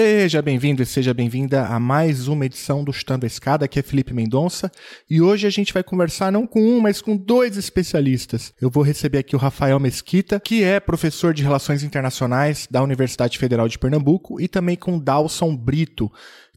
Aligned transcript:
Seja 0.00 0.40
bem-vindo 0.40 0.80
e 0.80 0.86
seja 0.86 1.12
bem-vinda 1.12 1.66
a 1.66 1.80
mais 1.80 2.28
uma 2.28 2.46
edição 2.46 2.84
do 2.84 2.92
Chutando 2.92 3.26
a 3.26 3.26
Escada. 3.26 3.64
Aqui 3.64 3.80
é 3.80 3.82
Felipe 3.82 4.14
Mendonça 4.14 4.70
e 5.10 5.20
hoje 5.20 5.44
a 5.44 5.50
gente 5.50 5.74
vai 5.74 5.82
conversar 5.82 6.30
não 6.30 6.46
com 6.46 6.62
um, 6.62 6.78
mas 6.78 7.02
com 7.02 7.16
dois 7.16 7.56
especialistas. 7.56 8.54
Eu 8.60 8.70
vou 8.70 8.84
receber 8.84 9.18
aqui 9.18 9.34
o 9.34 9.38
Rafael 9.40 9.80
Mesquita, 9.80 10.38
que 10.38 10.62
é 10.62 10.78
professor 10.78 11.34
de 11.34 11.42
Relações 11.42 11.82
Internacionais 11.82 12.68
da 12.70 12.80
Universidade 12.80 13.40
Federal 13.40 13.66
de 13.66 13.76
Pernambuco, 13.76 14.40
e 14.40 14.46
também 14.46 14.76
com 14.76 15.00
Dalson 15.00 15.56
Brito, 15.56 16.08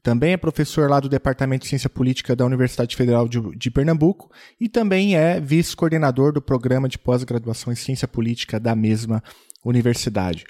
também 0.03 0.33
é 0.33 0.37
professor 0.37 0.87
lá 0.87 0.99
do 0.99 1.09
Departamento 1.09 1.63
de 1.63 1.69
Ciência 1.69 1.89
Política 1.89 2.35
da 2.35 2.45
Universidade 2.45 2.95
Federal 2.95 3.27
de, 3.27 3.41
de 3.57 3.71
Pernambuco 3.71 4.29
e 4.59 4.69
também 4.69 5.17
é 5.17 5.39
vice-coordenador 5.39 6.31
do 6.31 6.43
programa 6.43 6.87
de 6.87 6.99
pós-graduação 6.99 7.73
em 7.73 7.75
Ciência 7.75 8.07
Política 8.07 8.59
da 8.59 8.75
mesma 8.75 9.23
universidade. 9.65 10.45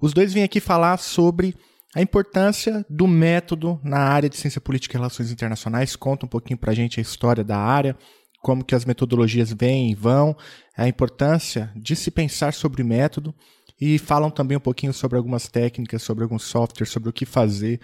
Os 0.00 0.12
dois 0.12 0.32
vêm 0.32 0.44
aqui 0.44 0.60
falar 0.60 0.98
sobre 0.98 1.56
a 1.94 2.02
importância 2.02 2.84
do 2.88 3.06
método 3.06 3.80
na 3.82 3.98
área 3.98 4.28
de 4.28 4.36
ciência 4.36 4.60
política 4.60 4.94
e 4.94 4.98
relações 4.98 5.30
internacionais. 5.30 5.96
Conta 5.96 6.26
um 6.26 6.28
pouquinho 6.28 6.58
para 6.58 6.72
a 6.72 6.74
gente 6.74 7.00
a 7.00 7.02
história 7.02 7.42
da 7.42 7.56
área, 7.56 7.96
como 8.42 8.64
que 8.64 8.74
as 8.74 8.84
metodologias 8.84 9.52
vêm 9.52 9.90
e 9.90 9.94
vão, 9.94 10.36
a 10.76 10.86
importância 10.86 11.72
de 11.74 11.96
se 11.96 12.10
pensar 12.10 12.52
sobre 12.52 12.84
método 12.84 13.34
e 13.80 13.98
falam 13.98 14.30
também 14.30 14.56
um 14.56 14.60
pouquinho 14.60 14.92
sobre 14.92 15.16
algumas 15.16 15.48
técnicas, 15.48 16.02
sobre 16.02 16.24
alguns 16.24 16.44
softwares, 16.44 16.92
sobre 16.92 17.08
o 17.08 17.12
que 17.12 17.24
fazer 17.24 17.80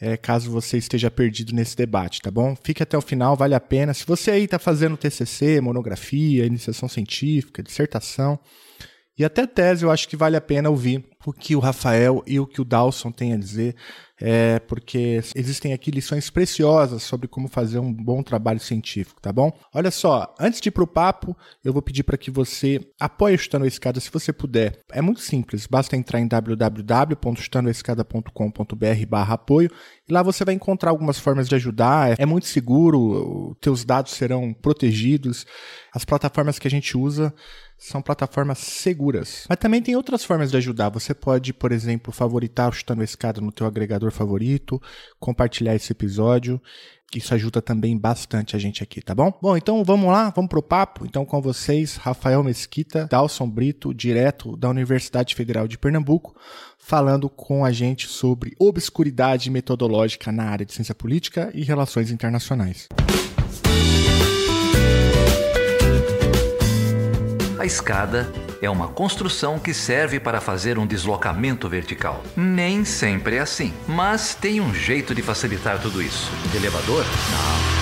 é, 0.00 0.16
caso 0.16 0.50
você 0.50 0.76
esteja 0.76 1.10
perdido 1.10 1.54
nesse 1.54 1.76
debate, 1.76 2.20
tá 2.20 2.30
bom? 2.30 2.56
Fique 2.62 2.82
até 2.82 2.96
o 2.96 3.00
final, 3.00 3.36
vale 3.36 3.54
a 3.54 3.60
pena. 3.60 3.94
Se 3.94 4.04
você 4.06 4.32
aí 4.32 4.44
está 4.44 4.58
fazendo 4.58 4.96
TCC, 4.96 5.60
monografia, 5.60 6.46
iniciação 6.46 6.88
científica, 6.88 7.62
dissertação, 7.62 8.38
e 9.18 9.24
até 9.24 9.46
tese 9.46 9.84
eu 9.84 9.90
acho 9.90 10.08
que 10.08 10.16
vale 10.16 10.36
a 10.36 10.40
pena 10.40 10.70
ouvir 10.70 11.04
o 11.26 11.32
que 11.32 11.56
o 11.56 11.60
Rafael 11.60 12.22
e 12.26 12.38
o 12.38 12.46
que 12.46 12.60
o 12.60 12.64
Dawson 12.64 13.10
têm 13.10 13.32
a 13.32 13.36
dizer, 13.36 13.74
é, 14.20 14.60
porque 14.60 15.20
existem 15.34 15.72
aqui 15.72 15.90
lições 15.90 16.30
preciosas 16.30 17.02
sobre 17.02 17.26
como 17.26 17.48
fazer 17.48 17.78
um 17.78 17.92
bom 17.92 18.22
trabalho 18.22 18.60
científico, 18.60 19.20
tá 19.20 19.32
bom? 19.32 19.50
Olha 19.72 19.90
só, 19.90 20.32
antes 20.38 20.60
de 20.60 20.68
ir 20.68 20.72
para 20.72 20.84
o 20.84 20.86
papo, 20.86 21.36
eu 21.64 21.72
vou 21.72 21.82
pedir 21.82 22.04
para 22.04 22.16
que 22.16 22.30
você 22.30 22.80
apoie 23.00 23.34
o 23.34 23.38
Chutando 23.38 23.64
a 23.64 23.68
Escada 23.68 23.98
se 24.00 24.10
você 24.10 24.32
puder. 24.32 24.78
É 24.92 25.02
muito 25.02 25.20
simples, 25.20 25.66
basta 25.66 25.96
entrar 25.96 26.20
em 26.20 26.28
www.chutandoaescada.com.br 26.28 29.06
barra 29.08 29.34
apoio 29.34 29.68
e 30.08 30.12
lá 30.12 30.22
você 30.22 30.44
vai 30.44 30.54
encontrar 30.54 30.90
algumas 30.90 31.18
formas 31.18 31.48
de 31.48 31.54
ajudar. 31.54 32.14
É 32.18 32.26
muito 32.26 32.46
seguro, 32.46 33.56
teus 33.60 33.84
dados 33.84 34.12
serão 34.12 34.52
protegidos. 34.52 35.46
As 35.92 36.04
plataformas 36.04 36.58
que 36.58 36.68
a 36.68 36.70
gente 36.70 36.96
usa 36.96 37.34
são 37.76 38.00
plataformas 38.00 38.58
seguras. 38.58 39.44
Mas 39.48 39.58
também 39.58 39.82
tem 39.82 39.96
outras 39.96 40.24
formas 40.24 40.50
de 40.50 40.56
ajudar. 40.56 40.88
Você 40.90 41.14
pode, 41.14 41.52
por 41.52 41.72
exemplo, 41.72 42.12
favoritar 42.12 42.68
o 42.68 42.72
Chutando 42.72 43.02
Escada 43.02 43.40
no 43.40 43.52
teu 43.52 43.66
agregador 43.66 44.10
favorito, 44.10 44.80
compartilhar 45.18 45.74
esse 45.74 45.92
episódio. 45.92 46.60
Isso 47.14 47.32
ajuda 47.32 47.62
também 47.62 47.96
bastante 47.96 48.56
a 48.56 48.58
gente 48.58 48.82
aqui, 48.82 49.00
tá 49.00 49.14
bom? 49.14 49.32
Bom, 49.40 49.56
então 49.56 49.84
vamos 49.84 50.10
lá, 50.10 50.30
vamos 50.30 50.48
pro 50.48 50.62
papo. 50.62 51.06
Então 51.06 51.24
com 51.24 51.40
vocês, 51.40 51.96
Rafael 51.96 52.42
Mesquita, 52.42 53.06
Dalson 53.08 53.48
Brito, 53.48 53.94
direto 53.94 54.56
da 54.56 54.68
Universidade 54.68 55.34
Federal 55.34 55.68
de 55.68 55.78
Pernambuco, 55.78 56.34
falando 56.76 57.28
com 57.28 57.64
a 57.64 57.70
gente 57.70 58.08
sobre 58.08 58.54
obscuridade 58.58 59.48
metodológica 59.48 60.32
na 60.32 60.44
área 60.44 60.66
de 60.66 60.72
ciência 60.72 60.94
política 60.94 61.50
e 61.54 61.62
relações 61.62 62.10
internacionais. 62.10 62.88
A 67.64 67.66
escada 67.66 68.30
é 68.60 68.68
uma 68.68 68.88
construção 68.88 69.58
que 69.58 69.72
serve 69.72 70.20
para 70.20 70.38
fazer 70.38 70.78
um 70.78 70.86
deslocamento 70.86 71.66
vertical. 71.66 72.22
Nem 72.36 72.84
sempre 72.84 73.36
é 73.36 73.40
assim, 73.40 73.72
mas 73.88 74.34
tem 74.34 74.60
um 74.60 74.74
jeito 74.74 75.14
de 75.14 75.22
facilitar 75.22 75.80
tudo 75.80 76.02
isso. 76.02 76.30
De 76.52 76.58
elevador? 76.58 77.06
Não. 77.30 77.74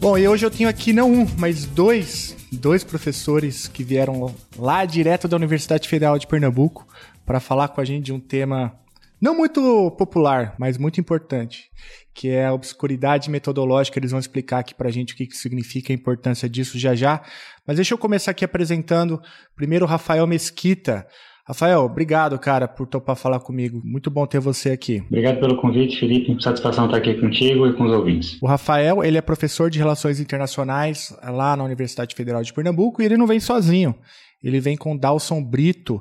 Bom, 0.00 0.16
e 0.16 0.26
hoje 0.26 0.46
eu 0.46 0.50
tenho 0.50 0.66
aqui 0.66 0.94
não 0.94 1.12
um, 1.12 1.28
mas 1.36 1.66
dois, 1.66 2.29
dois 2.56 2.82
professores 2.84 3.68
que 3.68 3.84
vieram 3.84 4.34
lá 4.56 4.84
direto 4.84 5.28
da 5.28 5.36
Universidade 5.36 5.88
Federal 5.88 6.18
de 6.18 6.26
Pernambuco 6.26 6.86
para 7.24 7.40
falar 7.40 7.68
com 7.68 7.80
a 7.80 7.84
gente 7.84 8.06
de 8.06 8.12
um 8.12 8.20
tema 8.20 8.74
não 9.20 9.36
muito 9.36 9.90
popular, 9.98 10.54
mas 10.58 10.78
muito 10.78 10.98
importante, 10.98 11.70
que 12.14 12.28
é 12.28 12.46
a 12.46 12.54
obscuridade 12.54 13.30
metodológica. 13.30 13.98
Eles 13.98 14.10
vão 14.10 14.18
explicar 14.18 14.60
aqui 14.60 14.74
para 14.74 14.88
a 14.88 14.90
gente 14.90 15.12
o 15.12 15.16
que, 15.16 15.26
que 15.26 15.36
significa 15.36 15.92
a 15.92 15.94
importância 15.94 16.48
disso 16.48 16.78
já 16.78 16.94
já. 16.94 17.22
Mas 17.66 17.76
deixa 17.76 17.92
eu 17.92 17.98
começar 17.98 18.30
aqui 18.30 18.44
apresentando 18.44 19.20
primeiro 19.54 19.84
o 19.84 19.88
Rafael 19.88 20.26
Mesquita. 20.26 21.06
Rafael, 21.50 21.80
obrigado, 21.80 22.38
cara, 22.38 22.68
por 22.68 22.86
topar 22.86 23.16
falar 23.16 23.40
comigo. 23.40 23.82
Muito 23.84 24.08
bom 24.08 24.24
ter 24.24 24.38
você 24.38 24.70
aqui. 24.70 25.02
Obrigado 25.08 25.40
pelo 25.40 25.60
convite, 25.60 25.98
Felipe. 25.98 26.40
Satisfação 26.40 26.84
estar 26.84 26.98
aqui 26.98 27.14
contigo 27.14 27.66
e 27.66 27.72
com 27.72 27.86
os 27.86 27.92
ouvintes. 27.92 28.38
O 28.40 28.46
Rafael, 28.46 29.02
ele 29.02 29.18
é 29.18 29.20
professor 29.20 29.68
de 29.68 29.76
Relações 29.76 30.20
Internacionais 30.20 31.12
lá 31.24 31.56
na 31.56 31.64
Universidade 31.64 32.14
Federal 32.14 32.40
de 32.44 32.52
Pernambuco 32.52 33.02
e 33.02 33.04
ele 33.04 33.16
não 33.16 33.26
vem 33.26 33.40
sozinho. 33.40 33.96
Ele 34.40 34.60
vem 34.60 34.76
com 34.76 34.96
Dalson 34.96 35.42
Brito. 35.42 36.00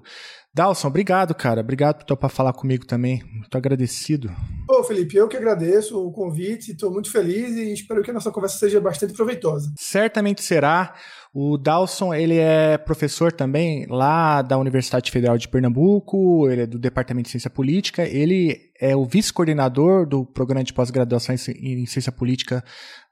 Dalson, 0.53 0.87
obrigado, 0.87 1.33
cara. 1.33 1.61
Obrigado 1.61 1.97
por 1.97 2.05
topar 2.05 2.29
falar 2.29 2.53
comigo 2.53 2.85
também. 2.85 3.23
Muito 3.33 3.57
agradecido. 3.57 4.31
Ô, 4.69 4.83
Felipe, 4.83 5.15
eu 5.15 5.27
que 5.27 5.37
agradeço 5.37 5.97
o 5.99 6.11
convite, 6.11 6.73
estou 6.73 6.91
muito 6.91 7.11
feliz 7.11 7.55
e 7.55 7.73
espero 7.73 8.03
que 8.03 8.11
a 8.11 8.13
nossa 8.13 8.31
conversa 8.31 8.59
seja 8.59 8.79
bastante 8.79 9.13
proveitosa. 9.13 9.73
Certamente 9.77 10.43
será. 10.43 10.93
O 11.31 11.59
Dalson, 11.59 12.11
ele 12.11 12.37
é 12.37 12.75
professor 12.75 13.31
também 13.31 13.85
lá 13.87 14.41
da 14.41 14.57
Universidade 14.57 15.11
Federal 15.11 15.37
de 15.37 15.47
Pernambuco, 15.47 16.49
ele 16.49 16.63
é 16.63 16.65
do 16.65 16.79
Departamento 16.79 17.25
de 17.25 17.31
Ciência 17.31 17.51
Política, 17.51 18.03
ele 18.03 18.57
é 18.81 18.95
o 18.95 19.05
vice-coordenador 19.05 20.07
do 20.07 20.25
programa 20.25 20.63
de 20.63 20.73
pós-graduação 20.73 21.35
em 21.35 21.85
Ciência 21.85 22.11
Política 22.11 22.63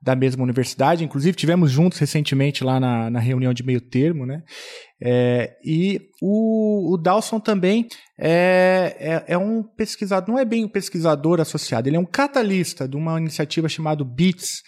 da 0.02 0.16
mesma 0.16 0.44
universidade, 0.44 1.04
inclusive 1.04 1.38
tivemos 1.38 1.70
juntos 1.70 2.00
recentemente 2.00 2.64
lá 2.64 2.80
na, 2.80 3.08
na 3.12 3.20
reunião 3.20 3.54
de 3.54 3.64
meio 3.64 3.82
termo, 3.82 4.26
né? 4.26 4.42
É, 5.00 5.56
e 5.64 6.02
o, 6.20 6.94
o 6.94 6.98
Dalson 6.98 7.40
também 7.40 7.88
é, 8.20 8.96
é, 9.00 9.34
é, 9.34 9.38
um 9.38 9.62
pesquisador, 9.62 10.28
não 10.28 10.40
é 10.40 10.46
bem 10.46 10.66
um 10.66 10.70
pesquisador 10.70 11.40
associado, 11.40 11.88
ele 11.88 11.98
é 11.98 12.00
um 12.00 12.06
catalista 12.06 12.88
de 12.88 12.98
uma 12.98 13.20
iniciativa 13.20 13.70
chamada 13.70 14.04
BITS, 14.04 14.64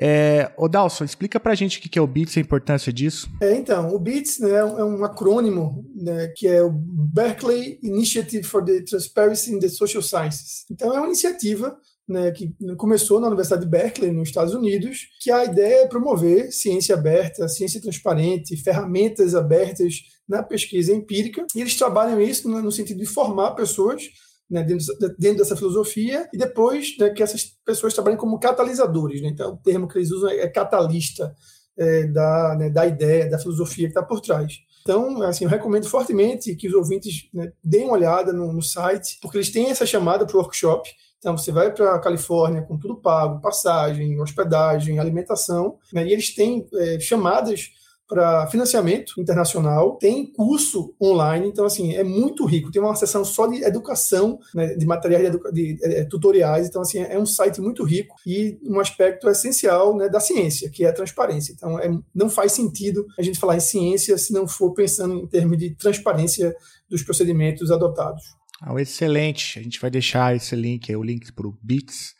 é, 0.00 0.50
ô 0.56 0.66
Dalson, 0.66 1.04
explica 1.04 1.38
pra 1.38 1.54
gente 1.54 1.78
o 1.78 1.82
que 1.82 1.98
é 1.98 2.02
o 2.02 2.06
BITS 2.06 2.36
e 2.36 2.38
a 2.38 2.42
importância 2.42 2.90
disso. 2.90 3.28
É, 3.40 3.54
então, 3.54 3.94
o 3.94 3.98
BITS 3.98 4.38
né, 4.38 4.50
é 4.50 4.64
um 4.64 5.04
acrônimo 5.04 5.84
né, 5.94 6.32
que 6.34 6.48
é 6.48 6.62
o 6.62 6.70
Berkeley 6.70 7.78
Initiative 7.82 8.42
for 8.42 8.64
the 8.64 8.80
Transparency 8.80 9.52
in 9.52 9.58
the 9.58 9.68
Social 9.68 10.02
Sciences. 10.02 10.64
Então, 10.70 10.94
é 10.94 10.98
uma 10.98 11.06
iniciativa 11.06 11.76
né, 12.08 12.32
que 12.32 12.52
começou 12.78 13.20
na 13.20 13.28
Universidade 13.28 13.62
de 13.62 13.70
Berkeley, 13.70 14.10
nos 14.10 14.30
Estados 14.30 14.54
Unidos, 14.54 15.08
que 15.20 15.30
a 15.30 15.44
ideia 15.44 15.82
é 15.82 15.86
promover 15.86 16.50
ciência 16.50 16.94
aberta, 16.94 17.46
ciência 17.46 17.80
transparente, 17.80 18.56
ferramentas 18.56 19.34
abertas 19.34 20.02
na 20.26 20.42
pesquisa 20.42 20.94
empírica. 20.94 21.46
E 21.54 21.60
eles 21.60 21.76
trabalham 21.76 22.20
isso 22.20 22.48
no 22.48 22.72
sentido 22.72 22.98
de 22.98 23.06
formar 23.06 23.50
pessoas 23.50 24.04
né, 24.50 24.64
dentro, 24.64 24.86
dentro, 25.18 25.38
dessa 25.38 25.56
filosofia, 25.56 26.28
e 26.32 26.36
depois 26.36 26.96
né, 26.98 27.10
que 27.10 27.22
essas 27.22 27.44
pessoas 27.64 27.94
trabalhem 27.94 28.18
como 28.18 28.40
catalisadores. 28.40 29.22
Né? 29.22 29.28
Então, 29.28 29.52
o 29.52 29.56
termo 29.56 29.86
que 29.86 29.98
eles 29.98 30.10
usam 30.10 30.30
é 30.30 30.48
catalista 30.48 31.34
é, 31.78 32.06
da, 32.08 32.56
né, 32.58 32.68
da 32.68 32.86
ideia, 32.86 33.30
da 33.30 33.38
filosofia 33.38 33.86
que 33.86 33.92
está 33.92 34.02
por 34.02 34.20
trás. 34.20 34.58
Então, 34.82 35.22
assim, 35.22 35.44
eu 35.44 35.50
recomendo 35.50 35.88
fortemente 35.88 36.54
que 36.56 36.66
os 36.66 36.74
ouvintes 36.74 37.28
né, 37.32 37.52
deem 37.62 37.84
uma 37.84 37.92
olhada 37.92 38.32
no, 38.32 38.52
no 38.52 38.62
site, 38.62 39.18
porque 39.22 39.36
eles 39.36 39.50
têm 39.50 39.70
essa 39.70 39.86
chamada 39.86 40.26
para 40.26 40.36
o 40.36 40.40
workshop. 40.40 40.90
Então, 41.18 41.36
você 41.36 41.52
vai 41.52 41.72
para 41.72 41.94
a 41.94 42.00
Califórnia 42.00 42.62
com 42.62 42.78
tudo 42.78 42.96
pago, 42.96 43.40
passagem, 43.40 44.20
hospedagem, 44.20 44.98
alimentação, 44.98 45.78
né, 45.92 46.06
e 46.06 46.12
eles 46.12 46.34
têm 46.34 46.66
é, 46.74 46.98
chamadas 46.98 47.70
para 48.10 48.48
financiamento 48.48 49.14
internacional, 49.20 49.96
tem 49.96 50.26
curso 50.26 50.92
online, 51.00 51.46
então 51.46 51.64
assim, 51.64 51.94
é 51.94 52.02
muito 52.02 52.44
rico, 52.44 52.72
tem 52.72 52.82
uma 52.82 52.96
seção 52.96 53.24
só 53.24 53.46
de 53.46 53.62
educação, 53.62 54.40
né, 54.52 54.74
de 54.74 54.84
materiais 54.84 55.22
de, 55.22 55.28
educa 55.28 55.52
de, 55.52 55.74
de, 55.74 55.84
é, 55.84 56.04
tutoriais, 56.04 56.66
então 56.66 56.82
assim, 56.82 56.98
é 56.98 57.16
um 57.16 57.24
site 57.24 57.60
muito 57.60 57.84
rico 57.84 58.16
e 58.26 58.58
um 58.64 58.80
aspecto 58.80 59.28
essencial 59.28 59.96
né, 59.96 60.08
da 60.08 60.18
ciência, 60.18 60.68
que 60.68 60.84
é 60.84 60.88
a 60.88 60.92
transparência. 60.92 61.52
Então 61.52 61.78
é, 61.78 61.88
não 62.12 62.28
faz 62.28 62.50
sentido 62.50 63.06
a 63.16 63.22
gente 63.22 63.38
falar 63.38 63.56
em 63.56 63.60
ciência 63.60 64.18
se 64.18 64.32
não 64.32 64.48
for 64.48 64.74
pensando 64.74 65.14
em 65.14 65.28
termos 65.28 65.56
de 65.56 65.76
transparência 65.76 66.52
dos 66.88 67.04
procedimentos 67.04 67.70
adotados. 67.70 68.24
Ah, 68.60 68.74
excelente, 68.80 69.56
a 69.56 69.62
gente 69.62 69.80
vai 69.80 69.88
deixar 69.88 70.34
esse 70.34 70.56
link, 70.56 70.94
o 70.96 71.02
link 71.02 71.32
para 71.32 71.46
o 71.46 71.56
BITS, 71.62 72.14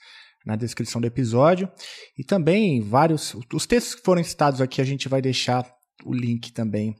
na 0.46 0.54
descrição 0.54 1.00
do 1.00 1.06
episódio. 1.06 1.69
E 2.16 2.22
também 2.22 2.81
vários. 2.81 3.34
Os 3.52 3.66
textos 3.66 3.96
que 3.96 4.02
foram 4.02 4.22
citados 4.22 4.60
aqui 4.60 4.81
a 4.81 4.84
gente 4.84 5.08
vai 5.08 5.20
deixar 5.20 5.66
o 6.05 6.12
link 6.12 6.52
também 6.52 6.97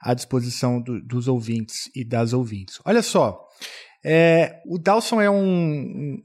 à 0.00 0.14
disposição 0.14 0.80
do, 0.80 1.00
dos 1.00 1.28
ouvintes 1.28 1.90
e 1.94 2.04
das 2.04 2.32
ouvintes. 2.32 2.80
Olha 2.84 3.02
só, 3.02 3.49
É, 4.02 4.62
o 4.64 4.78
Dawson 4.78 5.20
é 5.20 5.30
um, 5.30 5.36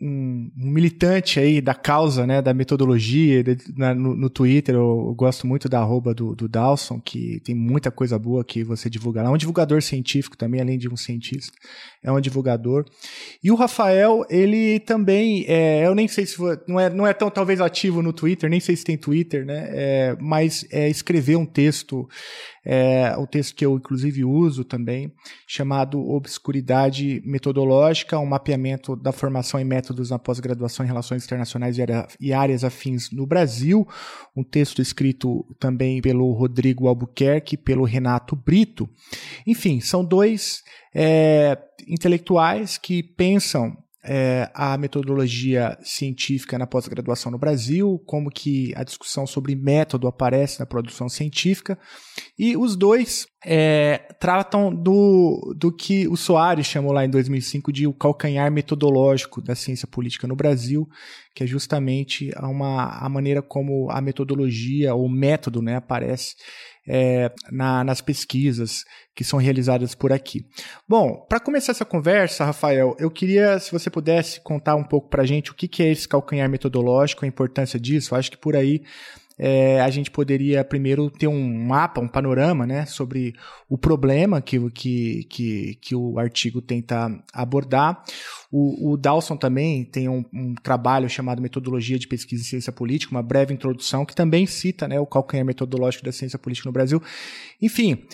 um, 0.01 0.51
um, 0.57 0.69
militante 0.71 1.41
aí 1.41 1.59
da 1.59 1.73
causa, 1.73 2.25
né, 2.25 2.41
da 2.41 2.53
metodologia 2.53 3.43
de, 3.43 3.57
na, 3.75 3.93
no, 3.93 4.15
no, 4.15 4.29
Twitter. 4.29 4.75
Eu, 4.75 5.07
eu, 5.07 5.13
gosto 5.13 5.45
muito 5.45 5.67
da 5.67 5.79
arroba 5.79 6.13
do, 6.13 6.33
do 6.33 6.47
Dawson, 6.47 7.01
que 7.01 7.41
tem 7.41 7.53
muita 7.53 7.91
coisa 7.91 8.17
boa 8.17 8.45
que 8.45 8.63
você 8.63 8.89
divulga 8.89 9.21
lá. 9.21 9.29
É 9.29 9.31
um 9.31 9.37
divulgador 9.37 9.81
científico 9.81 10.37
também, 10.37 10.61
além 10.61 10.77
de 10.77 10.87
um 10.87 10.95
cientista. 10.95 11.51
É 12.01 12.09
um 12.09 12.21
divulgador. 12.21 12.85
E 13.43 13.51
o 13.51 13.55
Rafael, 13.55 14.25
ele 14.29 14.79
também, 14.79 15.43
é, 15.45 15.85
eu 15.85 15.93
nem 15.93 16.07
sei 16.07 16.25
se 16.25 16.37
não 16.67 16.79
é, 16.79 16.89
não 16.89 17.05
é 17.05 17.13
tão 17.13 17.29
talvez 17.29 17.59
ativo 17.59 18.01
no 18.01 18.13
Twitter, 18.13 18.49
nem 18.49 18.61
sei 18.61 18.77
se 18.77 18.85
tem 18.85 18.97
Twitter, 18.97 19.45
né? 19.45 19.67
É, 19.71 20.17
mas 20.21 20.65
é, 20.71 20.87
escreveu 20.87 21.39
um 21.39 21.45
texto 21.45 22.07
é 22.65 23.15
o 23.17 23.27
texto 23.27 23.55
que 23.55 23.65
eu 23.65 23.75
inclusive 23.75 24.25
uso 24.25 24.63
também, 24.63 25.13
chamado 25.45 25.99
Obscuridade 25.99 27.21
Metodológica, 27.23 28.17
um 28.17 28.25
mapeamento 28.25 28.95
da 28.95 29.11
formação 29.11 29.59
e 29.59 29.63
métodos 29.63 30.09
na 30.09 30.17
pós-graduação 30.17 30.83
em 30.83 30.87
relações 30.87 31.23
internacionais 31.23 31.77
e 32.19 32.33
áreas 32.33 32.63
afins 32.63 33.11
no 33.11 33.27
Brasil, 33.27 33.87
um 34.35 34.43
texto 34.43 34.81
escrito 34.81 35.45
também 35.59 36.01
pelo 36.01 36.31
Rodrigo 36.31 36.87
Albuquerque, 36.87 37.55
pelo 37.55 37.83
Renato 37.83 38.35
Brito. 38.35 38.89
Enfim, 39.45 39.79
são 39.79 40.03
dois 40.03 40.63
é, 40.93 41.57
intelectuais 41.87 42.77
que 42.77 43.03
pensam 43.03 43.77
é, 44.07 44.49
a 44.53 44.77
metodologia 44.77 45.77
científica 45.81 46.57
na 46.59 46.67
pós-graduação 46.67 47.31
no 47.31 47.39
Brasil, 47.39 48.01
como 48.05 48.29
que 48.29 48.71
a 48.75 48.83
discussão 48.83 49.25
sobre 49.25 49.55
método 49.55 50.07
aparece 50.07 50.59
na 50.59 50.65
produção 50.65 51.09
científica, 51.09 51.77
e 52.37 52.55
os 52.55 52.75
dois 52.75 53.27
é, 53.43 53.97
tratam 54.19 54.73
do, 54.73 55.55
do 55.57 55.71
que 55.71 56.07
o 56.07 56.15
Soares 56.15 56.67
chamou 56.67 56.91
lá 56.91 57.03
em 57.03 57.09
2005 57.09 57.73
de 57.73 57.87
o 57.87 57.93
calcanhar 57.93 58.51
metodológico 58.51 59.41
da 59.41 59.55
ciência 59.55 59.87
política 59.87 60.27
no 60.27 60.35
Brasil, 60.35 60.87
que 61.33 61.43
é 61.43 61.47
justamente 61.47 62.31
uma, 62.41 62.99
a 62.99 63.09
maneira 63.09 63.41
como 63.41 63.89
a 63.89 63.99
metodologia 63.99 64.93
ou 64.93 65.09
método 65.09 65.61
né, 65.61 65.75
aparece 65.75 66.35
é, 66.87 67.31
na, 67.51 67.83
nas 67.83 68.01
pesquisas 68.01 68.83
que 69.15 69.23
são 69.23 69.39
realizadas 69.39 69.95
por 69.95 70.11
aqui. 70.11 70.45
Bom, 70.87 71.25
para 71.27 71.39
começar 71.39 71.71
essa 71.71 71.85
conversa, 71.85 72.45
Rafael, 72.45 72.95
eu 72.99 73.09
queria, 73.09 73.59
se 73.59 73.71
você 73.71 73.89
pudesse 73.89 74.41
contar 74.41 74.75
um 74.75 74.83
pouco 74.83 75.09
para 75.09 75.23
a 75.23 75.25
gente 75.25 75.51
o 75.51 75.55
que, 75.55 75.67
que 75.67 75.83
é 75.83 75.91
esse 75.91 76.07
calcanhar 76.07 76.49
metodológico, 76.49 77.25
a 77.25 77.27
importância 77.27 77.79
disso. 77.79 78.13
Eu 78.13 78.19
acho 78.19 78.31
que 78.31 78.37
por 78.37 78.55
aí 78.55 78.83
é, 79.37 79.81
a 79.81 79.89
gente 79.89 80.09
poderia 80.09 80.63
primeiro 80.63 81.09
ter 81.09 81.27
um 81.27 81.65
mapa, 81.65 81.99
um 81.99 82.07
panorama 82.07 82.65
né, 82.65 82.85
sobre 82.85 83.33
o 83.69 83.77
problema 83.77 84.41
que, 84.41 84.59
que, 84.71 85.23
que, 85.29 85.77
que 85.81 85.95
o 85.95 86.17
artigo 86.17 86.61
tenta 86.61 87.11
abordar. 87.33 88.01
O, 88.51 88.93
o 88.93 88.97
Dawson 88.97 89.35
também 89.35 89.83
tem 89.83 90.07
um, 90.07 90.23
um, 90.33 90.55
trabalho 90.55 91.09
chamado 91.09 91.41
Metodologia 91.41 91.99
de 91.99 92.07
Pesquisa 92.07 92.41
em 92.41 92.45
Ciência 92.45 92.71
Política, 92.71 93.13
uma 93.13 93.23
breve 93.23 93.53
introdução, 93.53 94.05
que 94.05 94.15
também 94.15 94.45
cita 94.45 94.87
né, 94.87 94.99
o 94.99 95.05
calcanhar 95.05 95.45
metodológico 95.45 96.05
da 96.05 96.11
ciência 96.11 96.39
política 96.39 96.69
no 96.69 96.73
Brasil. 96.73 97.01
Enfim, 97.61 98.05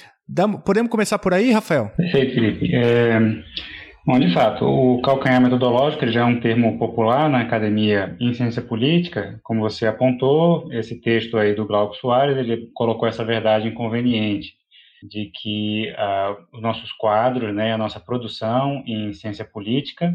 podemos 0.66 0.90
começar 0.90 1.20
por 1.20 1.34
aí, 1.34 1.52
Rafael? 1.52 1.92
Perfeito, 1.96 2.34
Felipe. 2.34 2.76
É... 2.76 3.20
Bom, 4.04 4.18
de 4.20 4.34
fato, 4.34 4.66
o 4.66 5.00
calcanhar 5.04 5.40
metodológico 5.40 6.08
já 6.08 6.22
é 6.22 6.24
um 6.24 6.40
termo 6.40 6.80
popular 6.80 7.30
na 7.30 7.42
academia 7.42 8.18
em 8.20 8.34
ciência 8.34 8.62
política. 8.62 9.40
Como 9.44 9.62
você 9.62 9.86
apontou, 9.86 10.74
esse 10.74 11.00
texto 11.00 11.38
aí 11.38 11.54
do 11.54 11.68
Glauco 11.68 11.96
Soares, 11.96 12.36
ele 12.36 12.72
colocou 12.74 13.08
essa 13.08 13.24
verdade 13.24 13.68
inconveniente 13.68 14.56
de 15.04 15.32
que 15.34 15.92
uh, 15.92 16.58
os 16.58 16.62
nossos 16.62 16.92
quadros, 16.94 17.54
né, 17.54 17.74
a 17.74 17.78
nossa 17.78 18.00
produção 18.00 18.84
em 18.88 19.14
ciência 19.14 19.46
política, 19.46 20.12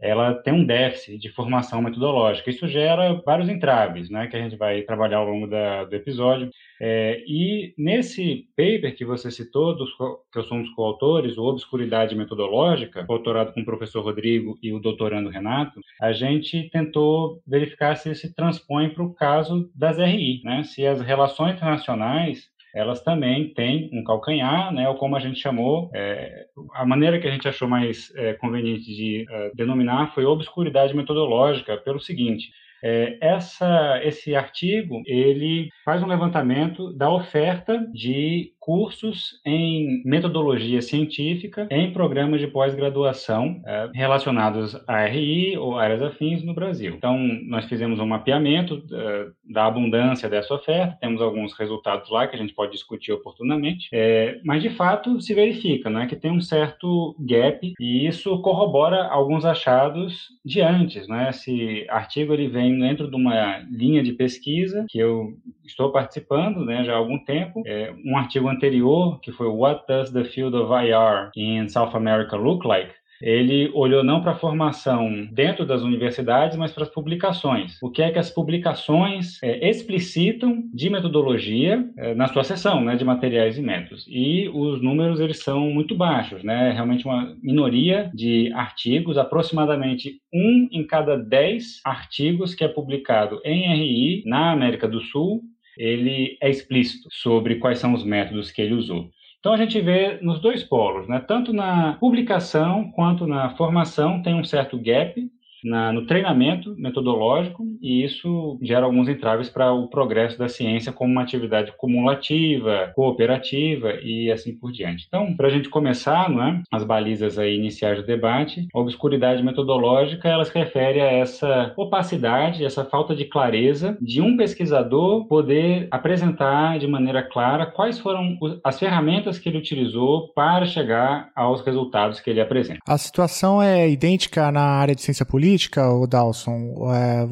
ela 0.00 0.34
tem 0.34 0.52
um 0.52 0.64
déficit 0.64 1.18
de 1.18 1.28
formação 1.30 1.82
metodológica. 1.82 2.50
Isso 2.50 2.66
gera 2.66 3.20
vários 3.24 3.48
entraves, 3.48 4.08
né, 4.08 4.26
que 4.26 4.36
a 4.36 4.40
gente 4.40 4.56
vai 4.56 4.82
trabalhar 4.82 5.18
ao 5.18 5.28
longo 5.28 5.46
da, 5.46 5.84
do 5.84 5.94
episódio. 5.94 6.50
É, 6.80 7.22
e 7.26 7.74
nesse 7.76 8.46
paper 8.56 8.96
que 8.96 9.04
você 9.04 9.30
citou, 9.30 9.76
dos, 9.76 9.90
que 10.32 10.38
eu 10.38 10.44
somos 10.44 10.70
coautores, 10.70 11.36
o 11.36 11.44
Obscuridade 11.44 12.16
Metodológica, 12.16 13.02
doutorado 13.02 13.52
com 13.52 13.60
o 13.60 13.64
professor 13.64 14.02
Rodrigo 14.02 14.58
e 14.62 14.72
o 14.72 14.80
doutorando 14.80 15.28
Renato, 15.28 15.80
a 16.00 16.12
gente 16.12 16.70
tentou 16.70 17.40
verificar 17.46 17.96
se 17.96 18.14
se 18.14 18.34
transpõe 18.34 18.88
para 18.90 19.04
o 19.04 19.14
caso 19.14 19.70
das 19.74 19.98
RI, 19.98 20.40
né, 20.42 20.62
se 20.64 20.86
as 20.86 21.00
relações 21.00 21.54
internacionais 21.54 22.48
elas 22.74 23.02
também 23.02 23.52
têm 23.52 23.90
um 23.92 24.04
calcanhar, 24.04 24.72
né, 24.72 24.88
ou 24.88 24.94
como 24.94 25.16
a 25.16 25.20
gente 25.20 25.40
chamou, 25.40 25.90
é, 25.94 26.46
a 26.74 26.84
maneira 26.86 27.18
que 27.18 27.26
a 27.26 27.30
gente 27.30 27.48
achou 27.48 27.68
mais 27.68 28.14
é, 28.16 28.34
conveniente 28.34 28.84
de 28.84 29.26
é, 29.28 29.50
denominar 29.54 30.14
foi 30.14 30.24
obscuridade 30.24 30.94
metodológica, 30.94 31.76
pelo 31.78 32.00
seguinte, 32.00 32.50
é, 32.82 33.18
essa, 33.20 34.00
esse 34.02 34.34
artigo 34.34 35.02
ele 35.06 35.68
faz 35.84 36.02
um 36.02 36.06
levantamento 36.06 36.92
da 36.92 37.10
oferta 37.10 37.86
de 37.92 38.52
cursos 38.60 39.40
em 39.44 40.02
metodologia 40.04 40.82
científica 40.82 41.66
em 41.70 41.92
programas 41.92 42.40
de 42.40 42.46
pós-graduação 42.46 43.60
é, 43.66 43.90
relacionados 43.94 44.78
à 44.86 45.06
RI 45.06 45.56
ou 45.56 45.78
áreas 45.78 46.02
afins 46.02 46.44
no 46.44 46.54
Brasil. 46.54 46.94
Então, 46.94 47.18
nós 47.48 47.64
fizemos 47.64 47.98
um 47.98 48.06
mapeamento 48.06 48.82
é, 48.92 49.26
da 49.50 49.66
abundância 49.66 50.28
dessa 50.28 50.54
oferta, 50.54 50.96
temos 51.00 51.22
alguns 51.22 51.52
resultados 51.54 52.10
lá 52.10 52.26
que 52.26 52.36
a 52.36 52.38
gente 52.38 52.54
pode 52.54 52.72
discutir 52.72 53.12
oportunamente, 53.12 53.88
é, 53.92 54.38
mas 54.44 54.62
de 54.62 54.70
fato 54.70 55.20
se 55.20 55.34
verifica 55.34 55.88
né, 55.88 56.06
que 56.06 56.14
tem 56.14 56.30
um 56.30 56.40
certo 56.40 57.16
gap 57.18 57.72
e 57.80 58.06
isso 58.06 58.40
corrobora 58.42 59.04
alguns 59.06 59.44
achados 59.44 60.28
de 60.44 60.60
antes. 60.60 61.08
Né? 61.08 61.30
Esse 61.30 61.86
artigo 61.88 62.34
ele 62.34 62.48
vem 62.48 62.69
dentro 62.78 63.10
de 63.10 63.16
uma 63.16 63.58
linha 63.70 64.02
de 64.02 64.12
pesquisa 64.12 64.84
que 64.88 64.98
eu 64.98 65.34
estou 65.64 65.90
participando 65.92 66.64
né, 66.64 66.84
já 66.84 66.94
há 66.94 66.96
algum 66.96 67.18
tempo, 67.24 67.62
é 67.66 67.94
um 68.04 68.16
artigo 68.16 68.48
anterior, 68.48 69.20
que 69.20 69.32
foi 69.32 69.46
What 69.46 69.84
Does 69.88 70.10
the 70.10 70.24
Field 70.24 70.56
of 70.56 70.72
IR 70.72 71.30
in 71.36 71.68
South 71.68 71.94
America 71.94 72.36
Look 72.36 72.66
Like? 72.66 72.92
Ele 73.22 73.70
olhou 73.74 74.02
não 74.02 74.20
para 74.20 74.32
a 74.32 74.36
formação 74.36 75.28
dentro 75.32 75.66
das 75.66 75.82
universidades, 75.82 76.56
mas 76.56 76.72
para 76.72 76.84
as 76.84 76.88
publicações. 76.88 77.78
O 77.82 77.90
que 77.90 78.02
é 78.02 78.10
que 78.10 78.18
as 78.18 78.30
publicações 78.30 79.42
é, 79.42 79.68
explicitam 79.68 80.64
de 80.72 80.88
metodologia 80.88 81.84
é, 81.96 82.14
na 82.14 82.28
sua 82.28 82.44
seção 82.44 82.82
né, 82.82 82.96
de 82.96 83.04
materiais 83.04 83.58
e 83.58 83.62
métodos. 83.62 84.06
E 84.08 84.48
os 84.48 84.82
números 84.82 85.20
eles 85.20 85.42
são 85.42 85.70
muito 85.70 85.94
baixos, 85.94 86.42
né? 86.42 86.72
realmente 86.72 87.04
uma 87.04 87.36
minoria 87.42 88.10
de 88.14 88.52
artigos, 88.54 89.18
aproximadamente 89.18 90.20
um 90.32 90.68
em 90.72 90.86
cada 90.86 91.16
dez 91.16 91.80
artigos 91.84 92.54
que 92.54 92.64
é 92.64 92.68
publicado 92.68 93.40
em 93.44 93.72
RI 93.74 94.22
na 94.26 94.52
América 94.52 94.88
do 94.88 95.00
Sul 95.00 95.42
ele 95.76 96.36
é 96.42 96.50
explícito 96.50 97.08
sobre 97.10 97.54
quais 97.56 97.78
são 97.78 97.94
os 97.94 98.04
métodos 98.04 98.50
que 98.50 98.60
ele 98.60 98.74
usou. 98.74 99.10
Então 99.40 99.54
a 99.54 99.56
gente 99.56 99.80
vê 99.80 100.18
nos 100.20 100.38
dois 100.38 100.62
polos, 100.62 101.08
né? 101.08 101.18
tanto 101.18 101.50
na 101.52 101.94
publicação 101.94 102.90
quanto 102.92 103.26
na 103.26 103.56
formação 103.56 104.22
tem 104.22 104.34
um 104.34 104.44
certo 104.44 104.78
gap 104.78 105.30
na, 105.64 105.92
no 105.92 106.06
treinamento 106.06 106.74
metodológico 106.78 107.64
e 107.80 108.04
isso 108.04 108.58
gera 108.62 108.86
alguns 108.86 109.08
entraves 109.08 109.48
para 109.48 109.72
o 109.72 109.88
progresso 109.88 110.38
da 110.38 110.48
ciência 110.48 110.92
como 110.92 111.12
uma 111.12 111.22
atividade 111.22 111.72
cumulativa, 111.76 112.92
cooperativa 112.94 113.94
e 114.02 114.30
assim 114.30 114.54
por 114.54 114.72
diante. 114.72 115.04
Então, 115.06 115.34
para 115.36 115.48
a 115.48 115.50
gente 115.50 115.68
começar, 115.68 116.28
não 116.30 116.42
é, 116.42 116.62
as 116.70 116.84
balizas 116.84 117.38
aí 117.38 117.56
iniciais 117.56 117.98
do 117.98 118.06
debate, 118.06 118.66
a 118.74 118.78
obscuridade 118.78 119.42
metodológica 119.42 120.28
ela 120.28 120.44
se 120.44 120.56
refere 120.56 121.00
a 121.00 121.10
essa 121.10 121.72
opacidade, 121.76 122.64
essa 122.64 122.84
falta 122.84 123.14
de 123.14 123.24
clareza 123.24 123.96
de 124.00 124.20
um 124.20 124.36
pesquisador 124.36 125.26
poder 125.26 125.88
apresentar 125.90 126.78
de 126.78 126.86
maneira 126.86 127.22
clara 127.22 127.66
quais 127.66 127.98
foram 127.98 128.38
as 128.64 128.78
ferramentas 128.78 129.38
que 129.38 129.48
ele 129.48 129.58
utilizou 129.58 130.28
para 130.34 130.66
chegar 130.66 131.30
aos 131.34 131.60
resultados 131.62 132.20
que 132.20 132.30
ele 132.30 132.40
apresenta. 132.40 132.80
A 132.86 132.98
situação 132.98 133.62
é 133.62 133.88
idêntica 133.88 134.50
na 134.50 134.62
área 134.62 134.94
de 134.94 135.02
ciência 135.02 135.26
política 135.26 135.49
política, 135.50 135.88
o 135.88 136.06
Dawson, 136.06 136.76
é, 136.94 137.26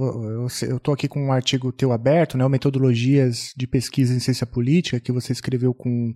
eu 0.69 0.77
estou 0.77 0.93
aqui 0.93 1.07
com 1.07 1.27
um 1.27 1.33
artigo 1.33 1.71
teu 1.71 1.93
aberto, 1.93 2.37
né, 2.37 2.49
Metodologias 2.49 3.53
de 3.57 3.65
Pesquisa 3.65 4.13
em 4.13 4.19
Ciência 4.19 4.45
Política, 4.45 4.99
que 4.99 5.13
você 5.13 5.33
escreveu 5.33 5.73
com, 5.73 6.13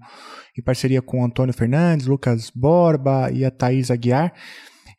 em 0.59 0.63
parceria 0.65 1.01
com 1.01 1.21
o 1.21 1.25
Antônio 1.25 1.55
Fernandes, 1.55 2.07
Lucas 2.07 2.51
Borba 2.53 3.31
e 3.31 3.45
a 3.45 3.53
Thaís 3.53 3.89
Aguiar. 3.89 4.33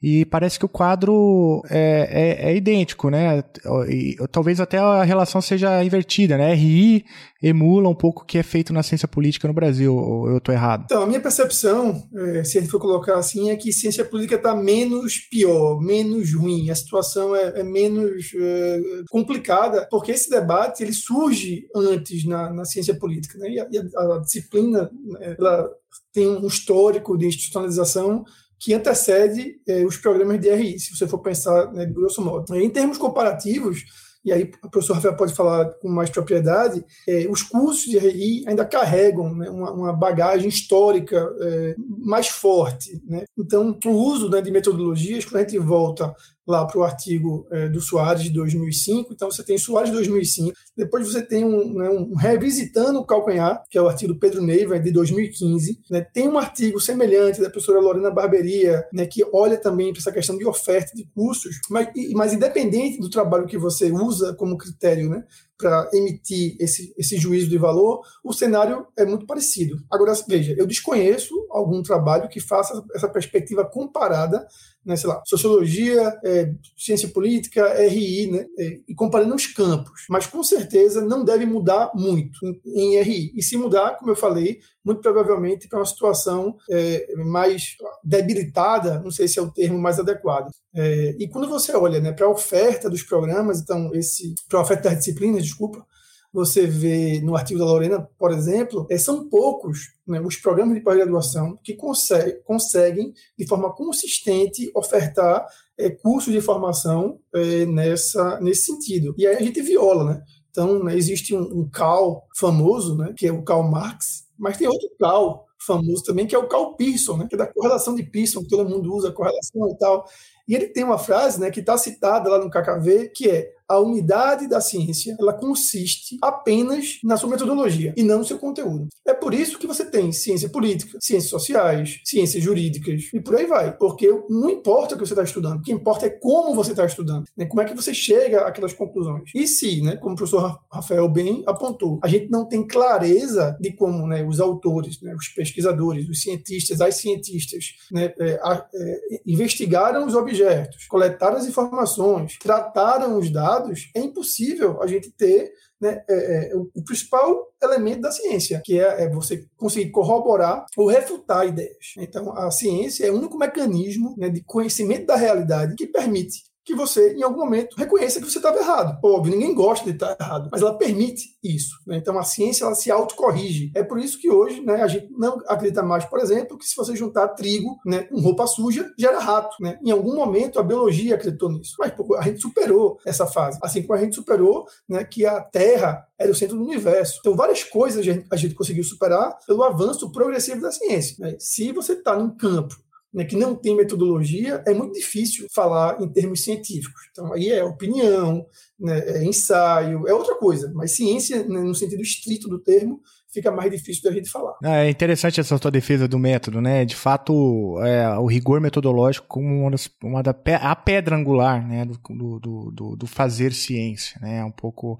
E 0.04 0.26
parece 0.26 0.60
que 0.60 0.66
o 0.66 0.70
quadro 0.70 1.64
é, 1.70 2.42
é, 2.42 2.52
é 2.52 2.56
idêntico, 2.58 3.10
né? 3.10 3.42
E, 3.88 4.18
talvez 4.30 4.60
até 4.60 4.78
a 4.78 5.02
relação 5.02 5.42
seja 5.42 5.82
invertida, 5.82 6.38
né? 6.38 6.54
RI 6.54 7.06
emula 7.42 7.88
um 7.88 7.96
pouco 7.96 8.24
o 8.24 8.26
que 8.26 8.38
é 8.38 8.44
feito 8.44 8.74
na 8.74 8.84
ciência 8.84 9.08
política 9.08 9.48
no 9.48 9.54
Brasil, 9.54 9.96
ou 9.96 10.28
eu 10.28 10.40
estou 10.40 10.54
errado? 10.54 10.84
Então, 10.84 11.04
a 11.04 11.08
minha 11.08 11.22
percepção, 11.22 12.04
é, 12.14 12.44
se 12.44 12.58
a 12.58 12.62
gente 12.62 12.70
for 12.70 12.82
colocar 12.82 13.18
assim, 13.18 13.50
é 13.50 13.56
que 13.56 13.72
ciência 13.72 14.04
política 14.04 14.36
está 14.36 14.54
menos 14.54 15.20
pior, 15.20 15.80
menos 15.80 16.34
ruim, 16.34 16.70
a 16.70 16.76
situação 16.76 17.34
é, 17.34 17.62
é 17.62 17.64
menos 17.64 18.30
é, 18.36 18.82
complicada, 19.10 19.88
porque 19.90 20.12
esse 20.12 20.30
debate 20.30 20.84
ele 20.84 20.92
surge 20.92 21.66
antes 21.74 22.26
na, 22.26 22.52
na 22.52 22.66
ciência 22.66 22.94
política, 22.94 23.38
né? 23.38 23.50
E 23.52 23.78
a, 23.78 24.16
a 24.16 24.20
disciplina, 24.20 24.92
né, 25.06 25.38
ela 25.40 25.70
tem 26.12 26.28
um 26.28 26.46
histórico 26.46 27.18
de 27.18 27.26
institucionalização 27.26 28.26
que 28.64 28.74
antecede 28.74 29.60
é, 29.68 29.84
os 29.84 29.98
programas 29.98 30.40
de 30.40 30.50
RI, 30.50 30.80
se 30.80 30.96
você 30.96 31.06
for 31.06 31.20
pensar 31.20 31.70
né, 31.74 31.86
de 31.86 31.92
grosso 31.92 32.22
modo. 32.22 32.56
Em 32.56 32.70
termos 32.70 32.98
comparativos, 32.98 33.84
e 34.24 34.32
aí 34.32 34.50
o 34.64 34.70
professor 34.70 34.94
Rafael 34.94 35.18
pode 35.18 35.34
falar 35.34 35.66
com 35.82 35.90
mais 35.90 36.10
propriedade, 36.10 36.82
é, 37.06 37.28
os 37.30 37.44
cursos 37.44 37.84
de 37.84 37.98
RI 37.98 38.46
ainda 38.48 38.64
carregam 38.64 39.36
né, 39.36 39.50
uma, 39.50 39.72
uma, 39.74 39.92
bagagem 39.92 40.48
histórica 40.48 41.30
é, 41.42 41.76
mais 41.78 42.30
forte. 42.30 43.02
Né? 43.06 43.26
Então, 43.38 43.78
o 43.86 43.90
uso 43.90 44.30
né, 44.30 44.42
de 44.42 44.50
metodologias, 44.50 45.26
quando 45.26 45.36
a 45.36 45.40
gente 45.42 45.60
volta 45.60 46.16
lá 46.48 46.66
para 46.66 46.80
o 46.80 46.84
artigo 46.84 47.48
é, 47.52 47.70
do 47.70 47.80
Soares 47.80 48.24
de 48.24 48.30
2005. 48.30 49.14
Então, 49.14 49.32
você 49.32 49.44
tem 49.44 49.58
Soares 49.58 49.90
de 49.90 49.96
2005. 49.96 50.54
Depois 50.76 51.08
você 51.08 51.22
tem 51.22 51.46
um, 51.46 51.74
né, 51.74 51.90
um 51.90 52.16
Revisitando 52.16 53.00
o 53.00 53.06
Calcanhar, 53.06 53.64
que 53.70 53.78
é 53.78 53.82
o 53.82 53.88
artigo 53.88 54.14
do 54.14 54.20
Pedro 54.20 54.42
Neiva, 54.42 54.80
de 54.80 54.92
2015. 54.92 55.80
Né? 55.90 56.02
Tem 56.02 56.28
um 56.28 56.38
artigo 56.38 56.80
semelhante 56.80 57.42
da 57.42 57.50
professora 57.50 57.80
Lorena 57.80 58.12
Barberia, 58.12 58.86
né, 58.92 59.06
que 59.06 59.24
olha 59.32 59.58
também 59.58 59.92
para 59.92 60.00
essa 60.00 60.12
questão 60.12 60.38
de 60.38 60.46
oferta 60.46 60.92
de 60.96 61.06
cursos, 61.14 61.60
mas, 61.70 61.90
mas 62.14 62.34
independente 62.34 63.00
do 63.00 63.10
trabalho 63.10 63.46
que 63.46 63.58
você 63.58 63.92
usa 63.92 64.34
como 64.34 64.58
critério 64.58 65.10
né, 65.10 65.24
para 65.58 65.90
emitir 65.94 66.56
esse, 66.60 66.94
esse 66.98 67.18
juízo 67.18 67.50
de 67.50 67.58
valor, 67.58 68.02
o 68.24 68.34
cenário 68.34 68.86
é 68.98 69.06
muito 69.06 69.26
parecido. 69.26 69.78
Agora, 69.90 70.14
veja, 70.28 70.54
eu 70.58 70.66
desconheço 70.66 71.34
algum 71.54 71.82
trabalho 71.82 72.30
que 72.30 72.40
faça 72.40 72.84
essa 72.96 73.08
perspectiva 73.08 73.64
comparada 73.64 74.46
né, 74.86 74.96
sei 74.96 75.10
lá, 75.10 75.22
sociologia, 75.26 76.20
é, 76.24 76.54
ciência 76.78 77.08
política, 77.08 77.74
RI, 77.88 78.32
né, 78.32 78.46
é, 78.60 78.80
e 78.88 78.94
comparando 78.94 79.34
os 79.34 79.48
campos. 79.48 80.06
Mas 80.10 80.28
com 80.28 80.44
certeza 80.44 81.02
não 81.02 81.24
deve 81.24 81.46
mudar 81.46 81.92
muito 81.96 82.38
em, 82.66 82.96
em 82.96 83.02
RI. 83.02 83.32
E 83.36 83.42
se 83.42 83.56
mudar, 83.56 83.98
como 83.98 84.12
eu 84.12 84.16
falei, 84.16 84.60
muito 84.84 85.02
provavelmente 85.02 85.68
para 85.68 85.80
uma 85.80 85.86
situação 85.86 86.58
é, 86.70 87.16
mais 87.16 87.76
debilitada, 88.04 89.00
não 89.00 89.12
sei 89.12 89.28
se 89.28 89.40
é 89.40 89.42
o 89.42 89.52
termo 89.52 89.80
mais 89.80 90.00
adequado. 90.00 90.52
É, 90.76 91.16
e 91.18 91.28
quando 91.30 91.48
você 91.48 91.74
olha 91.76 92.00
né, 92.00 92.12
para 92.12 92.26
a 92.26 92.32
oferta 92.32 92.90
dos 92.90 93.04
programas, 93.04 93.62
então, 93.62 93.92
esse 93.94 94.36
para 94.50 94.60
a 94.60 94.64
oferta 94.64 94.90
das 94.90 95.00
disciplinas, 95.00 95.44
desculpa, 95.44 95.86
você 96.34 96.66
vê 96.66 97.22
no 97.22 97.36
artigo 97.36 97.60
da 97.60 97.66
Lorena, 97.66 98.10
por 98.18 98.32
exemplo, 98.32 98.88
é, 98.90 98.98
são 98.98 99.30
poucos 99.30 99.94
né, 100.06 100.20
os 100.20 100.36
programas 100.36 100.74
de 100.74 100.82
pós-graduação 100.82 101.60
que 101.64 101.76
consegue, 101.76 102.34
conseguem, 102.44 103.14
de 103.38 103.48
forma 103.48 103.72
consistente, 103.72 104.72
ofertar 104.74 105.46
é, 105.78 105.92
cursos 105.92 106.34
de 106.34 106.42
formação 106.42 107.20
é, 107.36 107.66
nessa, 107.68 108.40
nesse 108.42 108.66
sentido. 108.66 109.14
E 109.16 109.28
aí 109.28 109.36
a 109.36 109.42
gente 109.42 109.62
viola, 109.62 110.04
né? 110.06 110.24
Então, 110.50 110.84
né, 110.84 110.96
existe 110.96 111.36
um, 111.36 111.42
um 111.42 111.70
CAL 111.70 112.28
famoso, 112.36 112.98
né, 112.98 113.14
que 113.16 113.28
é 113.28 113.32
o 113.32 113.44
Karl 113.44 113.64
Marx, 113.64 114.28
mas 114.38 114.58
tem 114.58 114.68
outro 114.68 114.90
CAL 115.00 115.46
famoso 115.66 116.04
também, 116.04 116.28
que 116.28 116.36
é 116.36 116.38
o 116.38 116.48
Carl 116.48 116.76
Pearson, 116.76 117.18
né, 117.18 117.28
que 117.28 117.36
é 117.36 117.38
da 117.38 117.48
correlação 117.48 117.96
de 117.96 118.04
Pearson, 118.04 118.42
que 118.42 118.50
todo 118.50 118.70
mundo 118.70 118.94
usa 118.94 119.12
correlação 119.12 119.70
e 119.70 119.78
tal. 119.78 120.06
E 120.48 120.56
ele 120.56 120.68
tem 120.68 120.84
uma 120.84 120.98
frase 120.98 121.40
né, 121.40 121.50
que 121.50 121.60
está 121.60 121.78
citada 121.78 122.30
lá 122.30 122.38
no 122.38 122.50
KKV, 122.50 123.10
que 123.16 123.30
é 123.30 123.52
a 123.68 123.80
unidade 123.80 124.48
da 124.48 124.62
ciência 124.62 125.16
ela 125.20 125.34
consiste 125.34 126.18
apenas 126.22 127.00
na 127.04 127.18
sua 127.18 127.30
metodologia 127.30 127.94
e 127.96 128.04
não 128.04 128.20
no 128.20 128.26
seu 128.26 128.38
conteúdo. 128.38 128.88
É 129.06 129.14
por 129.14 129.34
isso 129.34 129.58
que 129.58 129.68
você 129.68 129.86
tem 129.86 130.12
ciência 130.12 130.50
política, 130.50 130.98
ciências 131.02 131.30
sociais, 131.30 132.00
ciências 132.04 132.44
jurídicas 132.44 133.10
e 133.14 133.20
por 133.20 133.36
aí 133.36 133.46
vai. 133.46 133.76
Porque 133.76 134.08
não 134.30 134.50
importa 134.50 134.96
o 134.96 134.98
que 134.98 135.06
você 135.06 135.14
está 135.14 135.24
estudando, 135.24 135.60
o 135.60 135.62
que 135.62 135.72
importa 135.72 136.06
é 136.06 136.10
como 136.10 136.54
você 136.54 136.72
está 136.72 136.86
estudando, 136.86 137.26
né? 137.36 137.46
como 137.46 137.62
é 137.62 137.66
que 137.66 137.76
você 137.76 137.94
chega 137.94 138.42
àquelas 138.42 138.74
conclusões. 138.74 139.30
E 139.34 139.48
se, 139.48 139.82
né, 139.82 139.96
como 139.98 140.14
o 140.14 140.18
professor 140.18 140.60
Rafael 140.72 141.08
bem 141.10 141.44
apontou, 141.46 142.00
a 142.04 142.08
gente 142.08 142.30
não 142.30 142.46
tem 142.46 142.66
clareza 142.66 143.58
de 143.60 143.74
como 143.74 144.08
né, 144.08 144.24
os 144.24 144.40
autores, 144.40 145.02
né, 145.02 145.14
os 145.16 145.28
pesquisadores, 145.30 146.08
os 146.10 146.22
cientistas, 146.22 146.82
as 146.82 146.96
cientistas, 146.96 147.66
né, 147.92 148.14
é, 148.20 148.40
é, 148.74 149.22
investigaram 149.26 150.06
os 150.06 150.16
objetos, 150.16 150.86
coletaram 150.88 151.38
as 151.38 151.46
informações, 151.46 152.38
trataram 152.40 153.18
os 153.18 153.30
dados 153.30 153.53
dados, 153.54 153.90
é 153.96 154.00
impossível 154.00 154.82
a 154.82 154.88
gente 154.88 155.12
ter 155.12 155.52
né, 155.80 156.02
é, 156.10 156.52
é, 156.52 156.56
o, 156.56 156.84
principal 156.84 157.54
elemento 157.62 158.02
da 158.02 158.12
ciência, 158.12 158.62
que 158.64 158.80
é, 158.80 159.04
é, 159.04 159.10
você 159.10 159.46
conseguir 159.58 159.92
corroborar 159.92 160.66
ou 160.78 160.88
refutar 160.88 161.46
ideias. 161.46 161.94
Então, 161.98 162.32
a 162.38 162.50
ciência 162.52 163.06
é 163.06 163.12
o 163.12 163.18
único 163.18 163.38
mecanismo 163.38 164.16
né, 164.18 164.30
de 164.30 164.42
conhecimento 164.44 165.08
da 165.08 165.16
realidade 165.16 165.76
que 165.76 165.88
permite 165.88 166.44
que 166.66 166.74
você, 166.74 167.14
em 167.14 167.24
algum 167.24 167.40
momento, 167.40 167.76
reconheça 167.76 168.20
que 168.20 168.30
você 168.30 168.38
estava 168.38 168.58
errado. 168.58 168.98
Óbvio, 169.04 169.34
ninguém 169.34 169.54
gosta 169.54 169.86
de 169.86 169.92
estar 169.92 170.16
errado, 170.20 170.50
mas 170.52 170.62
ela 170.62 170.78
permite 170.78 171.38
isso. 171.44 171.76
Né? 171.86 171.98
Então, 171.98 172.18
a 172.18 172.24
ciência 172.24 172.64
ela 172.66 172.76
se 172.76 172.90
autocorrige. 172.90 173.72
É 173.76 173.84
por 173.84 174.00
isso 174.00 174.20
que 174.20 174.30
hoje 174.30 174.62
né, 174.62 174.82
a 174.82 174.88
gente 174.88 175.10
não 175.12 175.42
acredita 175.48 175.84
mais, 175.84 176.06
por 176.06 176.20
exemplo, 176.20 176.58
que 176.58 176.66
se 176.66 176.76
você 176.76 176.96
juntar 176.96 177.30
trigo 177.30 177.78
né, 177.86 178.04
com 178.04 178.20
roupa 178.22 178.48
suja, 178.48 178.90
gera 178.98 179.20
rato. 179.20 179.56
Né? 179.62 179.78
Em 179.84 179.92
algum 179.92 180.16
momento, 180.16 180.60
a 180.60 180.64
biologia 180.64 181.16
acreditou 181.16 181.52
nisso. 181.52 181.76
Mas 181.80 181.92
pô, 181.92 182.16
a 182.16 182.22
gente 182.22 182.42
superou 182.42 182.98
essa 183.06 183.28
fase. 183.28 183.60
Assim 183.62 183.82
como 183.84 183.98
a 183.98 184.02
gente 184.02 184.16
superou 184.16 184.66
né, 184.88 185.04
que 185.04 185.26
a 185.26 185.42
Terra 185.42 186.08
era 186.18 186.32
o 186.32 186.36
centro 186.36 186.58
do 186.58 186.64
universo. 186.64 187.18
Então, 187.20 187.36
várias 187.36 187.64
coisas 187.64 188.00
a 188.00 188.04
gente, 188.04 188.26
a 188.32 188.36
gente 188.36 188.56
conseguiu 188.56 188.84
superar 188.84 189.38
pelo 189.46 189.64
avanço 189.64 190.12
progressivo 190.12 190.62
da 190.62 190.72
ciência. 190.72 191.16
Né? 191.20 191.36
Se 191.40 191.72
você 191.72 191.94
está 191.94 192.16
num 192.16 192.36
campo 192.36 192.76
né, 193.14 193.24
que 193.24 193.36
não 193.36 193.56
tem 193.56 193.76
metodologia, 193.76 194.64
é 194.66 194.74
muito 194.74 194.94
difícil 194.94 195.48
falar 195.52 196.02
em 196.02 196.08
termos 196.12 196.44
científicos. 196.44 197.02
Então, 197.12 197.32
aí 197.32 197.50
é 197.50 197.64
opinião, 197.64 198.46
né, 198.80 199.00
é 199.08 199.24
ensaio, 199.24 200.08
é 200.08 200.14
outra 200.14 200.36
coisa. 200.36 200.72
Mas 200.74 200.96
ciência, 200.96 201.46
né, 201.48 201.62
no 201.62 201.76
sentido 201.76 202.02
estrito 202.02 202.48
do 202.48 202.60
termo, 202.60 203.02
fica 203.34 203.52
mais 203.52 203.72
difícil 203.72 204.04
da 204.04 204.16
gente 204.16 204.30
falar. 204.30 204.54
É 204.64 204.90
interessante 204.90 205.40
essa 205.40 205.58
sua 205.58 205.72
defesa 205.72 206.08
do 206.08 206.20
método, 206.20 206.62
né? 206.62 206.86
De 206.86 206.96
fato, 206.96 207.80
é, 207.82 208.08
o 208.18 208.28
rigor 208.28 208.62
metodológico 208.62 209.28
como 209.28 209.62
uma, 209.62 209.72
das, 209.72 209.90
uma 210.04 210.22
da 210.22 210.36
a 210.62 210.76
pedra 210.76 211.16
angular, 211.16 211.68
né? 211.68 211.86
Do, 211.86 212.40
do, 212.40 212.72
do, 212.72 212.96
do 212.96 213.08
fazer 213.08 213.52
ciência, 213.54 214.20
né? 214.22 214.38
É 214.40 214.46
um 214.46 214.52
pouco 214.52 215.00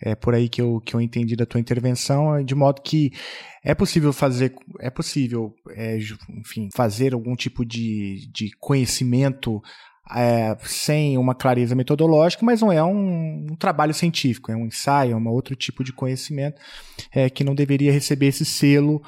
é 0.00 0.14
por 0.14 0.34
aí 0.34 0.48
que 0.48 0.60
eu, 0.60 0.80
que 0.80 0.94
eu 0.94 1.00
entendi 1.00 1.34
da 1.36 1.46
tua 1.46 1.60
intervenção, 1.60 2.42
de 2.44 2.54
modo 2.54 2.82
que 2.82 3.12
é 3.64 3.74
possível 3.74 4.12
fazer, 4.12 4.54
é 4.80 4.90
possível, 4.90 5.54
é, 5.70 5.98
enfim, 6.30 6.68
fazer 6.74 7.14
algum 7.14 7.34
tipo 7.34 7.64
de, 7.64 8.28
de 8.32 8.50
conhecimento 8.58 9.60
é, 10.14 10.56
sem 10.64 11.18
uma 11.18 11.34
clareza 11.34 11.74
metodológica, 11.74 12.44
mas 12.44 12.60
não 12.60 12.70
é 12.70 12.82
um, 12.82 13.46
um, 13.50 13.56
trabalho 13.56 13.94
científico, 13.94 14.52
é 14.52 14.56
um 14.56 14.66
ensaio, 14.66 15.12
é 15.12 15.16
um 15.16 15.28
outro 15.28 15.56
tipo 15.56 15.82
de 15.82 15.92
conhecimento 15.92 16.60
é, 17.12 17.28
que 17.28 17.42
não 17.42 17.54
deveria 17.54 17.92
receber 17.92 18.26
esse 18.26 18.44
selo 18.44 19.02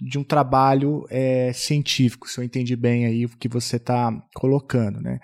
de 0.00 0.18
um 0.18 0.24
trabalho 0.24 1.06
é, 1.10 1.52
científico, 1.52 2.28
se 2.28 2.40
eu 2.40 2.44
entendi 2.44 2.74
bem 2.74 3.06
aí 3.06 3.24
o 3.24 3.28
que 3.28 3.48
você 3.48 3.76
está 3.76 4.10
colocando, 4.34 5.00
né? 5.00 5.20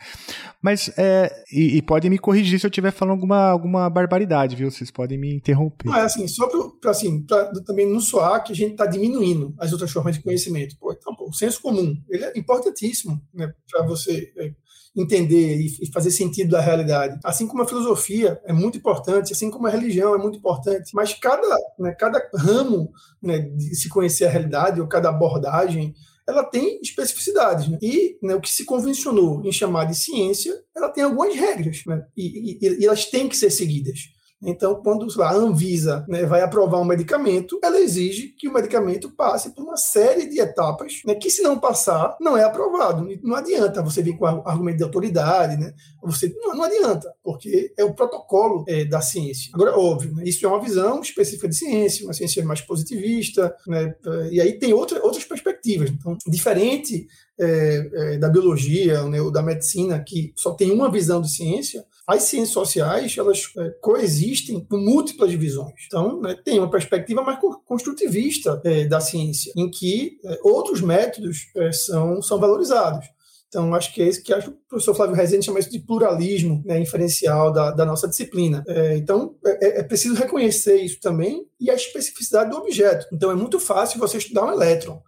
Mas, 0.63 0.91
é, 0.97 1.33
e, 1.51 1.79
e 1.79 1.83
podem 1.83 2.11
me 2.11 2.19
corrigir 2.19 2.61
se 2.61 2.67
eu 2.67 2.69
estiver 2.69 2.93
falando 2.93 3.15
alguma, 3.15 3.51
alguma 3.51 3.91
barbaridade, 3.91 4.55
viu? 4.55 4.71
Vocês 4.71 4.91
podem 4.91 5.19
me 5.19 5.35
interromper. 5.35 5.89
Não, 5.89 5.97
é 5.97 6.03
assim, 6.03 6.29
só 6.29 6.47
para 6.81 6.91
assim, 6.91 7.25
também 7.67 7.91
não 7.91 7.99
soar 7.99 8.45
que 8.45 8.53
a 8.53 8.55
gente 8.55 8.73
está 8.73 8.87
diminuindo 8.87 9.55
as 9.59 9.73
outras 9.73 9.91
formas 9.91 10.17
de 10.17 10.23
conhecimento. 10.23 10.77
Pô, 10.79 10.93
então, 10.93 11.15
pô, 11.17 11.29
o 11.29 11.33
senso 11.33 11.61
comum, 11.61 11.97
ele 12.09 12.25
é 12.25 12.39
importantíssimo 12.39 13.21
né, 13.35 13.53
para 13.71 13.87
você 13.87 14.33
é, 14.37 14.53
entender 14.97 15.57
e 15.57 15.93
fazer 15.93 16.11
sentido 16.11 16.51
da 16.51 16.61
realidade. 16.61 17.19
Assim 17.25 17.47
como 17.47 17.63
a 17.63 17.69
filosofia 17.69 18.41
é 18.45 18.53
muito 18.53 18.79
importante, 18.79 19.33
assim 19.33 19.51
como 19.51 19.67
a 19.67 19.71
religião 19.71 20.15
é 20.15 20.19
muito 20.19 20.39
importante, 20.39 20.91
mas 20.95 21.15
cada, 21.15 21.57
né, 21.79 21.93
cada 21.93 22.21
ramo 22.35 22.91
né, 23.23 23.39
de 23.39 23.75
se 23.77 23.89
conhecer 23.89 24.27
a 24.27 24.31
realidade 24.31 24.81
ou 24.81 24.89
cada 24.89 25.09
abordagem 25.09 25.95
ela 26.29 26.45
tem 26.45 26.79
especificidades. 26.83 27.69
Né? 27.69 27.79
E 27.81 28.19
né, 28.23 28.35
o 28.35 28.41
que 28.41 28.51
se 28.51 28.65
convencionou 28.67 29.43
em 29.45 29.51
chamar 29.51 29.87
de 29.87 29.95
ciência, 29.95 30.55
ela 30.77 30.91
tem 30.91 31.03
algumas 31.03 31.35
regras, 31.35 31.83
né? 31.87 32.05
e, 32.15 32.59
e, 32.61 32.81
e, 32.81 32.87
elas 32.87 33.07
têm 33.07 33.29
que 33.29 33.37
ser 33.37 33.51
seguidas. 33.51 34.11
Então, 34.43 34.81
quando 34.83 35.07
a 35.23 35.33
Anvisa 35.33 36.05
né, 36.09 36.25
vai 36.25 36.43
aprovar 36.43 36.81
um 36.81 36.85
medicamento, 36.85 37.59
ela 37.63 37.81
exige 37.81 38.29
que 38.39 38.49
o 38.49 38.53
medicamento 38.53 39.11
passe 39.11 39.55
por 39.55 39.63
uma 39.63 39.77
série 39.77 40.29
de 40.29 40.41
etapas, 40.41 41.01
né, 41.05 41.15
que 41.15 41.31
se 41.31 41.43
não 41.43 41.59
passar, 41.59 42.17
não 42.21 42.37
é 42.37 42.45
aprovado. 42.45 43.07
Não 43.23 43.35
adianta 43.35 43.83
você 43.83 44.03
vir 44.03 44.17
com 44.17 44.27
argumento 44.27 44.79
de 44.79 44.85
autoridade, 44.85 45.57
né? 45.57 45.73
Você 46.03 46.33
não, 46.41 46.55
não 46.55 46.65
adianta, 46.65 47.13
porque 47.23 47.73
é 47.77 47.85
o 47.85 47.95
protocolo 47.95 48.65
é, 48.69 48.85
da 48.85 49.01
ciência. 49.01 49.51
Agora, 49.53 49.77
óbvio, 49.77 50.15
né, 50.15 50.23
isso 50.25 50.45
é 50.47 50.49
uma 50.49 50.63
visão 50.63 51.01
específica 51.01 51.49
de 51.49 51.57
ciência, 51.57 52.07
uma 52.07 52.13
ciência 52.13 52.45
mais 52.45 52.61
positivista, 52.61 53.55
né, 53.67 53.95
e 54.31 54.41
aí 54.41 54.59
tem 54.59 54.73
outra, 54.73 55.03
outras 55.03 55.25
perspectivas. 55.25 55.91
Então, 55.91 56.17
diferente 56.27 57.07
é, 57.41 57.91
é, 57.93 58.19
da 58.19 58.29
biologia 58.29 59.03
né, 59.05 59.21
ou 59.21 59.31
da 59.31 59.43
medicina, 59.43 59.99
que 60.01 60.33
só 60.37 60.53
tem 60.53 60.71
uma 60.71 60.91
visão 60.91 61.21
de 61.21 61.31
ciência, 61.31 61.85
as 62.07 62.23
ciências 62.23 62.53
sociais 62.53 63.15
elas 63.17 63.51
é, 63.57 63.71
coexistem 63.81 64.65
com 64.65 64.79
múltiplas 64.79 65.33
visões. 65.35 65.75
Então, 65.87 66.21
né, 66.21 66.37
tem 66.45 66.59
uma 66.59 66.71
perspectiva 66.71 67.23
mais 67.23 67.39
construtivista 67.67 68.61
é, 68.65 68.87
da 68.87 69.01
ciência, 69.01 69.53
em 69.57 69.71
que 69.71 70.19
é, 70.25 70.39
outros 70.43 70.81
métodos 70.81 71.49
é, 71.57 71.71
são, 71.71 72.21
são 72.23 72.39
valorizados. 72.39 73.07
Então, 73.49 73.75
acho 73.75 73.95
que 73.95 74.03
é 74.03 74.09
isso 74.09 74.23
que 74.23 74.33
acho 74.33 74.51
o 74.51 74.57
professor 74.69 74.95
Flávio 74.95 75.17
Rezende 75.17 75.47
chama 75.47 75.59
isso 75.59 75.71
de 75.71 75.79
pluralismo 75.79 76.63
né, 76.67 76.79
inferencial 76.79 77.51
da, 77.51 77.71
da 77.71 77.85
nossa 77.87 78.07
disciplina. 78.07 78.63
É, 78.69 78.97
então, 78.97 79.37
é, 79.45 79.81
é, 79.81 79.83
preciso 79.83 80.15
reconhecer 80.15 80.83
isso 80.83 81.01
também 81.01 81.47
e 81.59 81.71
a 81.71 81.75
especificidade 81.75 82.51
do 82.51 82.59
objeto. 82.59 83.07
Então, 83.11 83.31
é 83.31 83.35
muito 83.35 83.59
fácil 83.59 83.99
você 83.99 84.19
estudar 84.19 84.45
um 84.45 84.53
elétron. 84.53 85.03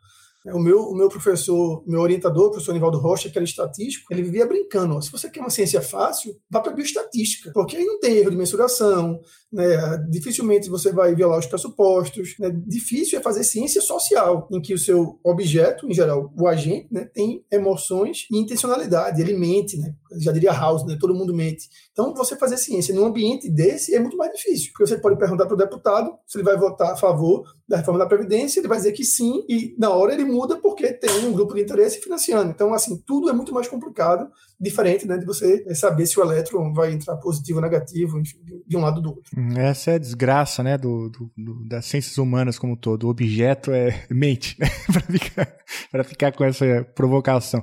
O 0.46 0.58
meu, 0.58 0.80
o 0.84 0.94
meu 0.94 1.08
professor, 1.10 1.82
meu 1.86 2.00
orientador, 2.00 2.46
o 2.46 2.50
professor 2.50 2.72
Nivaldo 2.72 2.98
Rocha, 2.98 3.28
que 3.28 3.36
era 3.36 3.44
estatístico, 3.44 4.06
ele 4.10 4.22
vivia 4.22 4.46
brincando. 4.46 4.96
Ó, 4.96 5.00
se 5.00 5.12
você 5.12 5.28
quer 5.28 5.40
uma 5.40 5.50
ciência 5.50 5.82
fácil, 5.82 6.34
vá 6.50 6.60
para 6.60 6.72
a 6.72 6.74
bioestatística, 6.74 7.50
porque 7.52 7.76
aí 7.76 7.84
não 7.84 8.00
tem 8.00 8.16
erro 8.16 8.30
de 8.30 8.36
mensuração, 8.38 9.20
né? 9.52 9.98
dificilmente 10.08 10.70
você 10.70 10.92
vai 10.92 11.14
violar 11.14 11.38
os 11.38 11.46
pressupostos. 11.46 12.36
Né? 12.38 12.50
Difícil 12.66 13.18
é 13.18 13.22
fazer 13.22 13.44
ciência 13.44 13.82
social, 13.82 14.48
em 14.50 14.62
que 14.62 14.72
o 14.72 14.78
seu 14.78 15.18
objeto, 15.22 15.86
em 15.86 15.92
geral, 15.92 16.32
o 16.34 16.48
agente, 16.48 16.88
né, 16.90 17.04
tem 17.04 17.44
emoções 17.52 18.26
e 18.30 18.38
intencionalidade, 18.38 19.20
ele 19.20 19.36
mente, 19.36 19.76
né? 19.76 19.94
já 20.18 20.32
diria 20.32 20.52
House, 20.52 20.86
né? 20.86 20.96
todo 20.98 21.14
mundo 21.14 21.34
mente. 21.34 21.68
Então, 21.92 22.14
você 22.14 22.34
fazer 22.34 22.56
ciência 22.56 22.94
num 22.94 23.04
ambiente 23.04 23.50
desse 23.50 23.94
é 23.94 24.00
muito 24.00 24.16
mais 24.16 24.32
difícil, 24.32 24.70
porque 24.72 24.86
você 24.86 24.98
pode 24.98 25.18
perguntar 25.18 25.44
para 25.44 25.54
o 25.54 25.58
deputado 25.58 26.12
se 26.26 26.38
ele 26.38 26.44
vai 26.44 26.56
votar 26.56 26.92
a 26.92 26.96
favor 26.96 27.44
da 27.68 27.76
reforma 27.76 27.98
da 27.98 28.06
Previdência, 28.06 28.58
ele 28.58 28.68
vai 28.68 28.78
dizer 28.78 28.92
que 28.92 29.04
sim, 29.04 29.44
e 29.48 29.76
na 29.78 29.90
hora 29.90 30.12
ele 30.12 30.24
muda 30.30 30.56
porque 30.56 30.92
tem 30.92 31.26
um 31.26 31.32
grupo 31.32 31.54
de 31.54 31.62
interesse 31.62 32.00
financiando. 32.00 32.50
Então, 32.50 32.72
assim, 32.72 32.96
tudo 33.06 33.28
é 33.28 33.32
muito 33.32 33.52
mais 33.52 33.68
complicado, 33.68 34.30
diferente 34.60 35.06
né, 35.06 35.16
de 35.16 35.24
você 35.24 35.74
saber 35.74 36.06
se 36.06 36.18
o 36.20 36.22
elétron 36.22 36.72
vai 36.72 36.92
entrar 36.92 37.16
positivo 37.16 37.58
ou 37.58 37.62
negativo, 37.62 38.18
enfim, 38.18 38.36
de 38.66 38.76
um 38.76 38.80
lado 38.80 38.96
ou 38.96 39.02
do 39.02 39.08
outro. 39.10 39.30
Hum, 39.36 39.56
essa 39.56 39.92
é 39.92 39.94
a 39.94 39.98
desgraça 39.98 40.62
né, 40.62 40.76
do, 40.76 41.08
do, 41.08 41.30
do 41.36 41.64
das 41.66 41.86
ciências 41.86 42.18
humanas 42.18 42.58
como 42.58 42.74
um 42.74 42.76
todo. 42.76 43.04
O 43.04 43.10
objeto 43.10 43.72
é 43.72 44.04
mente, 44.10 44.56
né, 44.60 44.66
para 44.92 46.04
ficar, 46.04 46.04
ficar 46.04 46.32
com 46.32 46.44
essa 46.44 46.86
provocação. 46.94 47.62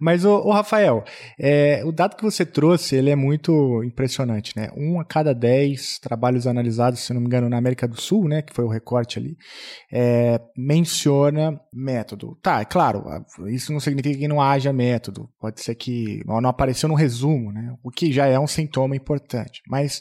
Mas, 0.00 0.24
o, 0.24 0.30
o 0.30 0.50
Rafael, 0.50 1.04
é, 1.38 1.82
o 1.84 1.92
dado 1.92 2.16
que 2.16 2.22
você 2.22 2.46
trouxe 2.46 2.96
ele 2.96 3.10
é 3.10 3.16
muito 3.16 3.82
impressionante. 3.84 4.56
Né? 4.56 4.70
Um 4.76 4.98
a 5.00 5.04
cada 5.04 5.34
dez 5.34 5.98
trabalhos 5.98 6.46
analisados, 6.46 7.00
se 7.00 7.12
não 7.12 7.20
me 7.20 7.26
engano, 7.26 7.48
na 7.48 7.58
América 7.58 7.86
do 7.86 8.00
Sul, 8.00 8.26
né, 8.28 8.40
que 8.40 8.54
foi 8.54 8.64
o 8.64 8.68
recorte 8.68 9.18
ali, 9.18 9.36
é, 9.92 10.40
menciona 10.56 11.60
método. 11.72 12.38
Tá, 12.42 12.60
é 12.60 12.64
claro, 12.64 13.04
isso 13.48 13.72
não 13.72 13.80
significa 13.80 14.18
que 14.18 14.28
não 14.28 14.40
haja 14.40 14.72
método. 14.72 15.28
Pode 15.40 15.60
ser 15.60 15.74
que 15.74 16.22
não 16.40 16.50
apareceu 16.50 16.88
no 16.88 16.94
resumo, 16.94 17.52
né? 17.52 17.74
o 17.82 17.90
que 17.90 18.12
já 18.12 18.26
é 18.26 18.38
um 18.38 18.46
sintoma 18.46 18.96
importante. 18.96 19.62
Mas 19.68 20.00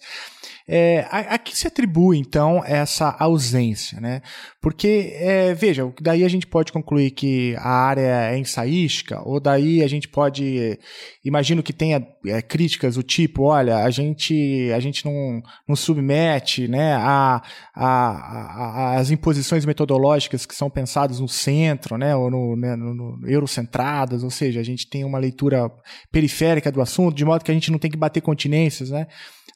é, 0.67 1.07
a, 1.09 1.35
a, 1.35 1.37
que 1.37 1.57
se 1.57 1.65
atribui, 1.65 2.17
então, 2.17 2.61
essa 2.65 3.15
ausência? 3.19 4.01
Né? 4.01 4.21
Porque, 4.61 5.13
é, 5.15 5.53
veja, 5.53 5.89
daí 6.01 6.25
a 6.25 6.27
gente 6.27 6.45
pode 6.45 6.71
concluir 6.73 7.11
que 7.11 7.55
a 7.57 7.69
área 7.69 8.31
é 8.31 8.37
ensaística, 8.37 9.21
ou 9.23 9.39
daí 9.39 9.81
a 9.81 9.87
gente 9.87 10.07
pode, 10.09 10.77
imagino 11.23 11.63
que 11.63 11.71
tenha 11.71 12.05
é, 12.25 12.41
críticas 12.41 12.95
do 12.95 13.03
tipo, 13.03 13.43
olha, 13.43 13.77
a 13.77 13.89
gente, 13.89 14.69
a 14.75 14.79
gente 14.79 15.05
não, 15.05 15.41
não 15.67 15.75
submete 15.75 16.67
né, 16.67 16.95
a, 16.95 17.41
a, 17.73 17.85
a, 17.85 18.95
as 18.97 19.09
imposições 19.09 19.65
metodológicas 19.65 20.45
que 20.45 20.55
são 20.55 20.69
pensadas 20.69 21.19
no 21.19 21.29
centro, 21.29 21.97
né, 21.97 22.15
ou 22.15 22.29
no, 22.29 22.55
né, 22.57 22.75
no, 22.75 22.93
no 22.93 23.27
eurocentradas, 23.27 24.23
ou 24.23 24.29
seja, 24.29 24.59
a 24.59 24.63
gente 24.63 24.89
tem 24.89 25.05
uma 25.05 25.17
leitura 25.17 25.71
periférica 26.11 26.26
do 26.71 26.81
assunto, 26.81 27.15
de 27.15 27.25
modo 27.25 27.43
que 27.43 27.51
a 27.51 27.53
gente 27.53 27.71
não 27.71 27.79
tem 27.79 27.91
que 27.91 27.97
bater 27.97 28.21
continências, 28.21 28.89
né? 28.89 29.07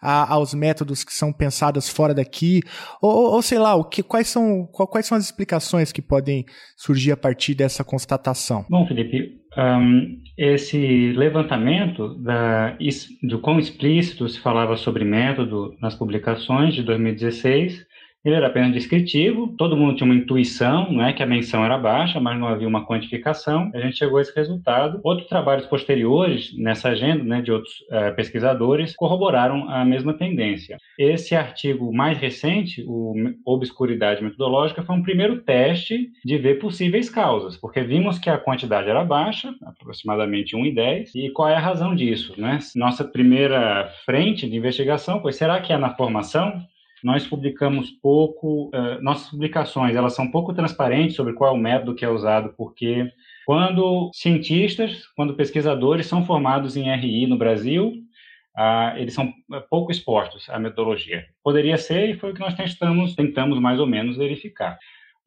a, 0.01 0.33
aos 0.33 0.53
métodos 0.53 1.03
que 1.03 1.13
são 1.13 1.31
pensados 1.31 1.87
fora 1.87 2.13
daqui? 2.13 2.61
Ou, 3.01 3.33
ou 3.33 3.41
sei 3.41 3.59
lá, 3.59 3.75
o 3.75 3.83
que, 3.83 4.01
quais, 4.01 4.27
são, 4.27 4.65
quais 4.65 5.05
são 5.05 5.17
as 5.17 5.25
explicações 5.25 5.91
que 5.91 6.01
podem 6.01 6.45
surgir 6.75 7.11
a 7.11 7.17
partir 7.17 7.53
dessa 7.53 7.83
constatação? 7.83 8.65
Bom, 8.69 8.87
Felipe, 8.87 9.39
um, 9.57 10.19
esse 10.37 11.13
levantamento 11.13 12.15
da, 12.15 12.75
do 13.21 13.39
quão 13.39 13.59
explícito 13.59 14.27
se 14.27 14.39
falava 14.39 14.75
sobre 14.75 15.05
método 15.05 15.75
nas 15.79 15.93
publicações 15.95 16.73
de 16.73 16.81
2016 16.83 17.90
ele 18.23 18.35
era 18.35 18.47
apenas 18.47 18.71
descritivo, 18.71 19.55
todo 19.57 19.75
mundo 19.75 19.95
tinha 19.95 20.05
uma 20.05 20.15
intuição, 20.15 20.91
né, 20.91 21.11
que 21.11 21.23
a 21.23 21.25
menção 21.25 21.65
era 21.65 21.77
baixa, 21.77 22.19
mas 22.19 22.39
não 22.39 22.47
havia 22.47 22.67
uma 22.67 22.85
quantificação. 22.85 23.71
A 23.73 23.79
gente 23.79 23.97
chegou 23.97 24.19
a 24.19 24.21
esse 24.21 24.35
resultado. 24.35 24.99
Outros 25.03 25.27
trabalhos 25.27 25.65
posteriores 25.65 26.55
nessa 26.57 26.89
agenda, 26.89 27.23
né, 27.23 27.41
de 27.41 27.51
outros 27.51 27.73
uh, 27.89 28.15
pesquisadores, 28.15 28.95
corroboraram 28.95 29.67
a 29.69 29.83
mesma 29.83 30.13
tendência. 30.13 30.77
Esse 30.99 31.35
artigo 31.35 31.91
mais 31.91 32.17
recente, 32.17 32.83
o 32.87 33.15
Obscuridade 33.45 34.23
Metodológica, 34.23 34.83
foi 34.83 34.95
um 34.95 35.03
primeiro 35.03 35.41
teste 35.41 36.11
de 36.23 36.37
ver 36.37 36.59
possíveis 36.59 37.09
causas, 37.09 37.57
porque 37.57 37.81
vimos 37.81 38.19
que 38.19 38.29
a 38.29 38.37
quantidade 38.37 38.89
era 38.89 39.03
baixa, 39.03 39.53
aproximadamente 39.65 40.55
1 40.55 40.65
em 40.65 40.73
10, 40.73 41.15
e 41.15 41.29
qual 41.31 41.49
é 41.49 41.55
a 41.55 41.59
razão 41.59 41.95
disso, 41.95 42.39
né? 42.39 42.59
Nossa 42.75 43.03
primeira 43.03 43.89
frente 44.05 44.47
de 44.47 44.55
investigação 44.55 45.21
foi, 45.21 45.31
será 45.33 45.59
que 45.59 45.73
é 45.73 45.77
na 45.77 45.95
formação? 45.95 46.61
Nós 47.03 47.25
publicamos 47.25 47.91
pouco, 47.91 48.69
uh, 48.69 49.01
nossas 49.01 49.29
publicações 49.29 49.95
elas 49.95 50.13
são 50.13 50.29
pouco 50.29 50.53
transparentes 50.53 51.15
sobre 51.15 51.33
qual 51.33 51.53
é 51.53 51.57
o 51.57 51.61
método 51.61 51.95
que 51.95 52.05
é 52.05 52.09
usado, 52.09 52.53
porque 52.55 53.11
quando 53.45 54.11
cientistas, 54.13 55.07
quando 55.15 55.35
pesquisadores 55.35 56.05
são 56.05 56.25
formados 56.25 56.77
em 56.77 56.93
RI 56.93 57.25
no 57.27 57.37
Brasil, 57.37 57.93
uh, 58.57 58.97
eles 58.97 59.13
são 59.13 59.33
eh, 59.53 59.63
pouco 59.69 59.91
expostos 59.91 60.49
à 60.49 60.59
metodologia. 60.59 61.25
Poderia 61.43 61.77
ser 61.77 62.09
e 62.09 62.17
foi 62.17 62.31
o 62.31 62.33
que 62.33 62.39
nós 62.39 62.53
tentamos, 62.53 63.15
tentamos 63.15 63.59
mais 63.59 63.79
ou 63.79 63.87
menos 63.87 64.17
verificar. 64.17 64.77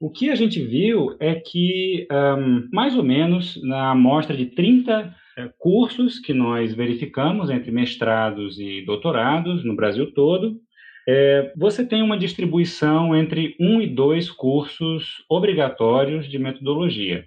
O 0.00 0.10
que 0.10 0.30
a 0.30 0.34
gente 0.34 0.62
viu 0.62 1.16
é 1.20 1.34
que, 1.34 2.06
um, 2.10 2.68
mais 2.72 2.96
ou 2.96 3.02
menos, 3.02 3.60
na 3.62 3.92
amostra 3.92 4.37
de 4.37 4.46
30 4.46 5.14
cursos 5.58 6.18
que 6.18 6.32
nós 6.32 6.74
verificamos 6.74 7.50
entre 7.50 7.70
mestrados 7.70 8.58
e 8.58 8.84
doutorados 8.84 9.64
no 9.64 9.74
Brasil 9.74 10.12
todo, 10.12 10.60
é, 11.06 11.52
você 11.56 11.84
tem 11.84 12.02
uma 12.02 12.18
distribuição 12.18 13.14
entre 13.14 13.56
um 13.60 13.80
e 13.80 13.86
dois 13.86 14.30
cursos 14.30 15.24
obrigatórios 15.28 16.28
de 16.28 16.38
metodologia. 16.38 17.26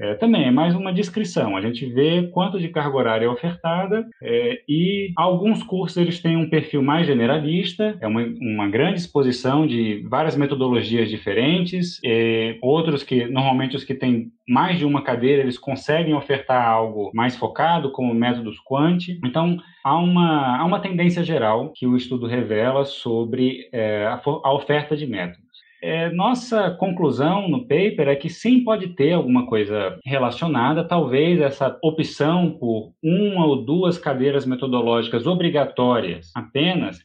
É, 0.00 0.14
também 0.14 0.44
é 0.44 0.50
mais 0.50 0.74
uma 0.74 0.92
descrição. 0.92 1.56
A 1.56 1.60
gente 1.60 1.86
vê 1.86 2.28
quanto 2.28 2.58
de 2.58 2.68
carga 2.68 2.96
horária 2.96 3.26
é 3.26 3.28
ofertada 3.28 4.06
é, 4.22 4.60
e 4.68 5.12
alguns 5.16 5.62
cursos 5.62 5.96
eles 5.96 6.20
têm 6.20 6.36
um 6.36 6.48
perfil 6.48 6.82
mais 6.82 7.06
generalista, 7.06 7.96
é 8.00 8.06
uma, 8.06 8.22
uma 8.40 8.68
grande 8.68 9.00
exposição 9.00 9.66
de 9.66 10.04
várias 10.08 10.36
metodologias 10.36 11.10
diferentes. 11.10 11.98
É, 12.04 12.56
outros 12.62 13.02
que 13.02 13.26
normalmente 13.26 13.76
os 13.76 13.84
que 13.84 13.94
têm 13.94 14.30
mais 14.48 14.78
de 14.78 14.84
uma 14.84 15.02
cadeira 15.02 15.42
eles 15.42 15.58
conseguem 15.58 16.14
ofertar 16.14 16.66
algo 16.66 17.10
mais 17.12 17.36
focado, 17.36 17.90
como 17.90 18.14
métodos 18.14 18.58
quant. 18.60 19.08
Então 19.24 19.58
há 19.84 19.96
uma, 19.98 20.58
há 20.58 20.64
uma 20.64 20.80
tendência 20.80 21.22
geral 21.24 21.72
que 21.74 21.86
o 21.86 21.96
estudo 21.96 22.26
revela 22.26 22.84
sobre 22.84 23.68
é, 23.72 24.06
a, 24.06 24.20
a 24.24 24.54
oferta 24.54 24.96
de 24.96 25.06
métodos. 25.06 25.47
É, 25.80 26.10
nossa 26.10 26.72
conclusão 26.72 27.48
no 27.48 27.60
paper 27.60 28.08
é 28.08 28.16
que 28.16 28.28
sim 28.28 28.64
pode 28.64 28.88
ter 28.96 29.12
alguma 29.12 29.46
coisa 29.46 29.98
relacionada, 30.04 30.82
talvez 30.82 31.40
essa 31.40 31.78
opção 31.82 32.50
por 32.58 32.92
uma 33.02 33.46
ou 33.46 33.64
duas 33.64 33.96
cadeiras 33.96 34.44
metodológicas 34.44 35.24
obrigatórias 35.24 36.32
apenas, 36.34 36.98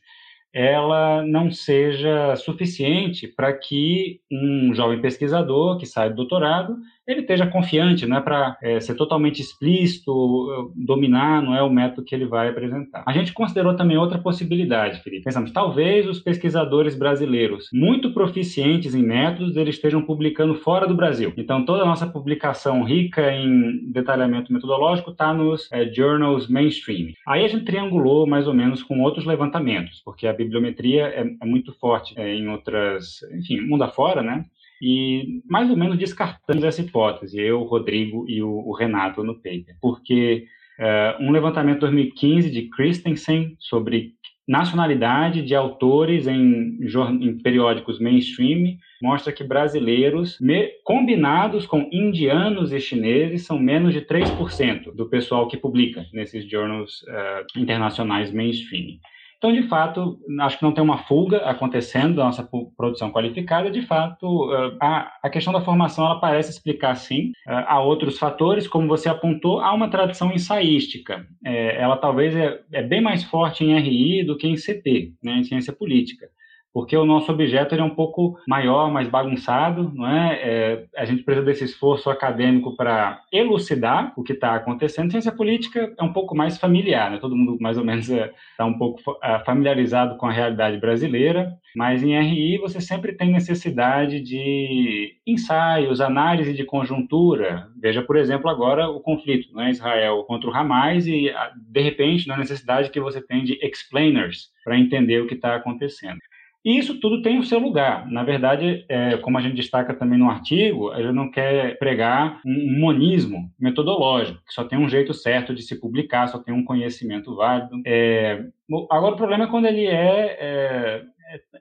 ela 0.52 1.24
não 1.24 1.52
seja 1.52 2.36
suficiente 2.36 3.28
para 3.28 3.54
que 3.54 4.20
um 4.32 4.74
jovem 4.74 5.02
pesquisador 5.02 5.78
que 5.78 5.86
sai 5.86 6.10
do 6.10 6.16
doutorado 6.16 6.76
ele 7.08 7.22
esteja 7.22 7.48
confiante, 7.48 8.06
não 8.06 8.18
é 8.18 8.22
para 8.22 8.58
é, 8.62 8.80
ser 8.80 8.96
totalmente 8.96 9.42
explícito, 9.42 10.72
dominar, 10.76 11.42
não 11.42 11.56
é 11.56 11.62
o 11.62 11.70
método 11.70 12.04
que 12.04 12.16
ele 12.16 12.26
vai 12.26 12.50
apresentar. 12.50 13.04
A 13.06 13.14
gente 13.14 13.34
considerou 13.34 13.76
também 13.76 13.98
outra 13.98 14.18
possibilidade, 14.18 15.02
Felipe. 15.02 15.24
Pensamos, 15.24 15.52
talvez 15.52 16.08
os 16.08 16.20
pesquisadores 16.20 16.96
brasileiros, 16.96 17.68
muito 17.74 18.14
proficientes 18.14 18.96
em 18.96 19.04
métodos, 19.04 19.58
eles 19.58 19.76
estejam 19.76 20.02
publicando 20.02 20.56
fora 20.56 20.88
do 20.88 20.96
Brasil. 20.96 21.34
Então, 21.38 21.66
toda 21.66 21.84
a 21.84 21.86
nossa 21.86 22.08
publicação 22.08 22.84
rica 22.84 23.32
em 23.32 23.92
detalhamento 23.92 24.54
metodológico 24.54 25.12
está 25.12 25.34
nos 25.34 25.70
é, 25.72 25.92
journals 25.92 26.48
mainstream. 26.48 27.14
Aí 27.28 27.44
a 27.44 27.48
gente 27.48 27.66
triangulou 27.66 28.26
mais 28.26 28.48
ou 28.48 28.54
menos 28.54 28.82
com 28.82 29.02
outros 29.02 29.26
levantamentos, 29.26 30.02
porque 30.04 30.28
a 30.28 30.34
bibliometria 30.34 31.08
é, 31.08 31.26
é 31.42 31.46
muito 31.46 31.74
forte 31.74 32.14
é, 32.18 32.34
em 32.34 32.48
outras, 32.48 33.22
enfim, 33.34 33.62
mundo 33.62 33.84
afora, 33.84 34.22
né? 34.22 34.46
E 34.86 35.42
mais 35.50 35.70
ou 35.70 35.78
menos 35.78 35.98
descartamos 35.98 36.62
essa 36.62 36.82
hipótese, 36.82 37.40
eu, 37.40 37.62
o 37.62 37.64
Rodrigo 37.64 38.26
e 38.28 38.44
o, 38.44 38.50
o 38.50 38.74
Renato 38.74 39.24
no 39.24 39.36
paper, 39.36 39.78
porque 39.82 40.46
uh, 40.78 41.24
um 41.24 41.32
levantamento 41.32 41.76
de 41.76 41.82
2015 41.82 42.52
de 42.52 42.64
Christensen 42.64 43.56
sobre 43.60 44.12
nacionalidade 44.46 45.42
de 45.42 45.56
autores 45.56 46.28
em, 46.28 46.78
em 47.22 47.38
periódicos 47.38 47.98
mainstream 47.98 48.76
mostra 49.02 49.32
que 49.32 49.42
brasileiros, 49.42 50.38
combinados 50.84 51.66
com 51.66 51.88
indianos 51.90 52.74
e 52.74 52.80
chineses, 52.82 53.46
são 53.46 53.58
menos 53.58 53.94
de 53.94 54.02
3% 54.02 54.94
do 54.94 55.08
pessoal 55.08 55.48
que 55.48 55.56
publica 55.56 56.06
nesses 56.12 56.46
journals 56.50 57.04
uh, 57.04 57.58
internacionais 57.58 58.34
mainstream. 58.34 58.98
Então, 59.44 59.52
de 59.52 59.68
fato, 59.68 60.18
acho 60.40 60.58
que 60.58 60.64
não 60.64 60.72
tem 60.72 60.82
uma 60.82 61.00
fuga 61.00 61.40
acontecendo 61.40 62.16
da 62.16 62.24
nossa 62.24 62.48
produção 62.78 63.12
qualificada. 63.12 63.70
De 63.70 63.82
fato, 63.82 64.54
eh, 64.54 64.78
a, 64.80 65.12
a 65.22 65.30
questão 65.30 65.52
da 65.52 65.60
formação 65.60 66.06
ela 66.06 66.18
parece 66.18 66.50
explicar, 66.50 66.96
sim. 66.96 67.34
Eh, 67.46 67.66
há 67.68 67.82
outros 67.82 68.18
fatores, 68.18 68.70
como 68.70 68.88
você 68.88 69.10
apontou, 69.10 69.60
há 69.60 69.74
uma 69.74 69.90
tradição 69.90 70.32
ensaística. 70.32 71.28
É, 71.46 71.76
ela 71.82 71.98
talvez 71.98 72.34
é, 72.34 72.62
é, 72.72 72.82
bem 72.82 73.02
mais 73.02 73.26
forte 73.26 73.66
em 73.66 73.78
RI 73.78 74.24
do 74.24 74.38
que 74.38 74.48
em 74.48 74.56
CP, 74.56 75.12
né, 75.22 75.34
em 75.34 75.44
ciência 75.44 75.74
política. 75.74 76.30
Porque 76.74 76.98
o 76.98 77.06
nosso 77.06 77.32
objeto 77.32 77.76
é 77.76 77.84
um 77.84 77.94
pouco 77.94 78.40
maior, 78.48 78.92
mais 78.92 79.08
bagunçado, 79.08 79.92
não 79.94 80.08
é? 80.08 80.40
é 80.42 80.86
a 80.98 81.06
gente 81.06 81.22
precisa 81.24 81.46
desse 81.46 81.64
esforço 81.64 82.10
acadêmico 82.10 82.76
para 82.76 83.22
elucidar 83.32 84.12
o 84.18 84.24
que 84.24 84.34
está 84.34 84.56
acontecendo. 84.56 85.12
Ciência 85.12 85.32
política 85.32 85.94
é 85.98 86.04
um 86.04 86.12
pouco 86.12 86.36
mais 86.36 86.58
familiar, 86.58 87.12
né? 87.12 87.20
todo 87.20 87.36
mundo 87.36 87.58
mais 87.62 87.78
ou 87.78 87.86
menos 87.86 88.10
está 88.10 88.34
é, 88.60 88.64
um 88.64 88.78
pouco 88.78 89.00
é, 89.22 89.40
familiarizado 89.46 90.18
com 90.18 90.26
a 90.26 90.32
realidade 90.32 90.78
brasileira, 90.78 91.54
mas 91.76 92.04
em 92.04 92.20
RI 92.20 92.58
você 92.58 92.82
sempre 92.82 93.14
tem 93.14 93.32
necessidade 93.32 94.20
de 94.20 95.16
ensaios, 95.28 96.02
análise 96.02 96.54
de 96.54 96.64
conjuntura. 96.64 97.68
Veja, 97.80 98.02
por 98.02 98.16
exemplo, 98.16 98.50
agora 98.50 98.90
o 98.90 99.00
conflito, 99.00 99.54
né? 99.56 99.70
Israel 99.70 100.24
contra 100.24 100.50
o 100.50 100.54
Hamas 100.54 101.06
e 101.06 101.32
de 101.56 101.82
repente 101.82 102.28
na 102.28 102.38
necessidade 102.38 102.90
que 102.90 103.00
você 103.00 103.22
tem 103.22 103.44
de 103.44 103.60
explainers 103.66 104.52
para 104.64 104.78
entender 104.78 105.22
o 105.22 105.28
que 105.28 105.36
está 105.36 105.56
acontecendo. 105.56 106.20
E 106.64 106.78
isso 106.78 107.00
tudo 107.00 107.22
tem 107.22 107.40
o 107.40 107.44
seu 107.44 107.60
lugar. 107.60 108.10
Na 108.10 108.24
verdade, 108.24 108.86
é, 108.88 109.18
como 109.18 109.38
a 109.38 109.42
gente 109.42 109.56
destaca 109.56 109.94
também 109.94 110.18
no 110.18 110.30
artigo, 110.30 110.92
a 110.92 111.02
gente 111.02 111.14
não 111.14 111.30
quer 111.30 111.78
pregar 111.78 112.40
um 112.46 112.80
monismo 112.80 113.52
metodológico, 113.60 114.40
que 114.48 114.54
só 114.54 114.64
tem 114.64 114.80
um 114.80 114.88
jeito 114.88 115.14
certo 115.14 115.54
de 115.54 115.62
se 115.62 115.80
publicar, 115.80 116.28
só 116.28 116.40
tem 116.40 116.54
um 116.54 116.64
conhecimento 116.64 117.36
válido. 117.36 117.82
É, 117.86 118.46
agora, 118.90 119.14
o 119.14 119.18
problema 119.18 119.46
é 119.46 119.48
quando 119.48 119.66
ele 119.66 119.86
é, 119.86 120.38
é 120.40 121.04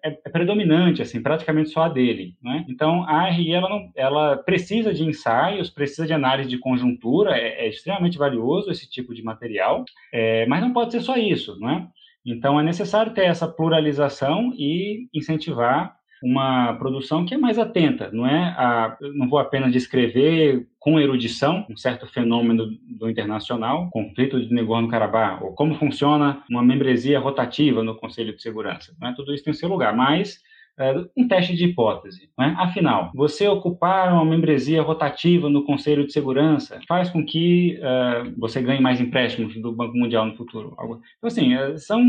é, 0.05 0.11
é, 0.11 0.11
predominante, 0.29 1.01
assim, 1.01 1.23
praticamente 1.23 1.71
só 1.71 1.85
a 1.85 1.89
dele. 1.89 2.37
Né? 2.43 2.67
Então, 2.69 3.05
a 3.05 3.31
RI 3.31 3.55
ela, 3.55 3.69
não, 3.69 3.91
ela 3.97 4.37
precisa 4.37 4.93
de 4.93 5.03
ensaios, 5.03 5.71
precisa 5.71 6.07
de 6.07 6.13
análise 6.13 6.49
de 6.49 6.59
conjuntura, 6.59 7.37
é, 7.37 7.65
é 7.65 7.69
extremamente 7.69 8.19
valioso 8.19 8.71
esse 8.71 8.89
tipo 8.91 9.15
de 9.15 9.23
material, 9.23 9.85
é, 10.13 10.45
mas 10.47 10.61
não 10.61 10.73
pode 10.73 10.93
ser 10.93 11.01
só 11.01 11.17
isso. 11.17 11.59
Não 11.59 11.71
é? 11.71 11.89
Então, 12.25 12.59
é 12.59 12.63
necessário 12.63 13.13
ter 13.13 13.25
essa 13.25 13.49
pluralização 13.49 14.53
e 14.57 15.09
incentivar 15.13 15.97
uma 16.23 16.75
produção 16.75 17.25
que 17.25 17.35
é 17.35 17.39
mais 17.39 17.59
atenta, 17.59 18.09
não 18.13 18.27
é? 18.27 18.55
A, 18.57 18.97
não 19.15 19.29
vou 19.29 19.41
apenas 19.41 19.73
descrever 19.73 20.69
com 20.79 21.01
erudição 21.01 21.67
um 21.69 21.77
certo 21.77 22.07
fenômeno 22.07 22.69
do 22.97 23.11
internacional, 23.11 23.91
conflito 23.91 24.41
de 24.41 24.55
Nagorno-Karabakh, 24.55 25.43
ou 25.43 25.53
como 25.53 25.75
funciona 25.75 26.43
uma 26.49 26.63
membresia 26.63 27.19
rotativa 27.19 27.83
no 27.83 27.97
Conselho 27.97 28.35
de 28.37 28.41
Segurança. 28.41 28.95
Não 29.01 29.09
é? 29.09 29.15
Tudo 29.15 29.35
isso 29.35 29.45
tem 29.45 29.53
seu 29.53 29.69
lugar, 29.69 29.95
mas 29.97 30.39
um 31.17 31.29
teste 31.29 31.55
de 31.55 31.67
hipótese. 31.67 32.29
Né? 32.39 32.55
Afinal, 32.59 33.11
você 33.15 33.47
ocupar 33.47 34.13
uma 34.13 34.25
membresia 34.25 34.83
rotativa 34.83 35.49
no 35.49 35.65
Conselho 35.65 36.05
de 36.07 36.13
Segurança 36.13 36.81
faz 36.89 37.11
com 37.11 37.25
que 37.25 37.79
uh, 37.79 38.33
você 38.39 38.61
ganhe 38.63 38.81
mais 38.81 39.01
empréstimos 39.01 39.55
do 39.61 39.73
Banco 39.73 39.97
Mundial 39.97 40.27
no 40.27 40.37
futuro. 40.37 40.77
Então, 41.19 41.25
assim, 41.25 41.55
uh, 41.55 41.79
são 41.79 42.05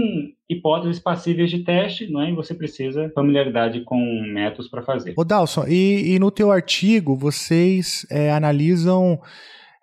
hipóteses 0.50 1.00
passíveis 1.00 1.50
de 1.50 1.60
teste, 1.60 2.08
não 2.08 2.22
é? 2.22 2.30
e 2.30 2.36
você 2.36 2.54
precisa 2.54 3.10
familiaridade 3.14 3.82
com 3.82 3.98
métodos 4.34 4.70
para 4.70 4.84
fazer. 4.84 5.14
Ô 5.18 5.24
Dalson, 5.24 5.66
e, 5.68 6.16
e, 6.16 6.20
no 6.20 6.32
teu 6.32 6.52
artigo 6.52 7.16
vocês 7.16 8.06
é, 8.10 8.32
analisam 8.32 9.20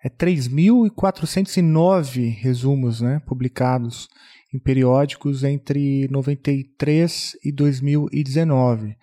é, 0.03 0.09
3.409 0.09 2.35
resumos 2.35 3.01
né, 3.01 3.21
publicados 3.25 4.09
em 4.53 4.59
periódicos 4.59 5.43
entre 5.43 6.07
93 6.09 7.37
e 7.43 7.51
2019. 7.51 8.97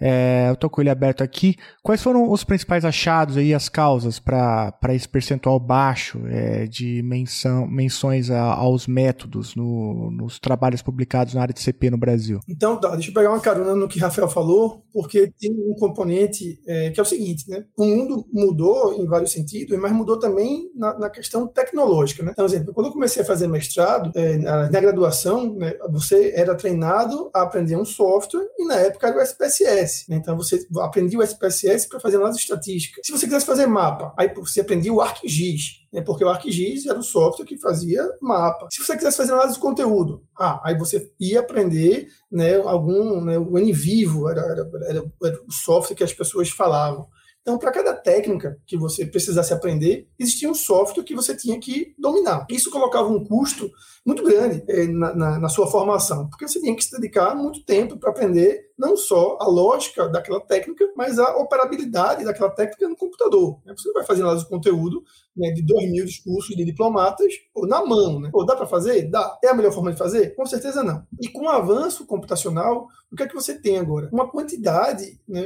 É, 0.00 0.48
eu 0.48 0.54
estou 0.54 0.68
com 0.68 0.80
ele 0.80 0.90
aberto 0.90 1.22
aqui. 1.22 1.56
Quais 1.82 2.02
foram 2.02 2.30
os 2.30 2.44
principais 2.44 2.84
achados 2.84 3.36
aí, 3.36 3.54
as 3.54 3.68
causas 3.68 4.18
para 4.18 4.72
esse 4.90 5.08
percentual 5.08 5.58
baixo 5.60 6.20
é, 6.26 6.66
de 6.66 7.02
menção, 7.02 7.66
menções 7.66 8.30
a, 8.30 8.40
aos 8.54 8.86
métodos 8.86 9.54
no, 9.54 10.10
nos 10.10 10.38
trabalhos 10.38 10.82
publicados 10.82 11.34
na 11.34 11.42
área 11.42 11.54
de 11.54 11.60
CP 11.60 11.90
no 11.90 11.98
Brasil? 11.98 12.40
Então, 12.48 12.78
tá, 12.78 12.90
deixa 12.90 13.10
eu 13.10 13.14
pegar 13.14 13.30
uma 13.30 13.40
carona 13.40 13.74
no 13.74 13.88
que 13.88 13.98
Rafael 13.98 14.28
falou, 14.28 14.84
porque 14.92 15.32
tem 15.38 15.52
um 15.52 15.74
componente 15.74 16.60
é, 16.66 16.90
que 16.90 16.98
é 16.98 17.02
o 17.02 17.06
seguinte, 17.06 17.48
né? 17.48 17.64
O 17.76 17.84
mundo 17.84 18.26
mudou 18.32 18.94
em 18.94 19.06
vários 19.06 19.32
sentidos, 19.32 19.78
mas 19.78 19.92
mudou 19.92 20.18
também 20.18 20.70
na, 20.74 20.98
na 20.98 21.10
questão 21.10 21.46
tecnológica, 21.46 22.22
né? 22.22 22.30
Então, 22.32 22.44
exemplo, 22.44 22.72
quando 22.72 22.86
eu 22.86 22.92
comecei 22.92 23.22
a 23.22 23.26
fazer 23.26 23.46
mestrado, 23.46 24.10
é, 24.14 24.36
na, 24.36 24.70
na, 24.70 24.80
graduação, 24.80 25.54
né, 25.54 25.74
você 25.90 26.32
era 26.34 26.54
treinado 26.54 27.30
a 27.34 27.42
aprender 27.42 27.76
um 27.76 27.84
software 27.84 28.46
e 28.58 28.66
na 28.66 28.76
época 28.76 29.08
era 29.08 29.18
o 29.18 29.22
SPSS. 29.22 29.91
Né? 30.08 30.16
Então 30.16 30.36
você 30.36 30.66
aprendia 30.80 31.18
o 31.18 31.22
SPSS 31.22 31.88
para 31.88 32.00
fazer 32.00 32.16
análise 32.16 32.38
estatística. 32.38 33.00
Se 33.04 33.12
você 33.12 33.26
quisesse 33.26 33.46
fazer 33.46 33.66
mapa, 33.66 34.14
aí 34.18 34.32
você 34.34 34.60
aprendia 34.60 34.92
o 34.92 35.00
ArcGIS, 35.00 35.86
né? 35.92 36.02
porque 36.02 36.24
o 36.24 36.28
ArcGIS 36.28 36.86
era 36.86 36.98
o 36.98 37.02
software 37.02 37.46
que 37.46 37.58
fazia 37.58 38.02
mapa. 38.20 38.68
Se 38.70 38.84
você 38.84 38.96
quisesse 38.96 39.16
fazer 39.16 39.32
análise 39.32 39.54
de 39.54 39.60
conteúdo, 39.60 40.24
ah, 40.38 40.60
aí 40.64 40.76
você 40.76 41.10
ia 41.20 41.40
aprender 41.40 42.08
né, 42.30 42.56
algum, 42.56 43.20
né, 43.22 43.38
o 43.38 43.58
NVivo 43.58 44.28
era, 44.28 44.40
era, 44.88 45.04
era 45.22 45.40
o 45.46 45.52
software 45.52 45.96
que 45.96 46.04
as 46.04 46.12
pessoas 46.12 46.48
falavam. 46.50 47.08
Então, 47.42 47.58
para 47.58 47.72
cada 47.72 47.92
técnica 47.92 48.56
que 48.64 48.76
você 48.76 49.04
precisasse 49.04 49.52
aprender, 49.52 50.08
existia 50.16 50.48
um 50.48 50.54
software 50.54 51.02
que 51.02 51.14
você 51.14 51.36
tinha 51.36 51.58
que 51.58 51.92
dominar. 51.98 52.46
Isso 52.48 52.70
colocava 52.70 53.08
um 53.08 53.24
custo 53.24 53.68
muito 54.06 54.22
grande 54.22 54.62
eh, 54.68 54.86
na, 54.86 55.14
na, 55.14 55.38
na, 55.40 55.48
sua 55.48 55.66
formação, 55.66 56.28
porque 56.28 56.46
você 56.46 56.60
tinha 56.60 56.74
que 56.74 56.84
se 56.84 56.92
dedicar 56.92 57.34
muito 57.34 57.64
tempo 57.64 57.98
para 57.98 58.10
aprender 58.10 58.60
não 58.82 58.96
só 58.96 59.38
a 59.40 59.46
lógica 59.46 60.08
daquela 60.08 60.40
técnica, 60.40 60.84
mas 60.96 61.16
a 61.16 61.36
operabilidade 61.36 62.24
daquela 62.24 62.50
técnica 62.50 62.88
no 62.88 62.96
computador. 62.96 63.60
Né? 63.64 63.72
Você 63.76 63.86
não 63.86 63.94
vai 63.94 64.04
fazer 64.04 64.22
análise 64.22 64.44
de 64.44 64.50
conteúdo 64.50 65.04
né, 65.36 65.52
de 65.52 65.62
dois 65.62 65.88
mil 65.88 66.04
discursos 66.04 66.56
de 66.56 66.64
diplomatas 66.64 67.32
ou 67.54 67.64
na 67.64 67.84
mão. 67.84 68.18
Né? 68.18 68.30
Ou 68.32 68.44
dá 68.44 68.56
para 68.56 68.66
fazer? 68.66 69.08
Dá. 69.08 69.38
É 69.42 69.48
a 69.48 69.54
melhor 69.54 69.72
forma 69.72 69.92
de 69.92 69.98
fazer? 69.98 70.34
Com 70.34 70.44
certeza 70.44 70.82
não. 70.82 71.06
E 71.20 71.28
com 71.28 71.44
o 71.44 71.48
avanço 71.48 72.04
computacional, 72.04 72.88
o 73.12 73.14
que 73.14 73.22
é 73.22 73.28
que 73.28 73.34
você 73.34 73.54
tem 73.54 73.78
agora? 73.78 74.08
Uma 74.12 74.28
quantidade 74.28 75.20
né, 75.28 75.42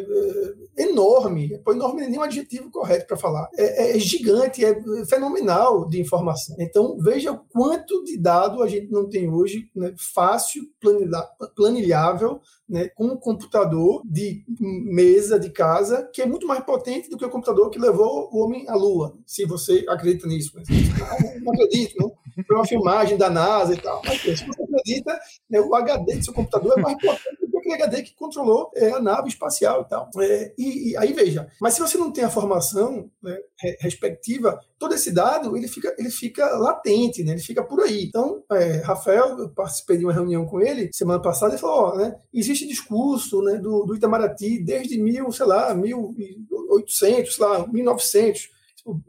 é, 0.76 0.84
enorme, 0.84 1.60
enorme 1.66 2.00
não 2.00 2.06
é 2.06 2.08
nenhum 2.08 2.22
adjetivo 2.22 2.70
correto 2.70 3.06
para 3.06 3.16
falar, 3.16 3.48
é, 3.56 3.64
é, 3.64 3.96
é, 3.96 3.98
gigante, 3.98 4.64
é 4.64 4.74
fenomenal 5.06 5.88
de 5.88 6.00
informação. 6.00 6.56
Então, 6.60 6.96
veja 6.98 7.32
o 7.32 7.38
quanto 7.38 8.04
de 8.04 8.16
dado 8.18 8.62
a 8.62 8.68
gente 8.68 8.90
não 8.90 9.08
tem 9.08 9.28
hoje, 9.28 9.68
né, 9.74 9.94
fácil, 10.14 10.62
planilhável, 11.54 12.40
né, 12.68 12.88
com 12.90 13.06
um 13.06 13.16
computador 13.26 14.02
de 14.04 14.44
mesa 14.60 15.36
de 15.36 15.50
casa 15.50 16.08
que 16.12 16.22
é 16.22 16.26
muito 16.26 16.46
mais 16.46 16.62
potente 16.62 17.10
do 17.10 17.18
que 17.18 17.24
o 17.24 17.28
computador 17.28 17.70
que 17.70 17.78
levou 17.78 18.30
o 18.32 18.38
homem 18.38 18.68
à 18.68 18.76
Lua, 18.76 19.18
se 19.26 19.44
você 19.44 19.84
acredita 19.88 20.28
nisso. 20.28 20.52
Mas, 20.54 20.68
não 21.42 21.52
acredito, 21.52 22.06
né? 22.06 22.44
Foi 22.46 22.56
uma 22.56 22.64
filmagem 22.64 23.18
da 23.18 23.28
NASA 23.28 23.74
e 23.74 23.78
tal. 23.78 24.00
Mas, 24.04 24.20
se 24.20 24.46
você 24.46 24.62
acredita, 24.62 25.18
né, 25.50 25.60
o 25.60 25.74
HD 25.74 26.14
do 26.14 26.24
seu 26.24 26.32
computador 26.32 26.78
é 26.78 26.82
mais 26.82 26.96
potente 27.02 27.45
do 27.66 28.02
que 28.02 28.14
controlou 28.14 28.70
é, 28.74 28.90
a 28.90 29.00
nave 29.00 29.28
espacial 29.28 29.82
e 29.82 29.88
tal. 29.88 30.10
É, 30.18 30.54
e, 30.56 30.90
e, 30.90 30.96
aí 30.96 31.12
veja, 31.12 31.48
mas 31.60 31.74
se 31.74 31.80
você 31.80 31.98
não 31.98 32.12
tem 32.12 32.24
a 32.24 32.30
formação 32.30 33.10
né, 33.22 33.36
respectiva, 33.80 34.58
todo 34.78 34.94
esse 34.94 35.12
dado 35.12 35.56
ele 35.56 35.68
fica, 35.68 35.94
ele 35.98 36.10
fica 36.10 36.46
latente, 36.56 37.22
né? 37.24 37.32
ele 37.32 37.40
fica 37.40 37.62
por 37.62 37.80
aí. 37.80 38.04
Então, 38.04 38.42
é, 38.52 38.78
Rafael, 38.78 39.38
eu 39.38 39.48
participei 39.50 39.96
de 39.96 40.04
uma 40.04 40.12
reunião 40.12 40.46
com 40.46 40.60
ele 40.60 40.90
semana 40.92 41.20
passada 41.20 41.54
e 41.54 41.58
falou: 41.58 41.92
ó, 41.92 41.96
né, 41.96 42.16
existe 42.32 42.66
discurso 42.66 43.42
né, 43.42 43.58
do, 43.58 43.84
do 43.84 43.94
Itamaraty 43.94 44.62
desde 44.62 45.00
mil, 45.00 45.30
sei 45.32 45.46
lá, 45.46 45.74
1800, 45.74 47.34
sei 47.34 47.44
lá, 47.44 47.66
1900 47.66 48.40
tipo, 48.40 48.55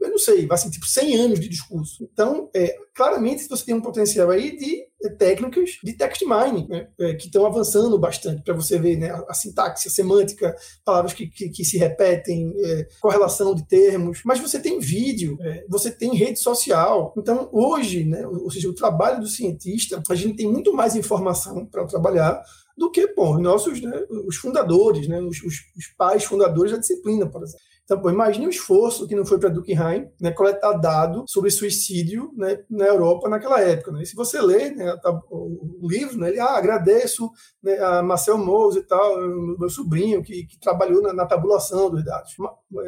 eu 0.00 0.10
não 0.10 0.18
sei, 0.18 0.46
vai 0.46 0.58
ser 0.58 0.70
tipo 0.70 0.86
100 0.86 1.16
anos 1.16 1.40
de 1.40 1.48
discurso. 1.48 2.08
Então, 2.12 2.50
é, 2.54 2.76
claramente 2.94 3.48
você 3.48 3.64
tem 3.64 3.74
um 3.74 3.80
potencial 3.80 4.30
aí 4.30 4.56
de 4.56 4.84
é, 5.04 5.08
técnicas 5.10 5.78
de 5.84 5.92
text 5.92 6.22
mining, 6.22 6.66
né, 6.68 6.88
é, 6.98 7.14
que 7.14 7.26
estão 7.26 7.46
avançando 7.46 7.96
bastante 7.96 8.42
para 8.42 8.54
você 8.54 8.76
ver 8.76 8.96
né, 8.96 9.10
a, 9.10 9.24
a, 9.28 9.34
sintaxe, 9.34 9.86
a 9.86 9.90
semântica, 9.90 10.56
palavras 10.84 11.12
que, 11.12 11.28
que, 11.28 11.48
que 11.50 11.64
se 11.64 11.78
repetem, 11.78 12.52
é, 12.56 12.88
correlação 13.00 13.54
de 13.54 13.66
termos, 13.68 14.20
mas 14.24 14.40
você 14.40 14.58
tem 14.58 14.80
vídeo, 14.80 15.38
é, 15.40 15.64
você 15.68 15.92
tem 15.92 16.16
rede 16.16 16.40
social. 16.40 17.14
Então, 17.16 17.48
hoje, 17.52 18.04
né, 18.04 18.26
ou 18.26 18.50
seja, 18.50 18.68
o 18.68 18.74
trabalho 18.74 19.20
do 19.20 19.28
cientista, 19.28 20.02
a 20.10 20.14
gente 20.16 20.36
tem 20.36 20.50
muito 20.50 20.74
mais 20.74 20.96
informação 20.96 21.64
para 21.64 21.86
trabalhar 21.86 22.42
do 22.76 22.90
que 22.90 23.12
os 23.16 23.40
nossos 23.40 23.80
né, 23.80 24.04
os 24.26 24.36
fundadores, 24.36 25.08
né, 25.08 25.20
os, 25.20 25.42
os 25.42 25.86
pais 25.96 26.24
fundadores 26.24 26.72
da 26.72 26.78
disciplina, 26.78 27.28
por 27.28 27.42
exemplo. 27.42 27.67
Então, 27.88 28.02
pô, 28.02 28.10
imagine 28.10 28.46
o 28.46 28.50
esforço 28.50 29.08
que 29.08 29.14
não 29.14 29.24
foi 29.24 29.38
para 29.38 29.48
Durkheim 29.48 30.10
né, 30.20 30.30
coletar 30.30 30.74
dado 30.74 31.24
sobre 31.26 31.50
suicídio 31.50 32.30
né, 32.36 32.62
na 32.68 32.84
Europa 32.84 33.30
naquela 33.30 33.62
época. 33.62 33.90
Né? 33.92 34.02
E 34.02 34.06
se 34.06 34.14
você 34.14 34.42
lê 34.42 34.68
né, 34.72 34.94
o 35.30 35.88
livro, 35.88 36.18
né, 36.18 36.28
ele, 36.28 36.38
ah, 36.38 36.58
agradeço 36.58 37.30
né, 37.62 37.78
a 37.78 38.02
Marcel 38.02 38.36
Mose 38.36 38.80
e 38.80 38.82
tal, 38.82 39.16
meu 39.58 39.70
sobrinho, 39.70 40.22
que, 40.22 40.44
que 40.44 40.60
trabalhou 40.60 41.00
na, 41.00 41.14
na, 41.14 41.24
tabulação 41.24 41.88
dos 41.88 42.04
dados. 42.04 42.36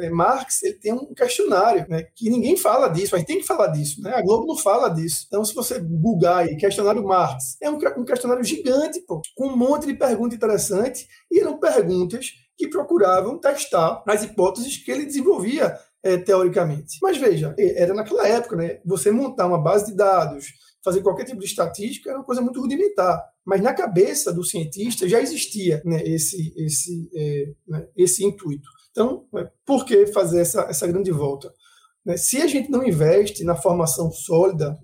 É, 0.01 0.09
Marx 0.11 0.61
ele 0.61 0.75
tem 0.75 0.93
um 0.93 1.15
questionário 1.15 1.87
né, 1.89 2.03
que 2.15 2.29
ninguém 2.29 2.55
fala 2.55 2.87
disso, 2.87 3.15
mas 3.15 3.25
tem 3.25 3.39
que 3.39 3.47
falar 3.47 3.69
disso. 3.69 4.03
Né? 4.03 4.13
A 4.13 4.21
Globo 4.21 4.45
não 4.45 4.55
fala 4.55 4.87
disso. 4.87 5.25
Então, 5.27 5.43
se 5.43 5.55
você 5.55 5.79
googar 5.79 6.43
aí, 6.43 6.55
questionário 6.57 7.03
Marx, 7.03 7.57
é 7.59 7.71
um, 7.71 7.79
um 7.97 8.05
questionário 8.05 8.43
gigante, 8.43 9.01
pô, 9.07 9.19
com 9.35 9.47
um 9.47 9.57
monte 9.57 9.87
de 9.87 9.95
perguntas 9.95 10.35
interessantes, 10.35 11.07
e 11.31 11.39
eram 11.39 11.57
perguntas 11.59 12.33
que 12.57 12.67
procuravam 12.67 13.39
testar 13.39 14.03
as 14.07 14.23
hipóteses 14.23 14.77
que 14.77 14.91
ele 14.91 15.05
desenvolvia 15.05 15.77
é, 16.03 16.17
teoricamente. 16.17 16.97
Mas 17.01 17.17
veja, 17.17 17.55
era 17.57 17.93
naquela 17.93 18.27
época, 18.27 18.55
né? 18.55 18.79
Você 18.85 19.11
montar 19.11 19.47
uma 19.47 19.61
base 19.61 19.87
de 19.87 19.95
dados, 19.95 20.47
fazer 20.83 21.01
qualquer 21.01 21.25
tipo 21.25 21.39
de 21.39 21.45
estatística 21.45 22.09
era 22.09 22.19
uma 22.19 22.25
coisa 22.25 22.41
muito 22.41 22.59
rudimentar. 22.59 23.23
Mas 23.45 23.61
na 23.61 23.73
cabeça 23.73 24.31
do 24.31 24.43
cientista 24.43 25.07
já 25.07 25.21
existia 25.21 25.81
né, 25.85 26.03
esse, 26.03 26.53
esse, 26.57 27.09
é, 27.15 27.53
né, 27.67 27.87
esse 27.95 28.23
intuito. 28.23 28.67
Então, 28.91 29.25
é, 29.37 29.49
por 29.65 29.85
que 29.85 30.07
fazer 30.07 30.41
essa, 30.41 30.61
essa 30.63 30.87
grande 30.87 31.11
volta? 31.11 31.51
Né, 32.05 32.17
se 32.17 32.41
a 32.41 32.47
gente 32.47 32.69
não 32.69 32.83
investe 32.83 33.43
na 33.43 33.55
formação 33.55 34.11
sólida, 34.11 34.77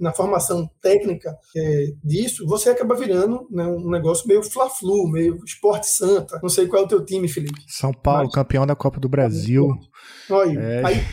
na 0.00 0.12
formação 0.12 0.70
técnica 0.80 1.36
é, 1.56 1.86
disso, 2.04 2.46
você 2.46 2.70
acaba 2.70 2.94
virando 2.94 3.48
né, 3.50 3.64
um 3.66 3.90
negócio 3.90 4.28
meio 4.28 4.42
fla-flu, 4.42 5.08
meio 5.08 5.38
esporte 5.44 5.88
santa. 5.88 6.38
Não 6.40 6.48
sei 6.48 6.68
qual 6.68 6.82
é 6.82 6.84
o 6.84 6.88
teu 6.88 7.04
time, 7.04 7.28
Felipe. 7.28 7.60
São 7.66 7.92
Paulo, 7.92 8.24
Mas, 8.24 8.34
campeão 8.34 8.66
da 8.66 8.76
Copa 8.76 9.00
do 9.00 9.08
Brasil. 9.08 9.68
Olha, 10.30 10.58
é. 10.58 10.86
aí, 10.86 11.04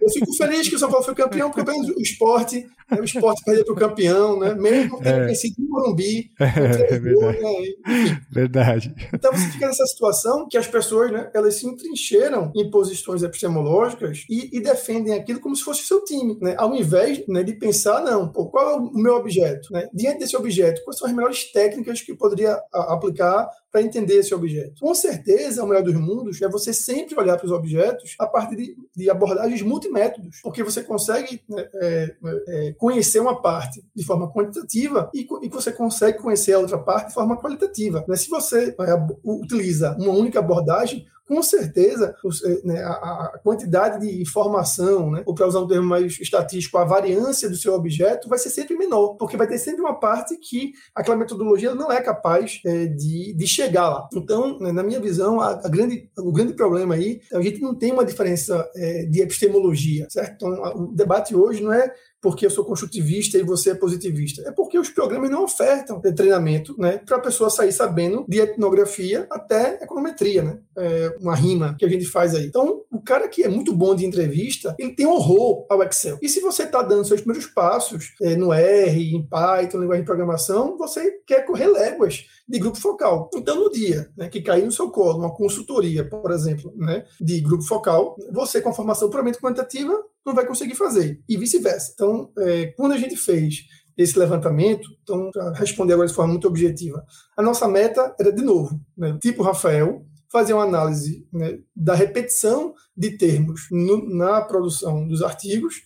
eu 0.00 0.10
fico 0.10 0.32
feliz 0.34 0.68
que 0.68 0.76
o 0.76 0.78
São 0.78 0.90
Paulo 0.90 1.04
foi 1.04 1.14
campeão, 1.14 1.50
porque 1.50 1.70
o 1.70 2.00
esporte, 2.00 2.66
né, 2.90 2.98
o 3.00 3.04
esporte 3.04 3.42
perdeu 3.44 3.64
para 3.64 3.74
o 3.74 3.76
campeão, 3.76 4.38
né? 4.38 4.54
mesmo 4.54 4.98
tendo 4.98 5.20
é. 5.20 5.26
vencido 5.26 5.54
no 5.58 5.68
Morumbi. 5.68 6.30
É, 6.56 6.94
é 6.94 6.98
verdade. 6.98 7.38
Né? 7.86 8.20
verdade. 8.30 8.94
Então 9.12 9.32
você 9.32 9.48
fica 9.50 9.66
nessa 9.66 9.84
situação 9.86 10.46
que 10.48 10.56
as 10.56 10.66
pessoas 10.66 11.10
né, 11.10 11.30
elas 11.34 11.56
se 11.56 11.66
entrincheiram 11.66 12.50
em 12.54 12.70
posições 12.70 13.22
epistemológicas 13.22 14.24
e, 14.30 14.56
e 14.56 14.60
defendem 14.60 15.14
aquilo 15.14 15.40
como 15.40 15.54
se 15.54 15.62
fosse 15.62 15.82
o 15.82 15.86
seu 15.86 16.04
time, 16.04 16.38
né? 16.40 16.54
ao 16.58 16.74
invés 16.74 17.22
né, 17.28 17.42
de 17.42 17.54
pensar, 17.54 18.02
não, 18.02 18.30
pô, 18.30 18.46
qual 18.46 18.70
é 18.70 18.76
o 18.76 18.92
meu 18.94 19.16
objeto? 19.16 19.72
Né? 19.72 19.88
Diante 19.92 20.20
desse 20.20 20.36
objeto, 20.36 20.82
quais 20.84 20.98
são 20.98 21.08
as 21.08 21.14
melhores 21.14 21.50
técnicas 21.52 22.00
que 22.00 22.12
eu 22.12 22.16
poderia 22.16 22.58
aplicar 22.72 23.48
para 23.76 23.82
entender 23.82 24.14
esse 24.14 24.34
objeto. 24.34 24.80
Com 24.80 24.94
certeza, 24.94 25.62
o 25.62 25.66
melhor 25.66 25.82
dos 25.82 25.94
mundos 25.94 26.40
é 26.40 26.48
você 26.48 26.72
sempre 26.72 27.14
olhar 27.18 27.36
para 27.36 27.44
os 27.44 27.52
objetos 27.52 28.14
a 28.18 28.25
partir 28.28 28.56
de, 28.56 28.76
de 28.94 29.10
abordagens 29.10 29.62
multimétodos, 29.62 30.40
porque 30.42 30.62
você 30.62 30.82
consegue 30.82 31.40
né, 31.48 31.68
é, 31.74 32.16
é, 32.48 32.74
conhecer 32.78 33.20
uma 33.20 33.40
parte 33.40 33.84
de 33.94 34.04
forma 34.04 34.30
quantitativa 34.32 35.10
e, 35.14 35.26
e, 35.42 35.48
você 35.48 35.72
consegue 35.72 36.18
conhecer 36.18 36.52
a 36.52 36.58
outra 36.58 36.78
parte 36.78 37.08
de 37.08 37.14
forma 37.14 37.36
qualitativa. 37.36 38.04
Né? 38.06 38.16
Se 38.16 38.28
você 38.28 38.74
é, 38.78 39.06
utiliza 39.24 39.96
uma 39.98 40.12
única 40.12 40.38
abordagem, 40.38 41.06
com 41.26 41.42
certeza 41.42 42.14
eh, 42.44 42.60
né, 42.64 42.82
a, 42.82 43.38
quantidade 43.42 44.00
de 44.00 44.22
informação, 44.22 45.10
né, 45.10 45.22
ou 45.26 45.34
para 45.34 45.46
usar 45.46 45.60
um 45.60 45.66
termo 45.66 45.86
mais 45.86 46.18
estatístico, 46.20 46.78
a 46.78 46.84
variância 46.84 47.48
do 47.48 47.56
seu 47.56 47.74
objeto 47.74 48.28
vai 48.28 48.38
ser 48.38 48.50
sempre 48.50 48.76
menor, 48.76 49.14
porque 49.16 49.36
vai 49.36 49.46
ter 49.46 49.58
sempre 49.58 49.80
uma 49.80 49.98
parte 49.98 50.36
que 50.36 50.72
aquela 50.94 51.16
metodologia 51.16 51.74
não 51.74 51.90
é 51.90 52.00
capaz 52.00 52.60
é, 52.64 52.86
de, 52.86 53.34
de 53.34 53.46
chegar 53.46 53.88
lá. 53.88 54.08
Então, 54.14 54.58
né, 54.58 54.72
na 54.72 54.82
minha 54.82 55.00
visão, 55.00 55.40
a, 55.40 55.50
a, 55.52 55.68
grande, 55.68 56.08
o 56.16 56.32
grande 56.32 56.54
problema 56.54 56.94
aí, 56.94 57.20
a 57.32 57.40
gente 57.40 57.60
não 57.60 57.74
tem 57.74 57.92
uma 57.92 58.04
diferença 58.04 58.68
é, 58.76 59.04
de 59.04 59.20
epistemologia, 59.20 60.06
certo? 60.08 60.34
Então, 60.36 60.50
o 60.76 60.94
debate 60.94 61.34
hoje 61.34 61.62
não 61.62 61.72
é 61.72 61.92
porque 62.26 62.44
eu 62.44 62.50
sou 62.50 62.64
construtivista 62.64 63.38
e 63.38 63.44
você 63.44 63.70
é 63.70 63.74
positivista. 63.76 64.42
É 64.44 64.50
porque 64.50 64.76
os 64.76 64.90
programas 64.90 65.30
não 65.30 65.44
ofertam 65.44 66.00
treinamento 66.00 66.74
né, 66.76 66.98
para 66.98 67.18
a 67.18 67.20
pessoa 67.20 67.48
sair 67.48 67.70
sabendo 67.70 68.24
de 68.28 68.40
etnografia 68.40 69.28
até 69.30 69.78
econometria, 69.80 70.42
né? 70.42 70.58
É 70.76 71.16
uma 71.20 71.36
rima 71.36 71.76
que 71.78 71.84
a 71.84 71.88
gente 71.88 72.04
faz 72.04 72.34
aí. 72.34 72.46
Então, 72.46 72.82
o 72.90 73.00
cara 73.00 73.28
que 73.28 73.44
é 73.44 73.48
muito 73.48 73.72
bom 73.72 73.94
de 73.94 74.04
entrevista, 74.04 74.74
ele 74.76 74.92
tem 74.92 75.06
horror 75.06 75.66
ao 75.70 75.84
Excel. 75.84 76.18
E 76.20 76.28
se 76.28 76.40
você 76.40 76.64
está 76.64 76.82
dando 76.82 77.04
seus 77.04 77.20
primeiros 77.20 77.46
passos 77.46 78.14
é, 78.20 78.34
no 78.34 78.52
R, 78.52 79.14
em 79.14 79.22
Python, 79.22 79.78
linguagem 79.78 80.02
de 80.02 80.06
programação, 80.06 80.76
você 80.76 81.20
quer 81.24 81.46
correr 81.46 81.68
léguas 81.68 82.26
de 82.48 82.58
grupo 82.58 82.76
focal. 82.76 83.30
Então, 83.36 83.54
no 83.54 83.70
dia 83.70 84.10
né, 84.16 84.28
que 84.28 84.42
cair 84.42 84.64
no 84.64 84.72
seu 84.72 84.90
colo 84.90 85.18
uma 85.18 85.32
consultoria, 85.32 86.04
por 86.04 86.32
exemplo, 86.32 86.72
né, 86.76 87.04
de 87.20 87.40
grupo 87.40 87.62
focal, 87.62 88.16
você 88.32 88.60
com 88.60 88.70
a 88.70 88.74
formação 88.74 89.08
puramente 89.08 89.38
quantitativa 89.38 89.96
não 90.26 90.34
vai 90.34 90.44
conseguir 90.44 90.74
fazer, 90.74 91.22
e 91.28 91.36
vice-versa. 91.36 91.92
Então, 91.94 92.32
é, 92.38 92.66
quando 92.76 92.92
a 92.92 92.98
gente 92.98 93.16
fez 93.16 93.64
esse 93.96 94.18
levantamento, 94.18 94.88
então, 95.02 95.30
para 95.30 95.52
responder 95.52 95.94
agora 95.94 96.08
de 96.08 96.14
forma 96.14 96.32
muito 96.32 96.48
objetiva, 96.48 97.02
a 97.36 97.42
nossa 97.42 97.68
meta 97.68 98.14
era, 98.18 98.32
de 98.32 98.42
novo, 98.42 98.78
né, 98.98 99.16
tipo 99.22 99.42
Rafael, 99.42 100.04
fazer 100.30 100.52
uma 100.52 100.64
análise 100.64 101.26
né, 101.32 101.58
da 101.74 101.94
repetição 101.94 102.74
de 102.94 103.16
termos 103.16 103.68
no, 103.70 104.06
na 104.14 104.42
produção 104.42 105.06
dos 105.06 105.22
artigos, 105.22 105.76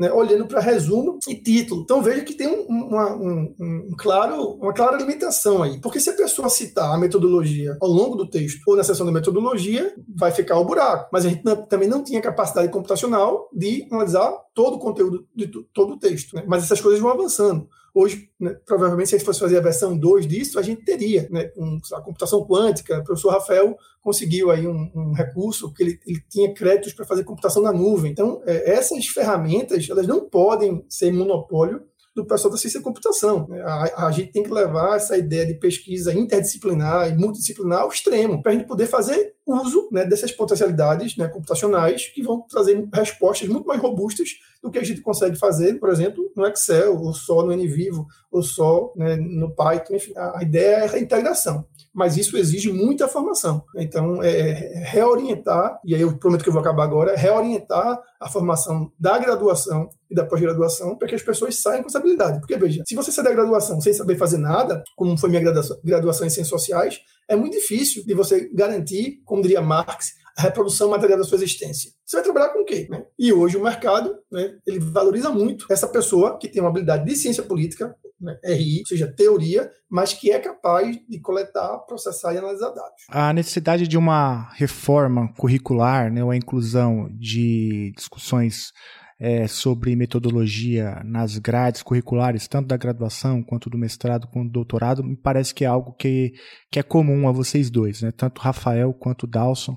né, 0.00 0.10
olhando 0.10 0.46
para 0.46 0.60
resumo 0.60 1.18
e 1.28 1.34
título. 1.34 1.82
Então 1.82 2.02
veja 2.02 2.24
que 2.24 2.32
tem 2.32 2.48
um, 2.48 2.62
uma, 2.62 3.14
um, 3.14 3.54
um, 3.60 3.94
claro, 3.98 4.54
uma 4.54 4.72
clara 4.72 4.96
limitação 4.96 5.62
aí. 5.62 5.78
Porque 5.78 6.00
se 6.00 6.08
a 6.08 6.14
pessoa 6.14 6.48
citar 6.48 6.94
a 6.94 6.98
metodologia 6.98 7.76
ao 7.78 7.90
longo 7.90 8.16
do 8.16 8.26
texto 8.26 8.62
ou 8.66 8.76
na 8.76 8.82
seção 8.82 9.04
da 9.04 9.12
metodologia, 9.12 9.94
vai 10.16 10.32
ficar 10.32 10.58
o 10.58 10.64
buraco. 10.64 11.10
Mas 11.12 11.26
a 11.26 11.28
gente 11.28 11.42
também 11.68 11.86
não 11.86 12.02
tinha 12.02 12.22
capacidade 12.22 12.72
computacional 12.72 13.50
de 13.52 13.86
analisar 13.92 14.32
todo 14.54 14.76
o 14.76 14.78
conteúdo 14.78 15.26
de 15.36 15.48
todo 15.74 15.92
o 15.92 15.98
texto. 15.98 16.34
Né? 16.34 16.44
Mas 16.46 16.64
essas 16.64 16.80
coisas 16.80 16.98
vão 16.98 17.10
avançando. 17.10 17.68
Hoje, 17.94 18.30
né, 18.38 18.56
provavelmente, 18.64 19.08
se 19.08 19.14
a 19.14 19.18
gente 19.18 19.26
fosse 19.26 19.40
fazer 19.40 19.58
a 19.58 19.62
versão 19.62 19.96
2 19.96 20.26
disso, 20.26 20.58
a 20.58 20.62
gente 20.62 20.84
teria, 20.84 21.28
né, 21.30 21.44
com 21.48 21.78
a 21.92 22.00
computação 22.00 22.46
quântica. 22.46 22.98
O 22.98 23.04
professor 23.04 23.30
Rafael 23.30 23.76
conseguiu 24.00 24.50
aí 24.50 24.66
um, 24.66 24.90
um 24.94 25.12
recurso 25.12 25.72
que 25.72 25.82
ele, 25.82 26.00
ele, 26.06 26.20
tinha 26.28 26.54
créditos 26.54 26.92
para 26.92 27.04
fazer 27.04 27.24
computação 27.24 27.62
na 27.62 27.72
nuvem. 27.72 28.12
Então, 28.12 28.42
é, 28.46 28.72
essas 28.72 29.06
ferramentas, 29.06 29.88
elas 29.90 30.06
não 30.06 30.28
podem 30.28 30.84
ser 30.88 31.12
monopólio 31.12 31.82
do 32.14 32.26
pessoal 32.26 32.50
da 32.50 32.58
ciência 32.58 32.80
da 32.80 32.84
computação. 32.84 33.46
Né? 33.48 33.60
A, 33.62 34.06
a, 34.06 34.10
gente 34.10 34.32
tem 34.32 34.42
que 34.42 34.50
levar 34.50 34.96
essa 34.96 35.16
ideia 35.16 35.46
de 35.46 35.54
pesquisa 35.54 36.12
interdisciplinar 36.12 37.08
e 37.08 37.16
multidisciplinar 37.16 37.82
ao 37.82 37.88
extremo, 37.88 38.42
para 38.42 38.52
a 38.52 38.54
gente 38.54 38.66
poder 38.66 38.86
fazer 38.86 39.34
uso 39.46 39.88
né, 39.90 40.04
dessas 40.04 40.32
potencialidades 40.32 41.16
né, 41.16 41.28
computacionais 41.28 42.06
que 42.06 42.22
vão 42.22 42.42
trazer 42.48 42.88
respostas 42.92 43.48
muito 43.48 43.66
mais 43.66 43.80
robustas 43.80 44.30
do 44.62 44.70
que 44.70 44.78
a 44.78 44.84
gente 44.84 45.00
consegue 45.00 45.36
fazer, 45.36 45.78
por 45.78 45.88
exemplo, 45.88 46.30
no 46.36 46.46
Excel, 46.46 46.96
ou 47.00 47.12
só 47.12 47.44
no 47.44 47.54
NVivo, 47.54 48.06
ou 48.30 48.42
só 48.42 48.92
né, 48.96 49.16
no 49.16 49.54
Python. 49.54 49.94
Enfim, 49.94 50.12
a 50.16 50.42
ideia 50.42 50.84
é 50.84 50.94
a 50.94 50.98
integração 50.98 51.64
mas 51.94 52.16
isso 52.16 52.36
exige 52.36 52.72
muita 52.72 53.08
formação. 53.08 53.64
Então, 53.76 54.22
é, 54.22 54.30
é 54.30 54.84
reorientar, 54.84 55.78
e 55.84 55.94
aí 55.94 56.00
eu 56.00 56.16
prometo 56.18 56.42
que 56.42 56.48
eu 56.48 56.52
vou 56.52 56.60
acabar 56.60 56.84
agora, 56.84 57.16
reorientar 57.16 58.00
a 58.20 58.28
formação 58.28 58.92
da 58.98 59.18
graduação 59.18 59.88
e 60.10 60.14
da 60.14 60.24
pós-graduação 60.24 60.96
para 60.96 61.08
que 61.08 61.14
as 61.14 61.22
pessoas 61.22 61.60
saiam 61.60 61.82
com 61.82 61.88
essa 61.88 61.98
habilidade. 61.98 62.40
Porque, 62.40 62.56
veja, 62.56 62.82
se 62.86 62.94
você 62.94 63.10
sair 63.10 63.24
da 63.24 63.32
graduação 63.32 63.80
sem 63.80 63.92
saber 63.92 64.16
fazer 64.16 64.38
nada, 64.38 64.82
como 64.96 65.16
foi 65.16 65.30
minha 65.30 65.42
graduação, 65.42 65.78
graduação 65.84 66.26
em 66.26 66.30
ciências 66.30 66.48
sociais, 66.48 67.00
é 67.28 67.36
muito 67.36 67.54
difícil 67.54 68.04
de 68.04 68.14
você 68.14 68.50
garantir, 68.52 69.20
como 69.24 69.42
diria 69.42 69.60
Marx, 69.60 70.12
a 70.36 70.42
reprodução 70.42 70.90
material 70.90 71.18
da 71.18 71.24
sua 71.24 71.36
existência. 71.36 71.92
Você 72.04 72.16
vai 72.16 72.24
trabalhar 72.24 72.48
com 72.50 72.62
o 72.62 72.64
quê? 72.64 72.86
Né? 72.90 73.04
E 73.18 73.32
hoje 73.32 73.56
o 73.56 73.62
mercado 73.62 74.16
né, 74.30 74.56
ele 74.66 74.78
valoriza 74.80 75.30
muito 75.30 75.66
essa 75.70 75.86
pessoa 75.86 76.38
que 76.38 76.48
tem 76.48 76.62
uma 76.62 76.70
habilidade 76.70 77.04
de 77.04 77.16
ciência 77.16 77.42
política, 77.42 77.94
né, 78.20 78.38
RI, 78.44 78.80
ou 78.80 78.86
seja, 78.86 79.12
teoria, 79.12 79.70
mas 79.88 80.12
que 80.12 80.30
é 80.30 80.38
capaz 80.38 80.96
de 81.08 81.20
coletar, 81.20 81.78
processar 81.86 82.34
e 82.34 82.38
analisar 82.38 82.70
dados. 82.70 83.04
A 83.08 83.32
necessidade 83.32 83.88
de 83.88 83.96
uma 83.96 84.50
reforma 84.54 85.32
curricular, 85.34 86.12
né, 86.12 86.22
ou 86.22 86.30
a 86.30 86.36
inclusão 86.36 87.08
de 87.18 87.92
discussões 87.96 88.72
é, 89.20 89.46
sobre 89.46 89.94
metodologia 89.94 91.02
nas 91.04 91.36
grades 91.36 91.82
curriculares, 91.82 92.48
tanto 92.48 92.68
da 92.68 92.76
graduação 92.76 93.42
quanto 93.42 93.68
do 93.68 93.76
mestrado 93.76 94.26
quanto 94.26 94.46
do 94.46 94.52
doutorado, 94.52 95.04
me 95.04 95.14
parece 95.14 95.54
que 95.54 95.64
é 95.64 95.68
algo 95.68 95.92
que, 95.92 96.32
que 96.70 96.78
é 96.78 96.82
comum 96.82 97.28
a 97.28 97.32
vocês 97.32 97.70
dois, 97.70 98.00
né? 98.00 98.10
tanto 98.10 98.40
Rafael 98.40 98.94
quanto 98.94 99.26
Dawson, 99.26 99.76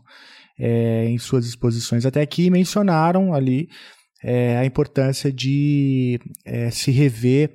é, 0.57 1.05
em 1.05 1.17
suas 1.17 1.45
exposições 1.45 2.05
até 2.05 2.21
aqui, 2.21 2.49
mencionaram 2.49 3.33
ali 3.33 3.67
é, 4.23 4.57
a 4.57 4.65
importância 4.65 5.31
de 5.31 6.19
é, 6.45 6.71
se 6.71 6.91
rever 6.91 7.53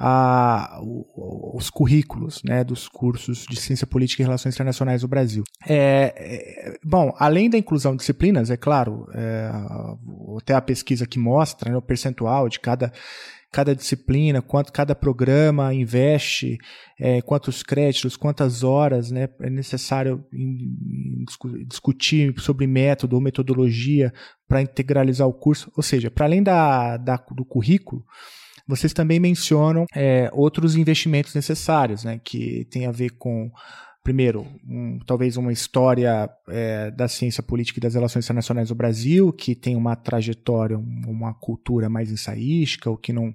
a, 0.00 0.80
os 1.54 1.68
currículos 1.68 2.40
né, 2.44 2.62
dos 2.62 2.86
cursos 2.86 3.44
de 3.50 3.60
Ciência 3.60 3.86
Política 3.86 4.22
e 4.22 4.24
Relações 4.24 4.54
Internacionais 4.54 5.00
do 5.00 5.08
Brasil. 5.08 5.42
É, 5.66 6.14
é, 6.16 6.78
bom, 6.84 7.12
além 7.18 7.50
da 7.50 7.58
inclusão 7.58 7.92
de 7.92 7.98
disciplinas, 7.98 8.48
é 8.48 8.56
claro, 8.56 9.08
é, 9.12 9.50
até 10.36 10.54
a 10.54 10.62
pesquisa 10.62 11.04
que 11.04 11.18
mostra 11.18 11.72
né, 11.72 11.76
o 11.76 11.82
percentual 11.82 12.48
de 12.48 12.60
cada 12.60 12.92
cada 13.50 13.74
disciplina, 13.74 14.42
quanto 14.42 14.70
cada 14.70 14.94
programa 14.94 15.72
investe, 15.72 16.58
é, 17.00 17.22
quantos 17.22 17.62
créditos, 17.62 18.14
quantas 18.14 18.62
horas 18.62 19.10
né, 19.10 19.26
é 19.40 19.48
necessário 19.48 20.22
em, 20.30 20.76
em 21.22 21.64
discutir 21.66 22.34
sobre 22.38 22.66
método 22.66 23.16
ou 23.16 23.22
metodologia 23.22 24.12
para 24.46 24.60
integralizar 24.60 25.26
o 25.26 25.32
curso. 25.32 25.72
Ou 25.74 25.82
seja, 25.82 26.10
para 26.10 26.26
além 26.26 26.42
da, 26.42 26.98
da, 26.98 27.16
do 27.16 27.42
currículo, 27.42 28.04
vocês 28.68 28.92
também 28.92 29.18
mencionam 29.18 29.86
é, 29.94 30.28
outros 30.32 30.76
investimentos 30.76 31.34
necessários, 31.34 32.04
né, 32.04 32.20
que 32.22 32.66
tem 32.70 32.86
a 32.86 32.92
ver 32.92 33.10
com 33.18 33.50
primeiro, 34.08 34.46
um, 34.66 34.98
talvez 35.06 35.36
uma 35.36 35.52
história 35.52 36.30
é, 36.48 36.90
da 36.90 37.06
ciência 37.08 37.42
política 37.42 37.78
e 37.78 37.82
das 37.82 37.92
relações 37.92 38.24
internacionais 38.24 38.70
do 38.70 38.74
Brasil, 38.74 39.30
que 39.30 39.54
tem 39.54 39.76
uma 39.76 39.94
trajetória, 39.96 40.78
uma 40.78 41.34
cultura 41.34 41.90
mais 41.90 42.10
ensaística, 42.10 42.88
ou 42.88 42.96
que 42.96 43.12
não, 43.12 43.34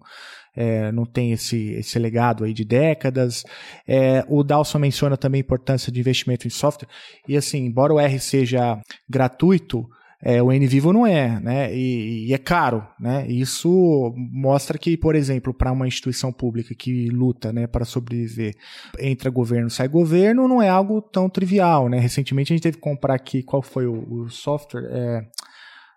é, 0.55 0.91
não 0.91 1.05
tem 1.05 1.31
esse, 1.31 1.73
esse 1.73 1.99
legado 1.99 2.43
aí 2.43 2.55
de 2.55 2.65
décadas. 2.65 3.43
É, 3.87 4.25
o 4.27 4.43
Dawson 4.43 4.79
menciona 4.79 5.15
também 5.15 5.41
a 5.41 5.43
importância 5.43 5.91
de 5.91 5.99
investimento 5.99 6.47
em 6.47 6.49
software, 6.49 6.89
e 7.27 7.37
assim, 7.37 7.65
embora 7.65 7.93
o 7.93 7.99
R 7.99 8.19
seja 8.19 8.81
gratuito, 9.07 9.87
É, 10.25 10.41
o 10.41 10.53
N 10.53 10.65
vivo 10.67 10.93
não 10.93 11.05
é, 11.05 11.37
né? 11.41 11.75
E, 11.75 12.27
e, 12.27 12.33
é 12.33 12.37
caro, 12.37 12.87
né? 12.97 13.27
Isso 13.27 14.13
mostra 14.15 14.77
que, 14.77 14.95
por 14.95 15.15
exemplo, 15.15 15.53
para 15.53 15.69
uma 15.69 15.85
instituição 15.85 16.31
pública 16.31 16.73
que 16.73 17.09
luta, 17.09 17.51
né, 17.51 17.67
para 17.67 17.83
sobreviver, 17.83 18.55
entra 18.97 19.29
governo, 19.29 19.69
sai 19.69 19.89
governo, 19.89 20.47
não 20.47 20.61
é 20.61 20.69
algo 20.69 21.01
tão 21.01 21.29
trivial, 21.29 21.89
né? 21.89 21.99
Recentemente 21.99 22.53
a 22.53 22.55
gente 22.55 22.63
teve 22.63 22.77
que 22.77 22.83
comprar 22.83 23.15
aqui, 23.15 23.43
qual 23.43 23.61
foi 23.61 23.85
o, 23.85 24.23
o 24.23 24.29
software? 24.29 24.87
É, 24.89 25.27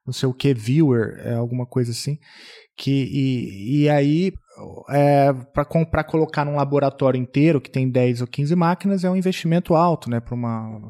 não 0.05 0.13
sei 0.13 0.29
o 0.29 0.35
que, 0.35 0.53
viewer, 0.53 1.21
é, 1.25 1.35
alguma 1.35 1.65
coisa 1.65 1.93
assim. 1.93 2.19
Que, 2.77 2.91
e, 2.91 3.83
e 3.83 3.89
aí, 3.89 4.33
é, 4.89 5.33
para 5.53 5.65
comprar, 5.65 6.05
colocar 6.05 6.45
num 6.45 6.57
laboratório 6.57 7.21
inteiro 7.21 7.61
que 7.61 7.71
tem 7.71 7.89
10 7.89 8.23
ou 8.23 8.27
15 8.27 8.55
máquinas 8.57 9.05
é 9.05 9.11
um 9.11 9.17
investimento 9.17 9.75
alto, 9.75 10.09
né, 10.11 10.21
para 10.21 10.35
uma, 10.35 10.81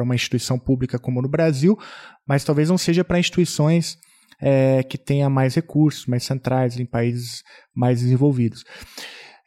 uma 0.00 0.14
instituição 0.14 0.58
pública 0.58 0.98
como 0.98 1.20
no 1.20 1.28
Brasil, 1.28 1.78
mas 2.26 2.44
talvez 2.44 2.68
não 2.68 2.78
seja 2.78 3.04
para 3.04 3.18
instituições 3.18 3.98
é, 4.40 4.82
que 4.82 4.96
tenha 4.96 5.28
mais 5.28 5.54
recursos, 5.54 6.06
mais 6.06 6.24
centrais, 6.24 6.78
em 6.78 6.86
países 6.86 7.42
mais 7.74 8.00
desenvolvidos. 8.00 8.64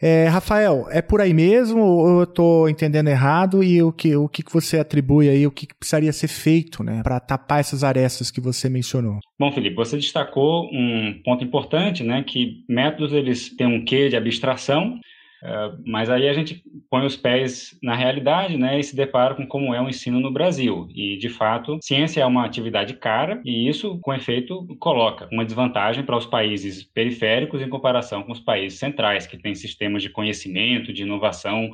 É, 0.05 0.27
Rafael, 0.27 0.85
é 0.91 1.01
por 1.01 1.21
aí 1.21 1.33
mesmo 1.33 1.79
ou 1.79 2.19
eu 2.19 2.23
estou 2.23 2.67
entendendo 2.67 3.07
errado 3.07 3.63
e 3.63 3.81
o 3.81 3.89
que, 3.89 4.13
o 4.17 4.27
que 4.27 4.43
você 4.51 4.77
atribui 4.77 5.29
aí, 5.29 5.47
o 5.47 5.51
que 5.51 5.65
precisaria 5.79 6.11
ser 6.11 6.27
feito 6.27 6.83
né, 6.83 6.99
para 7.01 7.21
tapar 7.21 7.61
essas 7.61 7.85
arestas 7.85 8.29
que 8.29 8.41
você 8.41 8.67
mencionou? 8.67 9.19
Bom, 9.39 9.49
Felipe, 9.53 9.77
você 9.77 9.95
destacou 9.95 10.65
um 10.73 11.21
ponto 11.23 11.41
importante, 11.41 12.03
né, 12.03 12.21
que 12.21 12.65
métodos 12.67 13.13
eles 13.13 13.55
têm 13.55 13.65
um 13.65 13.85
quê 13.85 14.09
de 14.09 14.17
abstração, 14.17 14.99
Uh, 15.43 15.77
mas 15.85 16.09
aí 16.09 16.29
a 16.29 16.33
gente 16.33 16.63
põe 16.89 17.05
os 17.05 17.17
pés 17.17 17.77
na 17.83 17.95
realidade, 17.95 18.57
né, 18.57 18.79
e 18.79 18.83
se 18.83 18.95
depara 18.95 19.35
com 19.35 19.45
como 19.45 19.73
é 19.73 19.81
o 19.81 19.89
ensino 19.89 20.21
no 20.21 20.31
Brasil. 20.31 20.87
E, 20.95 21.17
de 21.17 21.27
fato, 21.27 21.79
ciência 21.81 22.21
é 22.21 22.25
uma 22.25 22.45
atividade 22.45 22.93
cara 22.93 23.41
e 23.43 23.67
isso, 23.67 23.99
com 24.01 24.13
efeito, 24.13 24.65
coloca 24.79 25.27
uma 25.33 25.43
desvantagem 25.43 26.03
para 26.05 26.15
os 26.15 26.25
países 26.25 26.83
periféricos 26.83 27.61
em 27.61 27.67
comparação 27.67 28.23
com 28.23 28.31
os 28.31 28.39
países 28.39 28.79
centrais, 28.79 29.27
que 29.27 29.37
têm 29.37 29.53
sistemas 29.53 30.01
de 30.01 30.09
conhecimento, 30.09 30.93
de 30.93 31.01
inovação 31.01 31.71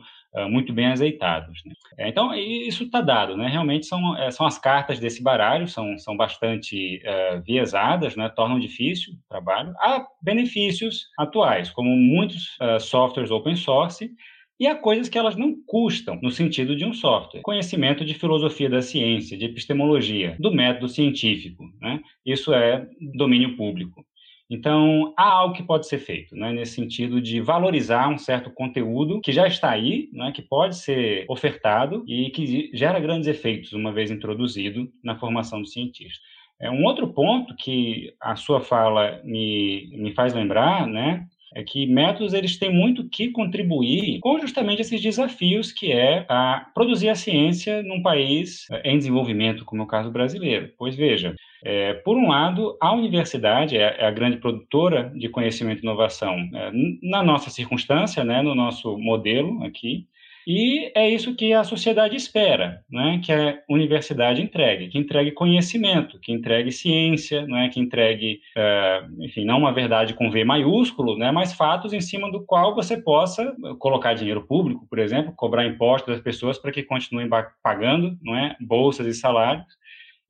muito 0.50 0.72
bem 0.72 0.88
azeitados. 0.88 1.62
Né? 1.66 1.74
É, 1.98 2.10
então, 2.10 2.34
isso 2.34 2.84
está 2.84 3.02
dado, 3.02 3.36
né? 3.36 3.48
realmente 3.48 3.86
são, 3.86 4.16
é, 4.18 4.30
são 4.32 4.46
as 4.46 4.58
cartas 4.58 5.00
desse 5.00 5.24
baralho, 5.24 5.68
são, 5.68 5.98
são 5.98 6.16
bastante 6.16 7.02
uh, 7.04 7.42
viesadas, 7.42 8.16
né? 8.16 8.30
tornam 8.30 8.60
difícil 8.60 9.14
o 9.14 9.30
trabalho. 9.30 9.74
Há 9.80 10.06
benefícios 10.22 11.08
atuais, 11.18 11.70
como 11.72 11.90
muitos 11.90 12.58
uh, 12.62 12.80
softwares 12.80 13.32
open 13.32 13.56
source, 13.56 14.12
e 14.60 14.68
há 14.68 14.76
coisas 14.76 15.08
que 15.08 15.18
elas 15.18 15.38
não 15.38 15.56
custam 15.66 16.20
no 16.22 16.30
sentido 16.30 16.76
de 16.76 16.84
um 16.84 16.94
software. 16.94 17.42
Conhecimento 17.42 18.04
de 18.04 18.14
filosofia 18.14 18.70
da 18.70 18.82
ciência, 18.82 19.38
de 19.38 19.46
epistemologia, 19.46 20.36
do 20.38 20.52
método 20.52 20.90
científico. 20.90 21.64
Né? 21.82 22.02
Isso 22.26 22.54
é 22.54 22.86
domínio 23.16 23.56
público. 23.56 24.06
Então, 24.50 25.14
há 25.16 25.32
algo 25.32 25.54
que 25.54 25.62
pode 25.62 25.88
ser 25.88 26.00
feito, 26.00 26.36
né, 26.36 26.52
nesse 26.52 26.74
sentido 26.74 27.22
de 27.22 27.40
valorizar 27.40 28.10
um 28.10 28.18
certo 28.18 28.50
conteúdo 28.50 29.22
que 29.22 29.32
já 29.32 29.48
está 29.48 29.70
aí, 29.70 30.10
né, 30.12 30.32
que 30.32 30.42
pode 30.42 30.76
ser 30.76 31.26
ofertado 31.30 32.04
e 32.08 32.32
que 32.32 32.72
gera 32.74 33.00
grandes 33.00 33.28
efeitos 33.28 33.74
uma 33.74 33.94
vez 33.94 34.10
introduzido 34.10 34.92
na 35.04 35.16
formação 35.16 35.62
do 35.62 35.68
cientista. 35.68 36.24
É 36.60 36.70
um 36.70 36.84
outro 36.84 37.14
ponto 37.14 37.56
que 37.56 38.12
a 38.20 38.36
sua 38.36 38.60
fala 38.60 39.22
me, 39.24 39.88
me 39.96 40.14
faz 40.14 40.34
lembrar, 40.34 40.88
né, 40.88 41.28
é 41.56 41.64
que 41.64 41.86
métodos 41.86 42.34
eles 42.34 42.58
têm 42.58 42.72
muito 42.74 43.08
que 43.08 43.32
contribuir 43.32 44.20
com 44.20 44.40
justamente 44.40 44.82
esses 44.82 45.02
desafios 45.02 45.72
que 45.72 45.92
é 45.92 46.26
a 46.30 46.68
produzir 46.74 47.10
a 47.10 47.16
ciência 47.16 47.82
num 47.84 48.02
país 48.02 48.70
eh, 48.72 48.92
em 48.92 48.98
desenvolvimento, 48.98 49.66
como 49.66 49.82
é 49.82 49.86
o 49.86 49.88
caso 49.88 50.12
brasileiro. 50.12 50.72
Pois 50.78 50.96
veja, 50.96 51.36
é, 51.64 51.94
por 51.94 52.18
um 52.18 52.30
lado, 52.30 52.78
a 52.82 52.94
universidade 52.94 53.78
é, 53.78 53.98
é, 54.00 54.06
a 54.06 54.12
grande 54.12 54.38
produtora 54.38 55.12
de 55.16 55.30
conhecimento 55.30 55.80
e 55.80 55.84
inovação 55.84 56.36
é, 56.54 56.72
na 57.02 57.24
nossa 57.24 57.50
circunstância, 57.50 58.24
né, 58.24 58.42
no 58.42 58.56
nosso 58.56 58.98
modelo 58.98 59.64
aqui, 59.64 60.08
e 60.52 60.92
é 60.96 61.08
isso 61.08 61.36
que 61.36 61.54
a 61.54 61.64
sociedade 61.64 62.16
espera, 62.16 62.84
né? 62.90 63.22
que 63.24 63.32
a 63.32 63.60
universidade 63.70 64.42
entregue, 64.42 64.88
que 64.88 64.98
entregue 64.98 65.32
conhecimento, 65.32 66.20
que 66.20 66.32
entregue 66.32 66.72
ciência, 66.72 67.46
né? 67.46 67.70
que 67.70 67.80
entregue, 67.80 68.40
uh, 68.58 69.24
enfim, 69.24 69.46
não 69.46 69.60
uma 69.60 69.72
verdade 69.72 70.16
com 70.16 70.32
V 70.32 70.44
maiúsculo, 70.44 71.16
né? 71.16 71.32
mas 71.32 71.54
fatos 71.54 71.94
em 71.94 72.02
cima 72.02 72.32
do 72.32 72.44
qual 72.44 72.74
você 72.74 72.98
possa 72.98 73.56
colocar 73.78 74.16
dinheiro 74.16 74.46
público, 74.48 74.88
por 74.90 74.98
exemplo, 74.98 75.34
cobrar 75.36 75.68
impostos 75.68 76.16
das 76.16 76.24
pessoas 76.24 76.58
para 76.58 76.72
que 76.72 76.82
continuem 76.82 77.30
pagando 77.62 78.18
não 78.24 78.36
é? 78.36 78.56
bolsas 78.60 79.06
e 79.06 79.14
salários. 79.14 79.68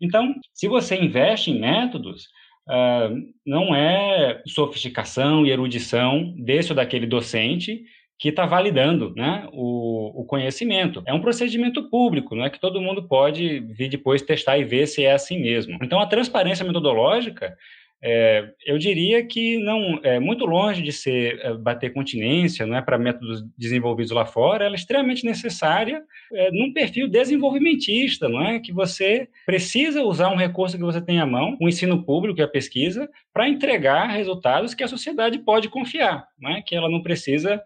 Então, 0.01 0.33
se 0.53 0.67
você 0.67 0.95
investe 0.95 1.51
em 1.51 1.59
métodos, 1.59 2.23
uh, 2.67 3.15
não 3.45 3.75
é 3.75 4.41
sofisticação 4.47 5.45
e 5.45 5.51
erudição 5.51 6.33
desse 6.37 6.71
ou 6.71 6.75
daquele 6.75 7.05
docente 7.05 7.83
que 8.19 8.29
está 8.29 8.45
validando 8.45 9.13
né, 9.15 9.47
o, 9.53 10.21
o, 10.21 10.25
conhecimento. 10.25 11.01
É 11.07 11.13
um 11.13 11.21
procedimento 11.21 11.89
público, 11.89 12.35
não 12.35 12.43
é 12.43 12.49
que 12.49 12.59
todo 12.59 12.81
mundo 12.81 13.07
pode 13.07 13.61
vir 13.61 13.87
depois 13.87 14.21
testar 14.21 14.57
e 14.57 14.65
ver 14.65 14.87
se 14.87 15.05
é 15.05 15.13
assim 15.13 15.39
mesmo. 15.39 15.77
Então, 15.81 16.01
a 16.01 16.05
transparência 16.05 16.65
metodológica, 16.65 17.55
é, 18.01 18.53
eu 18.65 18.77
diria 18.77 19.25
que 19.25 19.57
não 19.57 19.99
é 20.03 20.19
muito 20.19 20.45
longe 20.45 20.81
de 20.81 20.91
ser 20.91 21.37
é, 21.41 21.53
bater 21.53 21.91
continência, 21.91 22.65
não 22.65 22.77
é 22.77 22.81
para 22.81 22.97
métodos 22.97 23.43
desenvolvidos 23.57 24.11
lá 24.11 24.25
fora, 24.25 24.65
ela 24.65 24.75
é 24.75 24.77
extremamente 24.77 25.25
necessária 25.25 26.01
é, 26.33 26.49
num 26.51 26.71
perfil 26.71 27.09
desenvolvimentista, 27.09 28.29
não 28.29 28.41
é 28.41 28.59
que 28.59 28.71
você 28.71 29.27
precisa 29.45 30.01
usar 30.01 30.29
um 30.29 30.37
recurso 30.37 30.77
que 30.77 30.83
você 30.83 31.01
tem 31.01 31.19
à 31.19 31.25
mão, 31.25 31.57
o 31.59 31.67
ensino 31.67 32.03
público 32.05 32.39
e 32.39 32.43
a 32.43 32.47
pesquisa, 32.47 33.09
para 33.33 33.49
entregar 33.49 34.07
resultados 34.07 34.73
que 34.73 34.83
a 34.83 34.87
sociedade 34.87 35.39
pode 35.39 35.67
confiar, 35.67 36.25
não 36.39 36.51
é 36.51 36.61
que 36.61 36.75
ela 36.75 36.89
não 36.89 37.03
precisa 37.03 37.61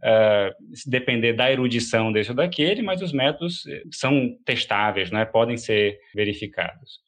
uh, 0.00 0.54
depender 0.86 1.32
da 1.32 1.50
erudição 1.50 2.12
desse 2.12 2.30
ou 2.30 2.36
daquele, 2.36 2.82
mas 2.82 3.00
os 3.00 3.12
métodos 3.12 3.66
eh, 3.66 3.82
são 3.90 4.36
testáveis, 4.44 5.10
né? 5.10 5.24
podem 5.24 5.56
ser 5.56 5.98
verificados. 6.14 7.00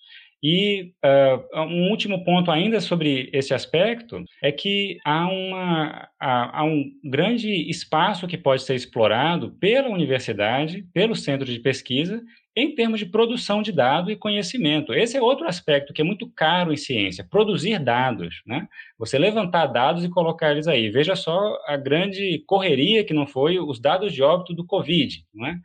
E 0.43 0.93
uh, 1.05 1.61
um 1.61 1.91
último 1.91 2.25
ponto 2.25 2.51
ainda 2.51 2.81
sobre 2.81 3.31
esse 3.33 3.55
aspecto 3.55 4.25
é 4.43 4.51
que 4.51 4.99
há, 5.05 5.29
uma, 5.29 6.09
há, 6.21 6.61
há, 6.61 6.65
um 6.65 6.85
grande 7.05 7.49
espaço 7.71 8.27
que 8.27 8.37
pode 8.37 8.63
ser 8.63 8.75
explorado 8.75 9.53
pela 9.61 9.89
universidade, 9.89 10.85
pelo 10.93 11.15
centro 11.15 11.47
de 11.47 11.61
pesquisa 11.61 12.21
em 12.55 12.75
termos 12.75 12.99
de 12.99 13.07
produção 13.07 13.63
de 13.63 13.73
dado 13.73 14.11
e 14.11 14.17
conhecimento. 14.17 14.93
Esse 14.93 15.17
é 15.17 15.23
outro 15.23 15.47
aspecto 15.47 15.93
que 15.93 16.03
é 16.03 16.05
muito 16.05 16.29
caro 16.29 16.73
em 16.73 16.77
ciência, 16.77 17.27
produzir 17.29 17.79
dados, 17.79 18.43
né? 18.47 18.69
Você 18.99 19.19
levantar 19.19 19.67
dados 19.69 20.05
e 20.05 20.11
colocar 20.11 20.51
eles 20.51 20.67
aí. 20.67 20.91
Veja 20.91 21.17
só 21.17 21.59
a 21.67 21.77
grande 21.77 22.43
correria 22.47 23.05
que 23.05 23.15
não 23.15 23.27
foi 23.27 23.59
os 23.59 23.81
dados 23.81 24.13
de 24.13 24.23
óbito 24.23 24.53
do 24.53 24.67
Covid, 24.67 25.25
não 25.33 25.47
é? 25.47 25.59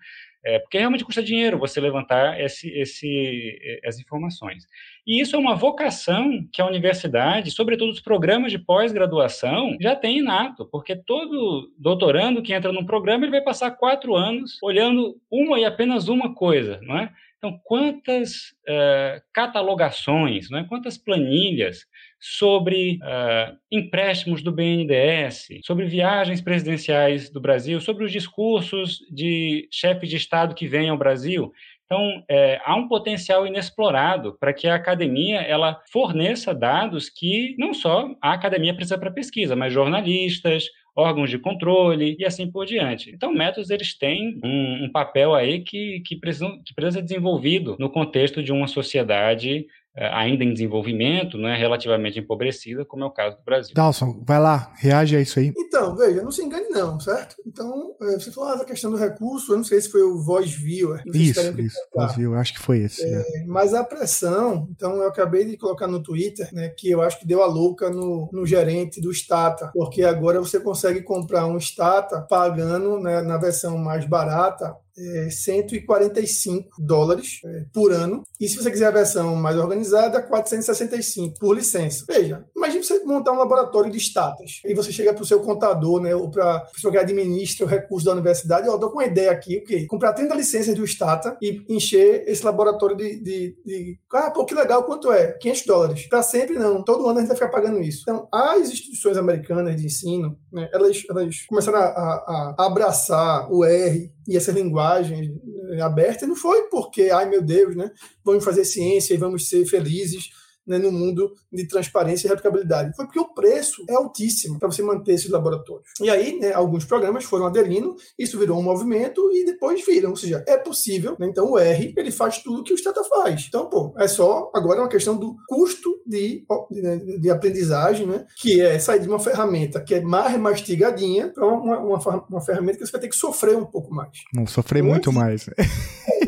É, 0.46 0.60
porque 0.60 0.78
realmente 0.78 1.04
custa 1.04 1.22
dinheiro 1.22 1.58
você 1.58 1.82
levantar 1.82 2.40
esse, 2.40 2.70
esse, 2.70 3.80
essas 3.84 4.00
informações. 4.00 4.66
E 5.06 5.20
isso 5.22 5.36
é 5.36 5.40
uma 5.40 5.56
vocação 5.56 6.48
que 6.52 6.62
a 6.62 6.66
universidade, 6.66 7.52
sobretudo 7.52 7.92
os 7.92 8.00
programas 8.00 8.52
de 8.52 8.60
pós-graduação, 8.60 9.76
já 9.82 9.96
tem 9.96 10.20
inato, 10.20 10.66
porque 10.66 10.96
todo 10.96 11.72
doutorando 11.78 12.42
que 12.42 12.54
entra 12.54 12.72
num 12.72 12.86
programa, 12.86 13.26
ele 13.26 13.32
vai 13.32 13.42
passar 13.42 13.72
quatro 13.72 14.16
anos 14.16 14.58
olhando 14.62 15.20
uma 15.30 15.60
e 15.60 15.66
apenas 15.66 16.08
uma 16.08 16.34
coisa, 16.34 16.80
não 16.82 16.98
é? 16.98 17.12
Então, 17.38 17.60
quantas 17.64 18.52
uh, 18.68 19.22
catalogações, 19.32 20.50
né? 20.50 20.66
quantas 20.68 20.98
planilhas 20.98 21.86
sobre 22.20 22.98
uh, 23.04 23.56
empréstimos 23.72 24.42
do 24.42 24.52
BNDES, 24.52 25.48
sobre 25.64 25.86
viagens 25.86 26.42
presidenciais 26.42 27.30
do 27.30 27.40
Brasil, 27.40 27.80
sobre 27.80 28.04
os 28.04 28.12
discursos 28.12 28.98
de 29.12 29.70
chefes 29.72 30.10
de 30.10 30.18
Estado 30.18 30.56
que 30.56 30.68
vêm 30.68 30.90
ao 30.90 30.98
Brasil. 30.98 31.52
Então, 31.86 32.22
é, 32.30 32.60
há 32.66 32.76
um 32.76 32.88
potencial 32.88 33.48
inexplorado 33.48 34.38
para 34.40 34.54
que 34.54 34.68
a 34.68 34.76
academia 34.76 35.40
ela 35.40 35.82
forneça 35.90 36.54
dados 36.54 37.10
que 37.10 37.56
não 37.58 37.74
só 37.74 38.10
a 38.22 38.34
academia 38.34 38.76
precisa 38.76 38.98
para 38.98 39.10
pesquisa, 39.10 39.56
mas 39.56 39.72
jornalistas, 39.72 40.66
órgãos 40.98 41.30
de 41.30 41.38
controle 41.38 42.16
e 42.18 42.26
assim 42.26 42.50
por 42.50 42.66
diante. 42.66 43.12
Então, 43.12 43.32
métodos 43.32 43.70
eles 43.70 43.96
têm 43.96 44.40
um, 44.44 44.86
um 44.86 44.92
papel 44.92 45.36
aí 45.36 45.62
que, 45.62 46.02
que, 46.02 46.16
que 46.16 46.74
precisa 46.74 46.92
ser 46.92 47.04
desenvolvido 47.04 47.76
no 47.80 47.90
contexto 47.90 48.42
de 48.42 48.52
uma 48.52 48.68
sociedade 48.68 49.68
ainda 49.98 50.44
em 50.44 50.54
desenvolvimento, 50.54 51.38
não 51.38 51.50
é 51.50 51.58
relativamente 51.58 52.20
empobrecida, 52.20 52.86
como 52.86 53.04
é 53.04 53.08
o 53.08 53.12
caso 53.12 53.38
do 53.38 53.44
Brasil. 53.44 53.74
Dalson, 53.74 54.24
vai 54.26 54.40
lá, 54.40 54.72
reage 54.76 55.16
a 55.16 55.22
isso 55.22 55.40
aí. 55.40 55.52
Então, 55.58 55.96
veja, 55.96 56.22
não 56.22 56.32
se 56.32 56.44
engane 56.44 56.70
não, 56.70 57.00
certo? 57.00 57.36
Então, 57.46 57.96
é, 58.02 58.14
você 58.14 58.32
falou 58.32 58.58
da 58.58 58.66
questão 58.66 58.92
do 58.92 58.98
recurso, 58.98 59.52
eu 59.52 59.58
não 59.58 59.64
sei 59.64 59.82
se 59.82 59.90
foi 59.90 60.04
o 60.04 60.22
Voice 60.22 60.56
Viewer. 60.56 61.02
Isso, 61.08 61.40
isso, 61.60 61.78
Voice 61.94 62.16
Viewer, 62.16 62.40
acho 62.40 62.54
que 62.54 62.62
foi 62.62 62.80
esse. 62.80 63.04
É, 63.04 63.10
né? 63.10 63.24
Mas 63.48 63.74
a 63.74 63.84
pressão, 63.84 64.68
então 64.72 64.96
eu 64.98 65.08
acabei 65.08 65.46
de 65.46 65.58
colocar 65.58 65.88
no 65.88 66.02
Twitter, 66.02 66.48
né, 66.54 66.70
que 66.70 66.90
eu 66.90 67.02
acho 67.02 67.20
que 67.20 67.28
deu 67.28 67.42
a 67.42 67.48
louca 67.48 67.90
no, 67.90 68.30
no 68.32 68.46
gerente 68.46 69.02
do 69.02 69.12
Stata, 69.12 69.72
porque 69.74 70.04
agora 70.04 70.40
você 70.40 70.60
consegue 70.60 71.02
comprar 71.02 71.48
um 71.48 71.60
Stata 71.60 72.22
pagando 72.22 73.00
né, 73.00 73.22
na 73.22 73.38
versão 73.38 73.78
mais 73.78 74.06
barata 74.06 74.76
é 74.98 75.30
145 75.30 76.70
dólares 76.80 77.40
é, 77.46 77.66
por 77.74 77.92
ano. 77.92 78.24
E 78.40 78.48
se 78.48 78.56
você 78.56 78.72
quiser 78.72 78.88
a 78.88 78.92
versão 78.92 79.36
mais 79.36 79.58
organizada, 79.58 80.22
465 80.22 81.40
por 81.40 81.56
licença. 81.56 82.06
Veja, 82.08 82.46
imagine 82.56 82.84
você 82.84 83.04
montar 83.04 83.32
um 83.32 83.38
laboratório 83.38 83.92
de 83.92 83.98
status 83.98 84.62
e 84.66 84.74
você 84.74 84.92
chega 84.92 85.14
para 85.14 85.24
o 85.24 85.26
seu 85.26 85.40
contador, 85.42 86.02
né, 86.02 86.16
ou 86.16 86.30
para 86.30 86.58
a 86.58 86.60
pessoa 86.62 86.92
que 86.92 86.98
administra 86.98 87.66
o 87.66 87.70
recurso 87.70 88.06
da 88.06 88.14
universidade, 88.14 88.68
ó, 88.68 88.76
oh, 88.76 88.80
tô 88.80 88.90
com 88.90 88.98
uma 88.98 89.06
ideia 89.06 89.32
aqui, 89.32 89.58
o 89.58 89.64
quê? 89.64 89.86
Comprar 89.86 90.14
30 90.14 90.36
licenças 90.36 90.76
do 90.76 90.86
Stata 90.86 91.38
e 91.42 91.64
encher 91.70 92.24
esse 92.28 92.44
laboratório 92.44 92.96
de, 92.96 93.20
de, 93.20 93.58
de... 93.66 94.00
Ah, 94.12 94.32
pô, 94.32 94.46
que 94.46 94.56
legal, 94.56 94.84
quanto 94.84 95.12
é? 95.12 95.34
500 95.34 95.66
dólares. 95.66 96.08
Para 96.08 96.24
sempre 96.24 96.58
não. 96.58 96.84
Todo 96.84 97.08
ano 97.08 97.18
a 97.18 97.22
gente 97.22 97.28
vai 97.28 97.38
ficar 97.38 97.50
pagando 97.50 97.80
isso. 97.82 98.02
Então, 98.02 98.28
as 98.32 98.70
instituições 98.70 99.18
americanas 99.18 99.76
de 99.76 99.86
ensino, 99.86 100.38
né, 100.52 100.70
elas, 100.74 101.04
elas 101.10 101.46
começaram 101.48 101.80
a, 101.80 101.84
a, 101.84 102.56
a 102.58 102.66
abraçar 102.66 103.52
o 103.52 103.64
R 103.64 104.12
e 104.28 104.36
essa 104.36 104.52
linguagem 104.52 105.40
eh, 105.72 105.82
aberta, 105.82 106.28
não 106.28 106.36
foi 106.36 106.64
porque, 106.64 107.04
ai 107.04 107.30
meu 107.30 107.42
Deus, 107.42 107.76
né, 107.76 107.92
vamos 108.24 108.44
fazer 108.44 108.66
ciência 108.66 109.14
e 109.14 109.18
vamos 109.18 109.48
ser 109.48 109.66
felizes 109.66 110.30
né, 110.68 110.78
no 110.78 110.92
mundo 110.92 111.32
de 111.52 111.68
transparência 111.68 112.28
e 112.28 112.30
replicabilidade. 112.30 112.96
Foi 112.96 113.06
porque 113.06 113.20
o 113.20 113.34
preço 113.34 113.84
é 113.90 113.96
altíssimo 113.96 114.60
para 114.60 114.70
você 114.70 114.84
manter 114.84 115.14
esses 115.14 115.30
laboratórios. 115.30 115.90
E 116.02 116.10
aí, 116.10 116.38
né, 116.40 116.54
alguns 116.54 116.86
programas 116.86 117.24
foram 117.24 117.46
aderindo, 117.46 117.96
isso 118.18 118.38
virou 118.38 118.60
um 118.60 118.64
movimento 118.64 119.32
e 119.32 119.46
depois 119.46 119.86
viram. 119.86 120.12
Ou 120.12 120.16
seja, 120.16 120.44
é 120.48 120.58
possível. 120.58 121.16
Né, 121.20 121.28
então, 121.28 121.52
o 121.52 121.58
R 121.58 121.94
ele 121.96 122.12
faz 122.12 122.40
tudo 122.40 122.64
que 122.64 122.74
o 122.74 122.78
Stata 122.78 123.04
faz. 123.04 123.46
Então, 123.48 123.70
pô, 123.70 123.94
é 123.98 124.08
só 124.08 124.52
agora 124.54 124.82
uma 124.82 124.90
questão 124.90 125.16
do 125.16 125.36
custo 125.48 126.02
de, 126.06 126.46
de, 126.72 127.20
de 127.20 127.30
aprendizagem, 127.30 128.06
né, 128.06 128.26
que 128.38 128.62
é 128.62 128.78
sair 128.80 129.00
de 129.00 129.08
uma 129.08 129.20
ferramenta 129.20 129.82
que 129.82 129.96
é 129.96 130.02
mais 130.02 130.38
mastigadinha 130.38 131.30
para 131.30 131.46
uma, 131.46 131.80
uma, 131.80 132.26
uma, 132.30 132.42
ferramenta 132.42 132.78
que 132.78 132.86
você 132.86 132.92
vai 132.92 133.02
ter 133.02 133.10
que 133.10 133.16
sofrer 133.16 133.56
um 133.56 133.66
pouco 133.66 133.94
mais. 133.94 134.12
Não, 134.34 134.46
sofrer 134.46 134.80
então, 134.80 134.92
muito 134.92 135.12
mais. 135.12 135.48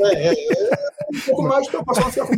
É, 0.01 0.29
é, 0.29 0.33
é, 0.33 0.75
um 1.13 1.19
pouco 1.25 1.43
mais 1.43 1.67
para 1.67 1.83
passar 1.83 2.07
a 2.07 2.11
ficar 2.11 2.27
com 2.27 2.33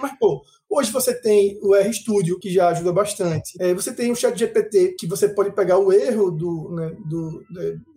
Mas, 0.00 0.18
pô, 0.18 0.42
Hoje 0.74 0.90
você 0.90 1.12
tem 1.12 1.58
o 1.60 1.74
RStudio, 1.74 2.38
que 2.38 2.50
já 2.50 2.70
ajuda 2.70 2.94
bastante. 2.94 3.52
É, 3.60 3.74
você 3.74 3.92
tem 3.92 4.10
o 4.10 4.16
ChatGPT, 4.16 4.96
que 4.98 5.06
você 5.06 5.28
pode 5.28 5.54
pegar 5.54 5.76
o 5.76 5.92
erro 5.92 6.30
do, 6.30 6.70
né, 6.74 6.96
do, 7.04 7.44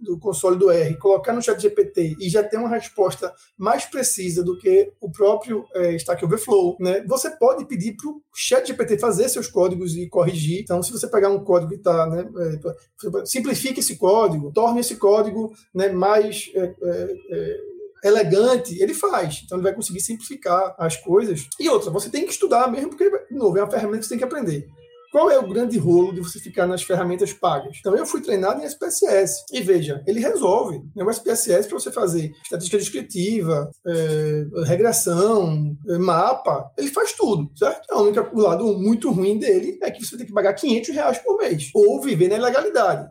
do, 0.02 0.20
console 0.20 0.60
do 0.60 0.70
R, 0.70 0.94
colocar 0.98 1.32
no 1.32 1.42
ChatGPT 1.42 2.18
e 2.20 2.28
já 2.28 2.44
ter 2.44 2.58
uma 2.58 2.68
resposta 2.68 3.34
mais 3.58 3.86
precisa 3.86 4.44
do 4.44 4.58
que 4.58 4.92
o 5.00 5.10
próprio 5.10 5.64
é, 5.74 5.96
Stack 5.96 6.26
Overflow. 6.26 6.76
Né? 6.78 7.02
Você 7.08 7.30
pode 7.30 7.66
pedir 7.66 7.96
para 7.96 8.10
o 8.10 8.22
ChatGPT 8.36 9.00
fazer 9.00 9.30
seus 9.30 9.48
códigos 9.48 9.96
e 9.96 10.10
corrigir. 10.10 10.60
Então, 10.60 10.84
se 10.84 10.92
você 10.92 11.08
pegar 11.08 11.30
um 11.30 11.46
código 11.46 11.72
e 11.72 11.78
está... 11.78 12.06
Né, 12.10 12.28
é, 12.38 13.26
simplifique 13.26 13.80
esse 13.80 13.96
código, 13.96 14.52
torne 14.52 14.82
esse 14.82 14.98
código 14.98 15.54
né, 15.74 15.88
mais... 15.94 16.52
É, 16.54 16.76
é, 16.84 17.14
é 17.32 17.75
elegante, 18.06 18.82
ele 18.82 18.94
faz. 18.94 19.42
Então 19.44 19.58
ele 19.58 19.64
vai 19.64 19.74
conseguir 19.74 20.02
simplificar 20.02 20.76
as 20.78 20.96
coisas. 20.98 21.48
E 21.60 21.70
outra, 21.70 21.90
você 21.90 22.10
tem 22.10 22.26
que 22.26 22.32
estudar 22.32 22.72
mesmo, 22.72 22.90
porque, 22.90 23.10
de 23.10 23.36
novo, 23.36 23.58
é 23.58 23.62
uma 23.62 23.72
ferramenta 23.72 24.00
que 24.00 24.04
você 24.06 24.10
tem 24.10 24.18
que 24.18 24.24
aprender. 24.24 24.68
Qual 25.12 25.32
é 25.32 25.40
o 25.40 25.48
grande 25.48 25.78
rolo 25.78 26.14
de 26.14 26.20
você 26.20 26.40
ficar 26.40 26.68
nas 26.68 26.84
ferramentas 26.84 27.32
pagas? 27.32 27.78
Então, 27.80 27.96
eu 27.96 28.06
fui 28.06 28.20
treinado 28.20 28.62
em 28.62 28.66
SPSS. 28.66 29.46
E 29.50 29.62
veja, 29.62 30.04
ele 30.06 30.20
resolve. 30.20 30.82
O 30.94 31.10
SPSS, 31.10 31.70
para 31.70 31.80
você 31.80 31.90
fazer 31.90 32.34
estatística 32.44 32.78
descritiva, 32.78 33.72
é, 33.88 34.46
regressão, 34.66 35.74
é, 35.88 35.98
mapa, 35.98 36.70
ele 36.78 36.90
faz 36.90 37.14
tudo, 37.14 37.50
certo? 37.56 37.90
A 37.92 38.02
única, 38.02 38.30
o 38.34 38.42
lado 38.42 38.66
muito 38.78 39.10
ruim 39.10 39.40
dele 39.40 39.80
é 39.82 39.90
que 39.90 40.06
você 40.06 40.18
tem 40.18 40.26
que 40.26 40.34
pagar 40.34 40.54
500 40.54 40.90
reais 40.94 41.18
por 41.20 41.38
mês. 41.38 41.72
Ou 41.74 42.02
viver 42.02 42.28
na 42.28 42.36
ilegalidade 42.36 43.08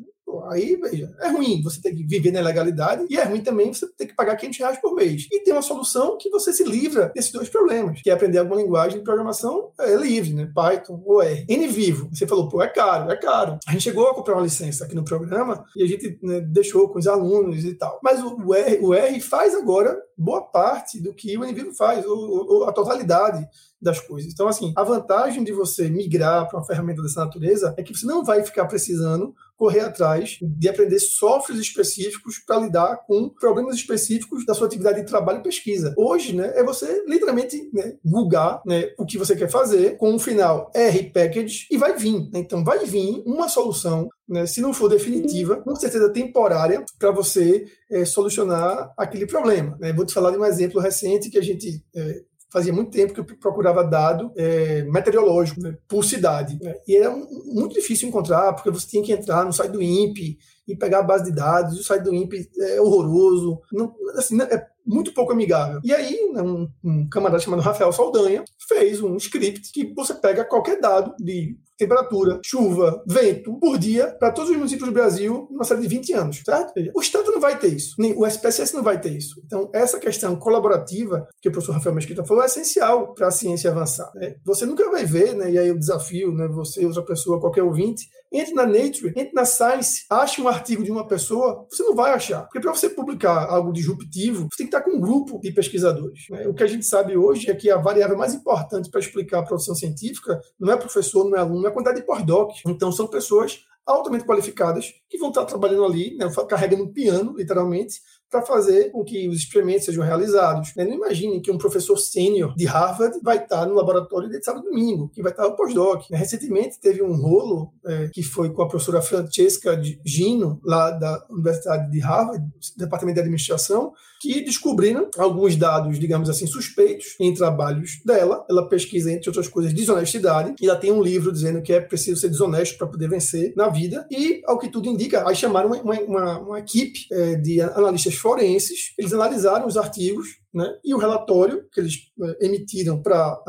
aí, 0.48 0.76
veja, 0.76 1.14
é 1.20 1.28
ruim 1.28 1.62
você 1.62 1.80
ter 1.80 1.94
que 1.94 2.04
viver 2.04 2.32
na 2.32 2.40
legalidade 2.40 3.06
e 3.08 3.16
é 3.16 3.24
ruim 3.24 3.40
também 3.40 3.72
você 3.72 3.86
ter 3.86 4.06
que 4.06 4.14
pagar 4.14 4.36
500 4.36 4.58
reais 4.58 4.80
por 4.80 4.94
mês. 4.94 5.26
E 5.30 5.40
tem 5.40 5.52
uma 5.52 5.62
solução 5.62 6.16
que 6.18 6.30
você 6.30 6.52
se 6.52 6.64
livra 6.64 7.12
desses 7.14 7.32
dois 7.32 7.48
problemas, 7.48 8.00
que 8.02 8.10
é 8.10 8.12
aprender 8.12 8.38
alguma 8.38 8.60
linguagem 8.60 8.98
de 8.98 9.04
programação 9.04 9.70
é, 9.78 9.94
livre, 9.96 10.32
né? 10.32 10.50
Python 10.54 11.02
ou 11.04 11.22
R. 11.22 11.46
NVivo, 11.48 12.08
você 12.12 12.26
falou, 12.26 12.48
pô, 12.48 12.62
é 12.62 12.68
caro, 12.68 13.10
é 13.10 13.16
caro. 13.16 13.58
A 13.66 13.72
gente 13.72 13.82
chegou 13.82 14.08
a 14.08 14.14
comprar 14.14 14.34
uma 14.34 14.42
licença 14.42 14.84
aqui 14.84 14.94
no 14.94 15.04
programa 15.04 15.64
e 15.76 15.82
a 15.82 15.86
gente 15.86 16.18
né, 16.22 16.40
deixou 16.40 16.88
com 16.88 16.98
os 16.98 17.06
alunos 17.06 17.64
e 17.64 17.74
tal. 17.74 18.00
Mas 18.02 18.22
o, 18.22 18.54
R, 18.54 18.78
o 18.80 18.94
R 18.94 19.20
faz 19.20 19.54
agora 19.54 19.96
boa 20.16 20.42
parte 20.42 21.00
do 21.00 21.14
que 21.14 21.36
o 21.36 21.44
NVivo 21.44 21.74
faz, 21.74 22.04
ou, 22.04 22.18
ou 22.18 22.64
a 22.64 22.72
totalidade 22.72 23.46
das 23.84 24.00
coisas. 24.00 24.32
Então, 24.32 24.48
assim, 24.48 24.72
a 24.74 24.82
vantagem 24.82 25.44
de 25.44 25.52
você 25.52 25.90
migrar 25.90 26.48
para 26.48 26.58
uma 26.58 26.66
ferramenta 26.66 27.02
dessa 27.02 27.24
natureza 27.24 27.74
é 27.76 27.82
que 27.82 27.94
você 27.94 28.06
não 28.06 28.24
vai 28.24 28.42
ficar 28.42 28.64
precisando 28.64 29.34
correr 29.56 29.80
atrás 29.80 30.38
de 30.40 30.68
aprender 30.68 30.98
softwares 30.98 31.62
específicos 31.62 32.38
para 32.38 32.60
lidar 32.60 32.96
com 33.06 33.28
problemas 33.28 33.76
específicos 33.76 34.44
da 34.44 34.54
sua 34.54 34.66
atividade 34.66 35.00
de 35.00 35.06
trabalho 35.06 35.40
e 35.40 35.42
pesquisa. 35.42 35.94
Hoje, 35.96 36.34
né, 36.34 36.52
é 36.56 36.64
você 36.64 37.04
literalmente 37.06 37.70
né, 37.72 37.94
googar 38.04 38.62
né, 38.66 38.90
o 38.98 39.04
que 39.04 39.18
você 39.18 39.36
quer 39.36 39.48
fazer 39.48 39.96
com 39.96 40.10
um 40.12 40.18
final 40.18 40.70
R 40.74 41.10
package 41.10 41.66
e 41.70 41.76
vai 41.76 41.96
vir. 41.96 42.30
Né? 42.32 42.40
Então, 42.40 42.64
vai 42.64 42.84
vir 42.84 43.22
uma 43.24 43.48
solução 43.48 44.08
né, 44.28 44.46
se 44.46 44.60
não 44.60 44.72
for 44.72 44.88
definitiva, 44.88 45.56
com 45.56 45.76
certeza 45.76 46.10
temporária, 46.10 46.84
para 46.98 47.10
você 47.10 47.66
é, 47.90 48.04
solucionar 48.04 48.92
aquele 48.96 49.26
problema. 49.26 49.76
Né? 49.78 49.92
Vou 49.92 50.06
te 50.06 50.14
falar 50.14 50.30
de 50.30 50.38
um 50.38 50.44
exemplo 50.44 50.80
recente 50.80 51.30
que 51.30 51.38
a 51.38 51.42
gente 51.42 51.84
é, 51.94 52.22
fazia 52.50 52.72
muito 52.72 52.90
tempo 52.90 53.12
que 53.12 53.20
eu 53.20 53.38
procurava 53.38 53.82
dado 53.82 54.32
é, 54.36 54.82
meteorológico 54.84 55.60
né, 55.60 55.76
por 55.88 56.04
cidade. 56.04 56.58
Né? 56.62 56.74
E 56.86 56.96
era 56.96 57.14
muito 57.46 57.74
difícil 57.74 58.08
encontrar, 58.08 58.52
porque 58.52 58.70
você 58.70 58.86
tinha 58.86 59.02
que 59.02 59.12
entrar 59.12 59.44
no 59.44 59.52
site 59.52 59.72
do 59.72 59.82
INPE 59.82 60.38
e 60.66 60.76
pegar 60.76 61.00
a 61.00 61.02
base 61.02 61.24
de 61.24 61.32
dados, 61.32 61.78
o 61.78 61.84
site 61.84 62.04
do 62.04 62.14
INPE 62.14 62.48
é 62.60 62.80
horroroso, 62.80 63.60
não, 63.72 63.94
assim, 64.16 64.40
é 64.40 64.66
muito 64.86 65.12
pouco 65.12 65.32
amigável. 65.32 65.80
E 65.84 65.92
aí, 65.92 66.30
né, 66.32 66.42
um, 66.42 66.68
um 66.82 67.08
camarada 67.08 67.40
chamado 67.40 67.62
Rafael 67.62 67.92
Saldanha 67.92 68.44
fez 68.68 69.00
um 69.00 69.16
script 69.16 69.70
que 69.72 69.92
você 69.94 70.14
pega 70.14 70.44
qualquer 70.44 70.80
dado 70.80 71.14
de 71.18 71.56
temperatura, 71.76 72.40
chuva, 72.44 73.02
vento 73.06 73.58
por 73.58 73.78
dia 73.78 74.14
para 74.18 74.30
todos 74.30 74.50
os 74.50 74.56
municípios 74.56 74.88
do 74.88 74.94
Brasil 74.94 75.48
numa 75.50 75.64
série 75.64 75.80
de 75.80 75.88
20 75.88 76.12
anos, 76.12 76.42
certo? 76.44 76.72
O 76.94 77.00
Estado 77.00 77.32
não 77.32 77.40
vai 77.40 77.58
ter 77.58 77.68
isso, 77.68 77.96
nem 77.98 78.14
o 78.16 78.26
SPSS 78.26 78.74
não 78.74 78.82
vai 78.82 79.00
ter 79.00 79.10
isso. 79.10 79.40
Então, 79.44 79.68
essa 79.72 79.98
questão 79.98 80.36
colaborativa 80.36 81.26
que 81.40 81.48
o 81.48 81.52
professor 81.52 81.72
Rafael 81.72 81.94
Mesquita 81.94 82.24
falou 82.24 82.42
é 82.42 82.46
essencial 82.46 83.12
para 83.14 83.28
a 83.28 83.30
ciência 83.30 83.70
avançar. 83.70 84.10
Né? 84.14 84.36
Você 84.44 84.64
nunca 84.64 84.88
vai 84.90 85.04
ver, 85.04 85.34
né, 85.34 85.50
e 85.50 85.58
aí 85.58 85.70
o 85.70 85.78
desafio, 85.78 86.32
né, 86.32 86.46
você, 86.46 86.86
outra 86.86 87.02
pessoa, 87.02 87.40
qualquer 87.40 87.62
ouvinte, 87.62 88.08
entre 88.32 88.52
na 88.54 88.66
Nature, 88.66 89.12
entre 89.16 89.32
na 89.32 89.44
Science, 89.44 90.04
ache 90.10 90.40
um 90.40 90.48
artigo 90.48 90.82
de 90.82 90.90
uma 90.90 91.06
pessoa, 91.06 91.66
você 91.70 91.82
não 91.84 91.94
vai 91.94 92.12
achar. 92.12 92.42
Porque 92.42 92.60
para 92.60 92.74
você 92.74 92.88
publicar 92.88 93.48
algo 93.48 93.72
disruptivo, 93.72 94.48
você 94.50 94.58
tem 94.58 94.66
que 94.66 94.72
estar 94.74 94.82
com 94.82 94.96
um 94.96 95.00
grupo 95.00 95.40
de 95.40 95.52
pesquisadores. 95.52 96.26
Né? 96.30 96.46
O 96.48 96.54
que 96.54 96.62
a 96.62 96.66
gente 96.66 96.84
sabe 96.84 97.16
hoje 97.16 97.50
é 97.50 97.54
que 97.54 97.70
a 97.70 97.76
variável 97.76 98.16
mais 98.16 98.34
importante 98.34 98.90
para 98.90 99.00
explicar 99.00 99.40
a 99.40 99.42
produção 99.42 99.74
científica 99.74 100.40
não 100.58 100.72
é 100.72 100.76
professor, 100.76 101.28
não 101.28 101.36
é 101.36 101.40
aluno, 101.40 101.66
é 101.66 101.68
a 101.68 101.72
quantidade 101.72 102.00
de 102.00 102.06
pós-doc. 102.06 102.52
Então, 102.66 102.90
são 102.90 103.06
pessoas 103.06 103.64
altamente 103.86 104.24
qualificadas 104.24 104.92
que 105.08 105.18
vão 105.18 105.28
estar 105.28 105.44
trabalhando 105.44 105.84
ali, 105.84 106.16
né, 106.16 106.26
carregando 106.48 106.84
um 106.84 106.92
piano, 106.92 107.34
literalmente, 107.36 108.00
para 108.30 108.42
fazer 108.42 108.90
com 108.90 109.04
que 109.04 109.28
os 109.28 109.38
experimentos 109.38 109.84
sejam 109.84 110.04
realizados. 110.04 110.74
Né? 110.76 110.84
Não 110.84 110.94
imagine 110.94 111.40
que 111.40 111.50
um 111.50 111.58
professor 111.58 111.96
sênior 111.96 112.54
de 112.56 112.64
Harvard 112.64 113.18
vai 113.22 113.38
estar 113.38 113.66
no 113.66 113.74
laboratório 113.74 114.28
de 114.28 114.42
sábado 114.42 114.66
e 114.66 114.70
domingo, 114.70 115.08
que 115.08 115.22
vai 115.22 115.30
estar 115.30 115.44
no 115.44 115.56
pós-doc. 115.56 116.10
Né? 116.10 116.18
Recentemente 116.18 116.80
teve 116.80 117.02
um 117.02 117.14
rolo 117.14 117.72
é, 117.86 118.08
que 118.12 118.22
foi 118.22 118.52
com 118.52 118.62
a 118.62 118.68
professora 118.68 119.00
Francesca 119.00 119.80
Gino, 120.04 120.60
lá 120.64 120.90
da 120.90 121.24
Universidade 121.30 121.90
de 121.90 122.00
Harvard, 122.00 122.44
Departamento 122.76 123.14
de 123.14 123.20
Administração, 123.20 123.92
que 124.20 124.40
descobriram 124.40 125.10
alguns 125.18 125.54
dados, 125.54 125.98
digamos 125.98 126.30
assim, 126.30 126.46
suspeitos 126.46 127.14
em 127.20 127.34
trabalhos 127.34 128.00
dela. 128.04 128.44
Ela 128.48 128.66
pesquisa, 128.68 129.12
entre 129.12 129.28
outras 129.28 129.48
coisas, 129.48 129.72
desonestidade, 129.72 130.54
e 130.60 130.66
ela 130.66 130.78
tem 130.78 130.90
um 130.90 131.02
livro 131.02 131.30
dizendo 131.30 131.60
que 131.60 131.72
é 131.72 131.80
preciso 131.80 132.20
ser 132.20 132.30
desonesto 132.30 132.78
para 132.78 132.86
poder 132.86 133.08
vencer 133.08 133.52
na 133.54 133.68
vida, 133.68 134.06
e, 134.10 134.40
ao 134.46 134.58
que 134.58 134.70
tudo 134.70 134.88
indica, 134.88 135.28
aí 135.28 135.36
chamaram 135.36 135.70
uma, 135.70 136.00
uma, 136.00 136.38
uma 136.38 136.58
equipe 136.58 137.06
é, 137.12 137.34
de 137.34 137.60
analistas 137.60 138.13
forenses, 138.16 138.94
eles 138.98 139.12
analisaram 139.12 139.66
os 139.66 139.76
artigos 139.76 140.38
né, 140.52 140.78
e 140.84 140.94
o 140.94 140.98
relatório 140.98 141.68
que 141.72 141.80
eles 141.80 142.10
é, 142.22 142.46
emitiram 142.46 143.02
para 143.02 143.42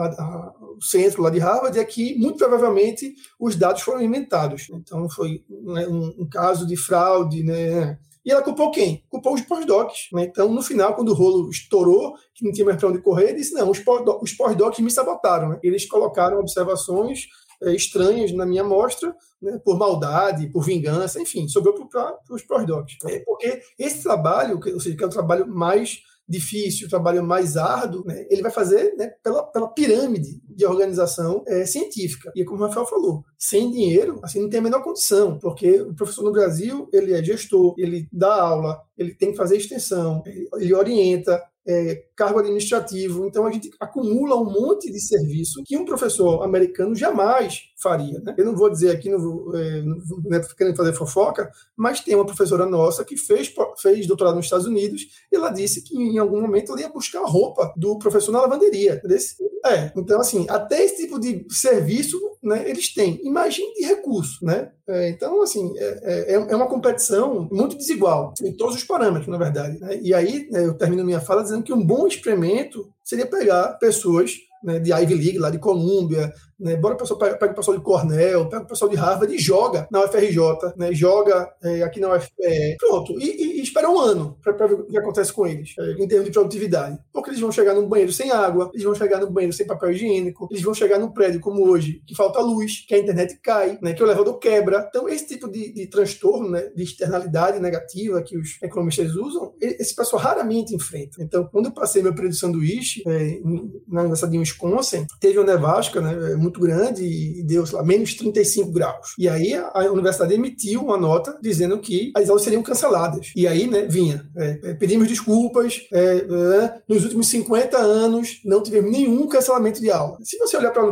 o 0.78 0.84
centro 0.84 1.22
lá 1.22 1.30
de 1.30 1.40
Harvard 1.40 1.78
é 1.78 1.84
que, 1.86 2.18
muito 2.18 2.38
provavelmente, 2.38 3.14
os 3.40 3.56
dados 3.56 3.82
foram 3.82 4.02
inventados. 4.02 4.68
Então, 4.72 5.10
foi 5.10 5.44
né, 5.50 5.88
um, 5.88 6.24
um, 6.24 6.30
caso 6.30 6.66
de 6.66 6.76
fraude, 6.76 7.44
né, 7.44 7.98
e 8.26 8.32
ela 8.32 8.42
culpou 8.42 8.72
quem? 8.72 9.04
Culpou 9.08 9.36
os 9.36 9.42
pós-docs. 9.42 10.08
Né? 10.12 10.24
Então, 10.24 10.52
no 10.52 10.64
final, 10.64 10.96
quando 10.96 11.10
o 11.10 11.14
rolo 11.14 11.48
estourou, 11.50 12.16
que 12.34 12.44
não 12.44 12.52
tinha 12.52 12.66
mais 12.66 12.78
para 12.78 12.90
onde 12.90 13.02
correr, 13.02 13.34
disse: 13.34 13.54
não, 13.54 13.70
os 13.70 14.34
pós-docs 14.34 14.80
me 14.80 14.90
sabotaram. 14.90 15.50
Né? 15.50 15.60
Eles 15.62 15.88
colocaram 15.88 16.40
observações 16.40 17.28
é, 17.62 17.74
estranhas 17.74 18.32
na 18.32 18.46
minha 18.46 18.62
amostra, 18.62 19.16
né, 19.42 19.60
por 19.64 19.78
maldade, 19.78 20.50
por 20.50 20.64
vingança, 20.64 21.22
enfim, 21.22 21.48
sobrou 21.48 21.88
para 21.88 22.18
os 22.30 22.44
pós-docs. 22.44 22.98
É 23.06 23.20
porque 23.20 23.62
esse 23.78 24.04
trabalho, 24.04 24.60
ou 24.74 24.80
seja, 24.80 24.96
que 24.96 25.04
é 25.04 25.08
o 25.08 25.10
trabalho 25.10 25.48
mais 25.48 26.00
difícil, 26.28 26.90
trabalho 26.90 27.24
mais 27.24 27.56
árduo, 27.56 28.04
né, 28.06 28.26
ele 28.30 28.42
vai 28.42 28.52
fazer 28.52 28.96
né, 28.98 29.12
pela, 29.24 29.44
pela 29.44 29.68
pirâmide 29.68 30.42
de 30.44 30.66
organização 30.66 31.44
é, 31.48 31.66
científica. 31.66 32.32
E 32.36 32.44
como 32.44 32.64
o 32.64 32.68
Rafael 32.68 32.86
falou, 32.88 33.24
sem 33.38 33.72
dinheiro, 33.72 34.20
assim, 34.24 34.42
não 34.42 34.50
tem 34.50 34.60
a 34.60 34.64
menor 34.64 34.84
condição, 34.84 35.38
porque 35.38 35.82
o 35.82 35.94
professor 35.94 36.24
no 36.24 36.32
Brasil, 36.32 36.90
ele 36.92 37.14
é 37.14 37.24
gestor, 37.24 37.76
ele 37.78 38.08
dá 38.12 38.42
aula, 38.42 38.82
ele 38.98 39.14
tem 39.14 39.32
que 39.32 39.38
fazer 39.38 39.58
extensão, 39.58 40.24
ele, 40.26 40.50
ele 40.56 40.74
orienta, 40.74 41.42
é, 41.68 42.04
cargo 42.16 42.40
administrativo. 42.40 43.26
Então 43.26 43.46
a 43.46 43.52
gente 43.52 43.72
acumula 43.80 44.36
um 44.36 44.46
monte 44.46 44.92
de 44.92 45.00
serviço 45.00 45.64
que 45.66 45.78
um 45.78 45.86
professor 45.86 46.44
americano 46.44 46.96
jamais 46.96 47.64
faria. 47.78 48.20
Né? 48.20 48.36
Eu 48.38 48.46
não 48.46 48.56
vou 48.56 48.70
dizer 48.70 48.92
aqui, 48.92 49.10
não 49.10 49.20
vou, 49.20 49.56
é, 49.56 49.82
não 49.82 49.98
né, 50.26 50.42
querendo 50.58 50.76
fazer 50.76 50.94
fofoca, 50.94 51.52
mas 51.76 52.02
tem 52.02 52.16
uma 52.16 52.26
professora 52.26 52.66
nossa 52.66 53.04
que 53.04 53.18
fez, 53.18 53.54
fez 53.82 54.08
doutorado 54.08 54.36
nos 54.36 54.46
Estados 54.46 54.66
Unidos 54.66 55.08
e 55.32 55.36
ela 55.36 55.50
disse 55.50 55.82
que 55.82 55.96
em 55.96 56.18
algum 56.18 56.42
momento 56.42 56.72
ela 56.72 56.82
ia 56.82 56.90
buscar 56.90 57.22
a 57.22 57.28
roupa 57.28 57.74
do 57.76 57.98
professor 57.98 58.32
na 58.32 58.42
lavanderia. 58.42 59.02
Desse, 59.04 59.36
é, 59.66 59.92
então 59.96 60.20
assim, 60.20 60.46
até 60.50 60.84
esse 60.84 61.04
tipo 61.04 61.20
de 61.20 61.46
serviço 61.50 62.20
né, 62.46 62.70
eles 62.70 62.94
têm. 62.94 63.20
Imagine 63.24 63.74
de 63.74 63.86
recurso. 63.86 64.46
Né? 64.46 64.72
É, 64.88 65.10
então, 65.10 65.42
assim, 65.42 65.74
é, 65.78 66.34
é, 66.34 66.34
é, 66.34 66.56
uma 66.56 66.68
competição 66.68 67.48
muito 67.52 67.76
desigual 67.76 68.34
em 68.42 68.56
todos 68.56 68.76
os 68.76 68.84
parâmetros, 68.84 69.28
na 69.28 69.38
verdade. 69.38 69.80
Né? 69.80 70.00
E 70.02 70.14
aí 70.14 70.48
né, 70.52 70.66
eu 70.66 70.76
termino 70.76 71.04
minha 71.04 71.20
fala 71.20 71.44
dizendo 71.44 71.64
que 71.64 71.74
um 71.74 71.86
bom 71.86 72.08
experimento 72.08 72.88
seria 73.04 73.26
pegar 73.26 73.74
pessoas 73.80 74.32
né, 74.64 74.80
de 74.80 74.92
Ivy 74.92 75.14
League, 75.14 75.38
lá 75.38 75.50
de 75.50 75.60
Colômbia, 75.60 76.34
né, 76.60 76.76
bora 76.76 76.96
pessoal, 76.96 77.20
pega, 77.20 77.38
pega 77.38 77.54
o 77.54 77.56
pessoal 77.56 77.78
de 77.78 77.84
Cornell, 77.84 78.50
pega 78.50 78.64
o 78.64 78.68
pessoal 78.68 78.90
de 78.90 78.96
Harvard 78.96 79.34
e 79.34 79.38
joga 79.38 79.88
na 79.92 80.04
UFRJ, 80.04 80.40
né, 80.78 80.94
joga 80.94 81.52
é, 81.64 81.84
aqui 81.84 82.00
na 82.00 82.14
UFRJ, 82.14 82.78
pronto, 82.80 83.20
e, 83.20 83.26
e, 83.26 83.60
e, 83.60 83.62
espera 83.62 83.90
um 83.90 84.00
ano 84.00 84.38
para 84.42 84.68
ver 84.68 84.76
o 84.76 84.86
que 84.86 84.98
acontece 84.98 85.34
com 85.34 85.46
eles, 85.46 85.74
é, 85.78 85.92
em 86.04 86.08
termos 86.08 86.26
de 86.26 86.32
produtividade. 86.32 86.98
Porque 87.12 87.30
eles 87.30 87.40
vão 87.40 87.52
chegar 87.52 87.74
num 87.74 87.88
banheiro 87.88 88.12
sem 88.12 88.32
água, 88.32 88.70
eles 88.74 88.86
vão 88.86 88.96
chegar 88.96 89.20
no 89.20 89.30
banheiro 89.30 89.54
sem 89.54 89.68
papel 89.68 89.92
higiênico, 89.92 90.48
eles 90.50 90.64
vão 90.64 90.74
chegar 90.74 91.00
num 91.00 91.12
prédio 91.12 91.40
como 91.40 91.68
hoje, 91.68 92.02
que 92.06 92.16
falta 92.16 92.40
luz, 92.40 92.86
que 92.88 92.96
a 92.96 93.00
internet 93.00 93.40
cai, 93.42 93.78
né, 93.82 93.94
que 93.94 94.02
o 94.02 94.06
elevador 94.06 94.38
quebra. 94.40 94.86
Então, 94.90 95.10
esse 95.10 95.28
tipo 95.28 95.50
de, 95.50 95.74
de 95.74 95.88
transtorno, 95.88 96.50
né, 96.50 96.70
de 96.76 96.84
externalidade 96.84 97.60
negativa 97.60 98.22
que 98.22 98.38
os 98.38 98.62
economistas 98.62 99.16
usam, 99.16 99.54
esse 99.60 99.96
pessoal 99.96 100.22
raramente 100.22 100.74
enfrenta. 100.74 101.22
Então, 101.22 101.48
quando 101.52 101.68
eu 101.68 101.74
passei 101.74 102.02
meu 102.02 102.14
período 102.14 102.34
de 102.34 102.40
sanduíche 102.40 103.04
é, 103.08 103.40
na 103.88 104.02
Universidade 104.02 104.32
de 104.32 104.40
Wisconsin, 104.40 105.06
teve 105.20 105.38
uma 105.38 105.46
nevasca, 105.46 106.02
né, 106.02 106.36
muito 106.46 106.60
grande 106.60 107.04
e 107.04 107.44
deu, 107.44 107.66
sei 107.66 107.78
lá, 107.78 107.84
menos 107.84 108.14
35 108.14 108.72
graus. 108.72 109.14
E 109.18 109.28
aí 109.28 109.54
a 109.54 109.92
universidade 109.92 110.34
emitiu 110.34 110.82
uma 110.82 110.98
nota 110.98 111.38
dizendo 111.42 111.78
que 111.80 112.12
as 112.16 112.30
aulas 112.30 112.44
seriam 112.44 112.64
canceladas. 112.64 113.32
E 113.36 113.48
aí, 113.48 113.68
né, 113.68 113.86
vinha, 113.90 114.28
é, 114.38 114.60
é 114.64 114.74
pedimos 114.74 115.08
desculpas, 115.08 115.88
é, 115.92 116.18
é, 116.18 116.74
nos 116.88 117.04
últimos 117.04 117.28
50 117.28 117.78
anos 117.78 118.42
não 118.46 118.62
tivemos 118.62 118.92
nenhum 118.92 119.28
cancelamento 119.28 119.82
de 119.82 119.92
aula. 119.92 120.18
Se 120.22 120.38
você 120.38 120.58
olhar 120.58 120.72
para 120.72 120.84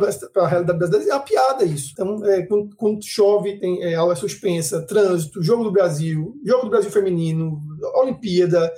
a 0.44 0.48
realidade 0.48 0.78
brasileira, 0.78 1.12
é 1.12 1.16
uma 1.16 1.22
piada 1.22 1.64
isso. 1.64 1.92
Então, 1.94 2.26
é, 2.26 2.44
quando, 2.44 2.76
quando, 2.76 3.04
chove, 3.04 3.60
tem 3.60 3.84
é, 3.84 3.96
aula 3.96 4.16
suspensa, 4.16 4.86
trânsito, 4.86 5.42
jogo 5.42 5.64
do 5.64 5.72
Brasil, 5.72 6.36
jogo 6.46 6.66
do 6.66 6.70
Brasil 6.70 6.92
feminino, 6.92 7.62
Olimpíada, 7.96 8.72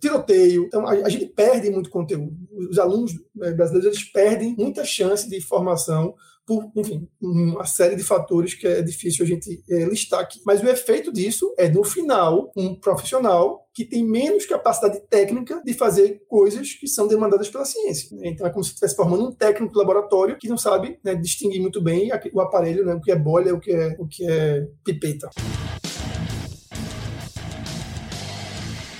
tiroteio. 0.00 0.64
Então, 0.64 0.86
a, 0.86 0.92
a 0.92 1.08
gente 1.08 1.26
perde 1.26 1.70
muito 1.70 1.90
conteúdo. 1.90 2.36
Os 2.70 2.78
alunos 2.78 3.12
brasileiros 3.34 3.86
eles 3.86 4.04
perdem 4.04 4.54
muita 4.56 4.84
chance 4.84 5.28
de 5.28 5.40
formação 5.40 6.14
por, 6.46 6.70
enfim, 6.76 7.08
uma 7.20 7.66
série 7.66 7.96
de 7.96 8.04
fatores 8.04 8.54
que 8.54 8.66
é 8.68 8.80
difícil 8.80 9.24
a 9.24 9.28
gente 9.28 9.64
é, 9.68 9.84
listar 9.84 10.20
aqui. 10.20 10.40
Mas 10.46 10.62
o 10.62 10.68
efeito 10.68 11.12
disso 11.12 11.52
é, 11.58 11.68
no 11.68 11.82
final, 11.82 12.52
um 12.56 12.76
profissional 12.76 13.66
que 13.74 13.84
tem 13.84 14.04
menos 14.04 14.46
capacidade 14.46 15.00
técnica 15.10 15.60
de 15.64 15.74
fazer 15.74 16.22
coisas 16.28 16.72
que 16.72 16.86
são 16.86 17.08
demandadas 17.08 17.50
pela 17.50 17.64
ciência. 17.64 18.16
Né? 18.16 18.28
Então 18.28 18.46
é 18.46 18.50
como 18.50 18.62
se 18.62 18.70
estivesse 18.70 18.94
formando 18.94 19.26
um 19.26 19.32
técnico 19.32 19.72
de 19.72 19.78
laboratório 19.78 20.38
que 20.38 20.48
não 20.48 20.56
sabe 20.56 20.98
né, 21.04 21.16
distinguir 21.16 21.60
muito 21.60 21.82
bem 21.82 22.10
o 22.32 22.40
aparelho, 22.40 22.86
né, 22.86 22.94
o 22.94 23.00
que 23.00 23.10
é 23.10 23.16
bolha, 23.16 23.52
o 23.52 23.60
que 23.60 23.72
é, 23.72 23.96
o 23.98 24.06
que 24.06 24.24
é 24.24 24.68
pipeta. 24.84 25.28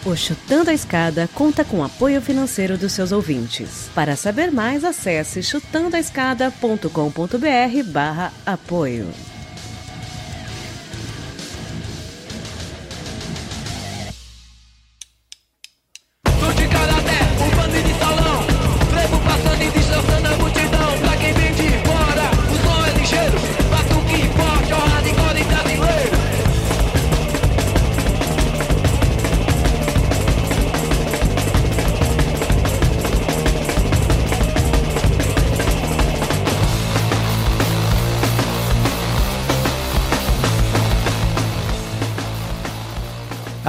O 0.07 0.15
Chutando 0.15 0.71
a 0.71 0.73
Escada 0.73 1.29
conta 1.35 1.65
com 1.65 1.83
apoio 1.83 2.23
financeiro 2.23 2.79
dos 2.79 2.93
seus 2.93 3.11
ouvintes. 3.11 3.91
Para 3.93 4.15
saber 4.15 4.53
mais, 4.53 4.85
acesse 4.85 5.43
chutandoaescada.com.br 5.43 7.91
barra 7.91 8.33
apoio. 8.47 9.09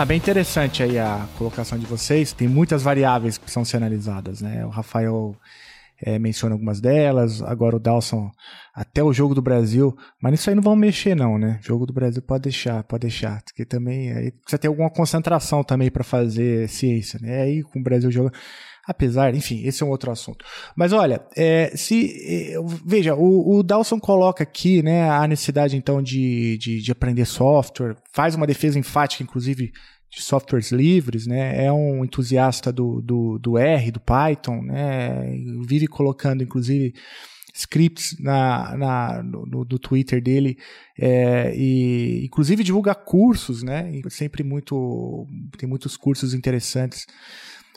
Bem 0.08 0.18
interessante 0.18 0.82
aí 0.82 0.98
a 0.98 1.28
colocação 1.38 1.78
de 1.78 1.86
vocês. 1.86 2.32
Tem 2.32 2.48
muitas 2.48 2.82
variáveis 2.82 3.38
que 3.38 3.44
precisam 3.44 3.66
ser 3.66 3.76
analisadas, 3.78 4.40
né? 4.40 4.66
O 4.66 4.70
Rafael 4.70 5.36
é, 6.02 6.18
menciona 6.18 6.56
algumas 6.56 6.80
delas, 6.80 7.42
agora 7.42 7.76
o 7.76 7.80
Dawson, 7.80 8.32
até 8.74 9.04
o 9.04 9.12
jogo 9.12 9.36
do 9.36 9.42
Brasil, 9.42 9.94
mas 10.22 10.32
nisso 10.32 10.50
aí 10.50 10.56
não 10.56 10.64
vão 10.64 10.78
mexer 10.78 11.14
não, 11.14 11.38
né? 11.38 11.60
Jogo 11.62 11.86
do 11.86 11.92
Brasil 11.92 12.22
pode 12.22 12.44
deixar, 12.44 12.84
pode 12.86 13.02
deixar, 13.02 13.44
porque 13.44 13.66
também 13.66 14.14
aí 14.14 14.32
precisa 14.32 14.58
ter 14.58 14.70
alguma 14.70 14.90
concentração 14.90 15.62
também 15.62 15.92
para 15.92 16.06
fazer 16.06 16.70
ciência, 16.70 17.20
né? 17.22 17.42
Aí 17.42 17.62
com 17.62 17.80
o 17.80 17.84
Brasil 17.84 18.10
jogando 18.10 18.34
Apesar, 18.88 19.36
enfim, 19.36 19.64
esse 19.66 19.84
é 19.84 19.86
um 19.86 19.90
outro 19.90 20.10
assunto. 20.10 20.46
Mas 20.74 20.94
olha, 20.94 21.22
é, 21.36 21.74
se 21.76 22.54
é, 22.54 22.56
veja, 22.86 23.16
o, 23.16 23.58
o 23.58 23.62
Dawson 23.62 24.00
coloca 24.00 24.44
aqui 24.44 24.82
né, 24.82 25.10
a 25.10 25.28
necessidade 25.28 25.76
então 25.76 26.02
de, 26.02 26.58
de, 26.58 26.82
de, 26.82 26.90
aprender 26.90 27.26
software, 27.26 27.98
faz 28.14 28.34
uma 28.34 28.48
defesa 28.48 28.80
enfática, 28.80 29.22
inclusive, 29.22 29.74
de 30.10 30.22
softwares 30.22 30.72
livres, 30.72 31.28
né? 31.28 31.66
É 31.66 31.72
um 31.72 32.04
entusiasta 32.04 32.72
do, 32.72 33.02
do, 33.02 33.38
do 33.40 33.58
R, 33.58 33.92
do 33.92 34.00
Python, 34.00 34.62
né? 34.62 35.32
Vive 35.68 35.88
colocando, 35.88 36.44
inclusive, 36.44 36.94
scripts 37.58 38.16
na, 38.20 38.78
na, 38.78 39.24
no, 39.24 39.66
no 39.66 39.80
Twitter 39.80 40.22
dele 40.22 40.58
é, 40.98 41.54
e 41.56 42.24
inclusive 42.26 42.64
divulga 42.64 42.94
cursos, 42.94 43.64
né? 43.64 43.92
Sempre 44.10 44.44
muito 44.44 45.26
tem 45.58 45.68
muitos 45.68 45.98
cursos 45.98 46.34
interessantes 46.36 47.08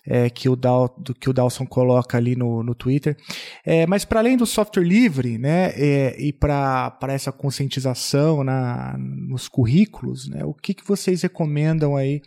é, 0.06 0.30
que, 0.30 0.48
o 0.48 0.56
Dal, 0.56 0.94
do, 0.98 1.14
que 1.14 1.28
o 1.28 1.32
Dawson 1.32 1.66
coloca 1.66 2.16
ali 2.16 2.36
no, 2.36 2.62
no 2.62 2.74
Twitter. 2.74 3.16
É, 3.64 3.86
mas 3.86 4.04
para 4.04 4.20
além 4.20 4.36
do 4.36 4.46
software 4.46 4.84
livre, 4.84 5.38
né, 5.38 5.72
é, 5.76 6.16
e 6.18 6.32
para 6.32 6.96
essa 7.08 7.32
conscientização 7.32 8.42
na, 8.44 8.96
nos 8.98 9.48
currículos, 9.48 10.28
né, 10.28 10.44
o 10.44 10.54
que, 10.54 10.74
que 10.74 10.86
vocês 10.86 11.22
recomendam 11.22 11.96
aí 11.96 12.22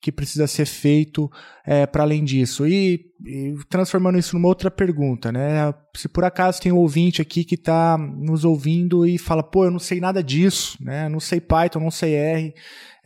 que 0.00 0.12
precisa 0.12 0.46
ser 0.46 0.66
feito 0.66 1.30
é, 1.66 1.86
para 1.86 2.04
além 2.04 2.22
disso? 2.22 2.66
E, 2.66 3.06
e, 3.24 3.54
transformando 3.68 4.18
isso 4.18 4.36
numa 4.36 4.48
outra 4.48 4.70
pergunta, 4.70 5.32
né? 5.32 5.72
Se 5.94 6.08
por 6.08 6.24
acaso 6.24 6.60
tem 6.60 6.72
um 6.72 6.76
ouvinte 6.76 7.22
aqui 7.22 7.44
que 7.44 7.54
está 7.54 7.96
nos 7.98 8.44
ouvindo 8.44 9.06
e 9.06 9.16
fala, 9.18 9.42
pô, 9.42 9.64
eu 9.64 9.70
não 9.70 9.78
sei 9.78 10.00
nada 10.00 10.22
disso, 10.22 10.76
né? 10.80 11.08
Não 11.08 11.20
sei 11.20 11.40
Python, 11.40 11.80
não 11.80 11.90
sei 11.90 12.14
R, 12.14 12.54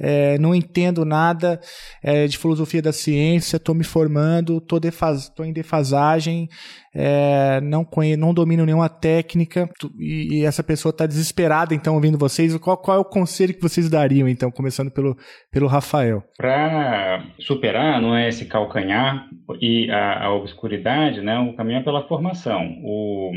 é, 0.01 0.39
não 0.39 0.55
entendo 0.55 1.05
nada 1.05 1.61
é, 2.03 2.27
de 2.27 2.39
filosofia 2.39 2.81
da 2.81 2.93
ciência, 2.93 3.59
estou 3.59 3.75
me 3.75 3.85
formando, 3.85 4.57
estou 4.57 4.81
defas, 4.81 5.31
em 5.41 5.53
defasagem, 5.53 6.49
é, 6.95 7.61
não, 7.61 7.87
não 8.19 8.33
domino 8.33 8.65
nenhuma 8.65 8.89
técnica 8.89 9.69
e, 9.99 10.39
e 10.41 10.45
essa 10.45 10.63
pessoa 10.63 10.91
está 10.91 11.07
desesperada, 11.07 11.75
então, 11.75 11.95
ouvindo 11.95 12.17
vocês. 12.17 12.57
Qual, 12.57 12.79
qual 12.79 12.97
é 12.97 13.01
o 13.01 13.05
conselho 13.05 13.53
que 13.53 13.61
vocês 13.61 13.91
dariam, 13.91 14.27
então, 14.27 14.51
começando 14.51 14.91
pelo, 14.91 15.17
pelo 15.53 15.67
Rafael? 15.67 16.25
Para 16.39 17.23
superar 17.39 18.01
não 18.01 18.17
é 18.17 18.29
esse 18.29 18.47
calcanhar 18.47 19.29
e 19.61 19.91
a, 20.01 20.33
obscuridade, 20.33 21.21
né, 21.21 21.39
o 21.39 21.55
caminho 21.55 21.81
é 21.81 21.83
pela 21.83 22.07
formação. 22.07 22.81
O 22.83 23.33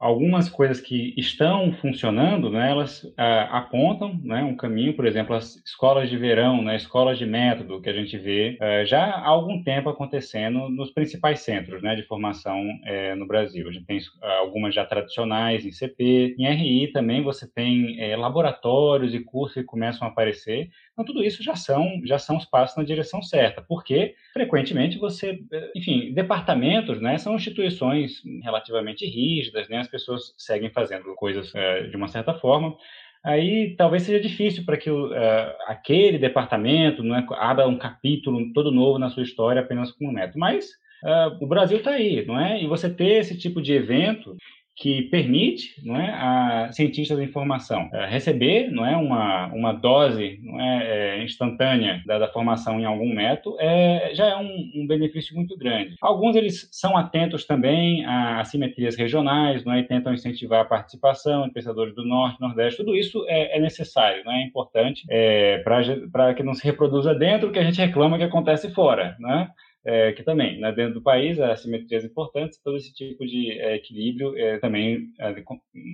algumas 0.00 0.48
coisas 0.48 0.80
que 0.80 1.12
estão 1.18 1.74
funcionando, 1.74 2.48
né, 2.48 2.70
elas 2.70 3.06
apontam 3.50 4.18
né, 4.24 4.42
um 4.42 4.56
caminho, 4.56 4.94
por 4.94 5.06
exemplo, 5.06 5.36
as 5.36 5.56
escolas 5.56 6.08
de 6.08 6.16
verão, 6.16 6.62
né, 6.62 6.76
escolas 6.76 7.18
de 7.18 7.26
método 7.26 7.82
que 7.82 7.90
a 7.90 7.92
gente 7.92 8.16
vê 8.16 8.56
ah, 8.60 8.82
já 8.86 9.04
há 9.04 9.28
algum 9.28 9.62
tempo 9.62 9.90
acontecendo 9.90 10.70
nos 10.70 10.90
principais 10.90 11.40
centros 11.40 11.82
né, 11.82 11.94
de 11.94 12.02
formação 12.04 12.64
eh, 12.86 13.14
no 13.14 13.26
Brasil. 13.26 13.68
A 13.68 13.72
gente 13.72 13.84
tem 13.84 14.00
algumas 14.40 14.74
já 14.74 14.86
tradicionais 14.86 15.66
em 15.66 15.72
CP, 15.72 16.34
em 16.38 16.50
RI 16.50 16.92
também 16.92 17.22
você 17.22 17.46
tem 17.46 18.00
eh, 18.00 18.16
laboratórios 18.16 19.12
e 19.12 19.20
cursos 19.20 19.54
que 19.56 19.64
começam 19.64 20.08
a 20.08 20.10
aparecer, 20.10 20.70
Então, 21.00 21.14
tudo 21.14 21.24
isso 21.24 21.42
já 21.42 21.56
são, 21.56 22.02
já 22.04 22.18
são 22.18 22.36
os 22.36 22.44
passos 22.44 22.76
na 22.76 22.82
direção 22.82 23.22
certa, 23.22 23.62
porque, 23.62 24.14
frequentemente, 24.34 24.98
você, 24.98 25.40
enfim, 25.74 26.12
departamentos, 26.12 27.00
né, 27.00 27.16
são 27.16 27.36
instituições 27.36 28.22
relativamente 28.42 29.06
rígidas, 29.06 29.66
né, 29.70 29.78
as 29.78 29.88
pessoas 29.88 30.34
seguem 30.36 30.68
fazendo 30.68 31.14
coisas 31.14 31.54
é, 31.54 31.84
de 31.84 31.96
uma 31.96 32.06
certa 32.06 32.34
forma, 32.34 32.76
aí 33.24 33.74
talvez 33.78 34.02
seja 34.02 34.20
difícil 34.20 34.64
para 34.66 34.76
que 34.76 34.90
uh, 34.90 35.10
aquele 35.66 36.18
departamento 36.18 37.02
não 37.02 37.16
é, 37.16 37.26
abra 37.30 37.66
um 37.66 37.78
capítulo 37.78 38.52
todo 38.52 38.70
novo 38.70 38.98
na 38.98 39.08
sua 39.08 39.22
história 39.22 39.62
apenas 39.62 39.92
com 39.92 40.08
um 40.08 40.12
neto. 40.12 40.38
Mas 40.38 40.66
uh, 41.04 41.42
o 41.42 41.46
Brasil 41.46 41.78
está 41.78 41.92
aí, 41.92 42.24
não 42.26 42.38
é? 42.38 42.62
E 42.62 42.66
você 42.66 42.88
ter 42.88 43.20
esse 43.20 43.38
tipo 43.38 43.60
de 43.60 43.72
evento 43.74 44.36
que 44.80 45.02
permite 45.02 45.74
não 45.84 45.94
é, 45.94 46.10
a 46.10 46.72
cientistas 46.72 47.18
da 47.18 47.22
informação 47.22 47.90
é, 47.92 48.06
receber 48.06 48.70
não 48.70 48.86
é, 48.86 48.96
uma, 48.96 49.48
uma 49.48 49.72
dose 49.74 50.40
não 50.42 50.58
é, 50.58 51.18
é, 51.18 51.22
instantânea 51.22 52.02
da, 52.06 52.18
da, 52.18 52.28
formação 52.28 52.80
em 52.80 52.86
algum 52.86 53.14
método 53.14 53.56
é, 53.60 54.10
já 54.14 54.26
é 54.28 54.36
um, 54.36 54.70
um, 54.74 54.86
benefício 54.86 55.36
muito 55.36 55.56
grande. 55.58 55.96
Alguns 56.00 56.34
eles 56.34 56.66
são 56.72 56.96
atentos 56.96 57.44
também 57.44 58.06
a 58.06 58.40
assimetrias 58.40 58.96
regionais 58.96 59.64
não 59.66 59.74
é, 59.74 59.80
e 59.80 59.84
tentam 59.84 60.14
incentivar 60.14 60.62
a 60.62 60.64
participação 60.64 61.46
de 61.46 61.52
pensadores 61.52 61.94
do 61.94 62.06
Norte, 62.06 62.40
Nordeste. 62.40 62.78
Tudo 62.78 62.96
isso 62.96 63.26
é, 63.28 63.58
é 63.58 63.60
necessário, 63.60 64.24
não 64.24 64.32
é, 64.32 64.42
importante 64.42 65.04
é, 65.10 65.58
para 65.58 66.32
que 66.32 66.42
não 66.42 66.54
se 66.54 66.64
reproduza 66.64 67.14
dentro 67.14 67.50
o 67.50 67.52
que 67.52 67.58
a 67.58 67.64
gente 67.64 67.80
reclama 67.80 68.16
que 68.16 68.24
acontece 68.24 68.70
fora. 68.70 69.14
Né? 69.20 69.50
É, 69.84 70.12
que 70.12 70.22
também, 70.22 70.60
né, 70.60 70.72
dentro 70.72 70.94
do 70.94 71.02
país, 71.02 71.40
há 71.40 71.56
simetrias 71.56 72.04
importantes, 72.04 72.60
todo 72.62 72.76
esse 72.76 72.92
tipo 72.92 73.24
de 73.26 73.52
é, 73.58 73.76
equilíbrio 73.76 74.36
é, 74.36 74.58
também 74.58 75.08
é, 75.18 75.42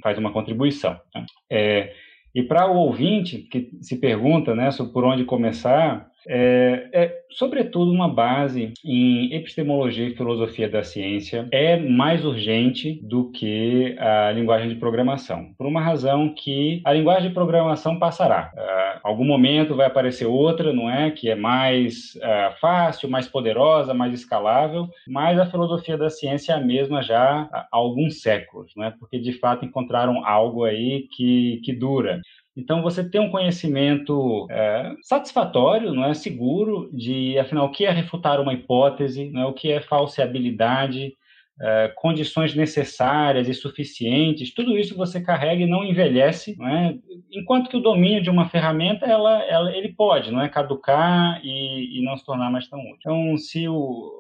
faz 0.03 0.19
uma 0.19 0.33
contribuição. 0.33 0.99
Né? 1.15 1.27
É, 1.51 1.95
e 2.35 2.43
para 2.43 2.71
o 2.71 2.77
ouvinte 2.77 3.39
que 3.39 3.71
se 3.81 3.97
pergunta 3.97 4.55
né, 4.55 4.71
sobre 4.71 4.93
por 4.93 5.05
onde 5.05 5.25
começar, 5.25 6.11
é, 6.29 6.89
é, 6.93 7.19
sobretudo, 7.31 7.91
uma 7.91 8.09
base 8.09 8.73
em 8.85 9.33
epistemologia 9.35 10.09
e 10.09 10.17
filosofia 10.17 10.69
da 10.69 10.83
ciência 10.83 11.49
é 11.53 11.77
mais 11.77 12.25
urgente 12.25 13.01
do 13.03 13.31
que 13.31 13.97
a 13.99 14.33
linguagem 14.33 14.69
de 14.69 14.75
programação, 14.75 15.53
por 15.57 15.67
uma 15.67 15.81
razão 15.81 16.35
que 16.35 16.81
a 16.85 16.93
linguagem 16.93 17.29
de 17.29 17.35
programação 17.35 17.99
passará. 17.99 18.53
Uh, 18.55 19.01
algum 19.03 19.25
momento 19.25 19.77
vai 19.77 19.87
aparecer 19.87 20.27
outra, 20.27 20.73
não 20.73 20.91
é, 20.91 21.11
que 21.11 21.31
é 21.31 21.35
mais 21.35 22.17
uh, 22.17 22.59
fácil, 22.61 23.09
mais 23.09 23.29
poderosa, 23.29 23.95
mais 23.95 24.13
escalável, 24.13 24.89
mas 25.07 25.39
a 25.39 25.47
filosofia 25.47 25.97
da 25.97 26.11
ciência 26.11 26.53
é 26.53 26.57
a 26.57 26.61
mesma 26.61 27.03
já 27.03 27.49
há 27.53 27.69
alguns 27.71 28.21
séculos, 28.21 28.73
não 28.77 28.85
é, 28.85 28.91
porque 28.91 29.19
de 29.19 29.33
fato 29.33 29.65
encontraram 29.65 30.25
algo 30.27 30.65
aí 30.65 31.07
que, 31.15 31.61
que 31.65 31.73
dura. 31.73 32.21
Então, 32.57 32.83
você 32.83 33.09
tem 33.09 33.21
um 33.21 33.31
conhecimento 33.31 34.47
é, 34.51 34.95
satisfatório, 35.03 35.93
não 35.93 36.05
é? 36.05 36.15
Seguro, 36.15 36.89
de 36.93 37.39
afinal 37.39 37.67
o 37.67 37.71
que 37.71 37.85
é 37.85 37.91
refutar 37.91 38.41
uma 38.41 38.55
hipótese, 38.55 39.29
não 39.31 39.43
é? 39.43 39.47
O 39.47 39.53
que 39.53 39.71
é 39.71 39.81
falseabilidade, 39.81 41.15
é, 41.61 41.93
condições 41.97 42.55
necessárias 42.55 43.49
e 43.49 43.55
suficientes, 43.55 44.53
tudo 44.53 44.79
isso 44.79 44.97
você 44.97 45.21
carrega 45.21 45.63
e 45.63 45.67
não 45.67 45.85
envelhece, 45.85 46.57
não 46.59 46.69
é? 46.69 46.95
enquanto 47.33 47.69
que 47.69 47.77
o 47.77 47.81
domínio 47.81 48.23
de 48.23 48.31
uma 48.31 48.49
ferramenta 48.49 49.07
ela, 49.07 49.43
ela 49.45 49.75
ele 49.75 49.93
pode 49.93 50.31
não 50.31 50.41
é 50.41 50.49
caducar 50.49 51.41
e, 51.45 51.99
e, 51.99 52.05
não 52.05 52.17
se 52.17 52.25
tornar 52.25 52.51
mais 52.51 52.69
tão 52.69 52.79
útil. 52.81 52.97
Então, 52.99 53.37
se 53.37 53.69
o, 53.69 53.75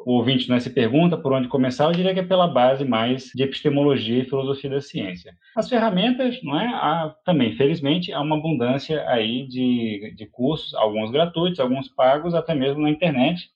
o 0.06 0.12
ouvinte 0.12 0.48
não 0.48 0.56
é, 0.56 0.60
se 0.60 0.70
pergunta 0.70 1.16
por 1.16 1.32
onde 1.32 1.48
começar, 1.48 1.84
eu 1.84 1.92
diria 1.92 2.12
que 2.12 2.20
é 2.20 2.24
pela 2.24 2.46
base 2.46 2.84
mais 2.84 3.30
de 3.34 3.42
epistemologia 3.42 4.22
e 4.22 4.24
filosofia 4.24 4.70
da 4.70 4.80
ciência. 4.80 5.34
As 5.56 5.68
ferramentas, 5.68 6.42
não 6.42 6.58
é, 6.58 6.66
há, 6.66 7.14
também, 7.24 7.56
felizmente, 7.56 8.12
há 8.12 8.20
uma 8.20 8.36
abundância 8.36 9.04
aí 9.08 9.46
de, 9.46 10.14
de 10.16 10.26
cursos, 10.26 10.74
alguns 10.74 11.10
gratuitos, 11.10 11.60
alguns 11.60 11.88
pagos, 11.88 12.34
até 12.34 12.54
mesmo 12.54 12.82
na 12.82 12.90
internet, 12.90 13.48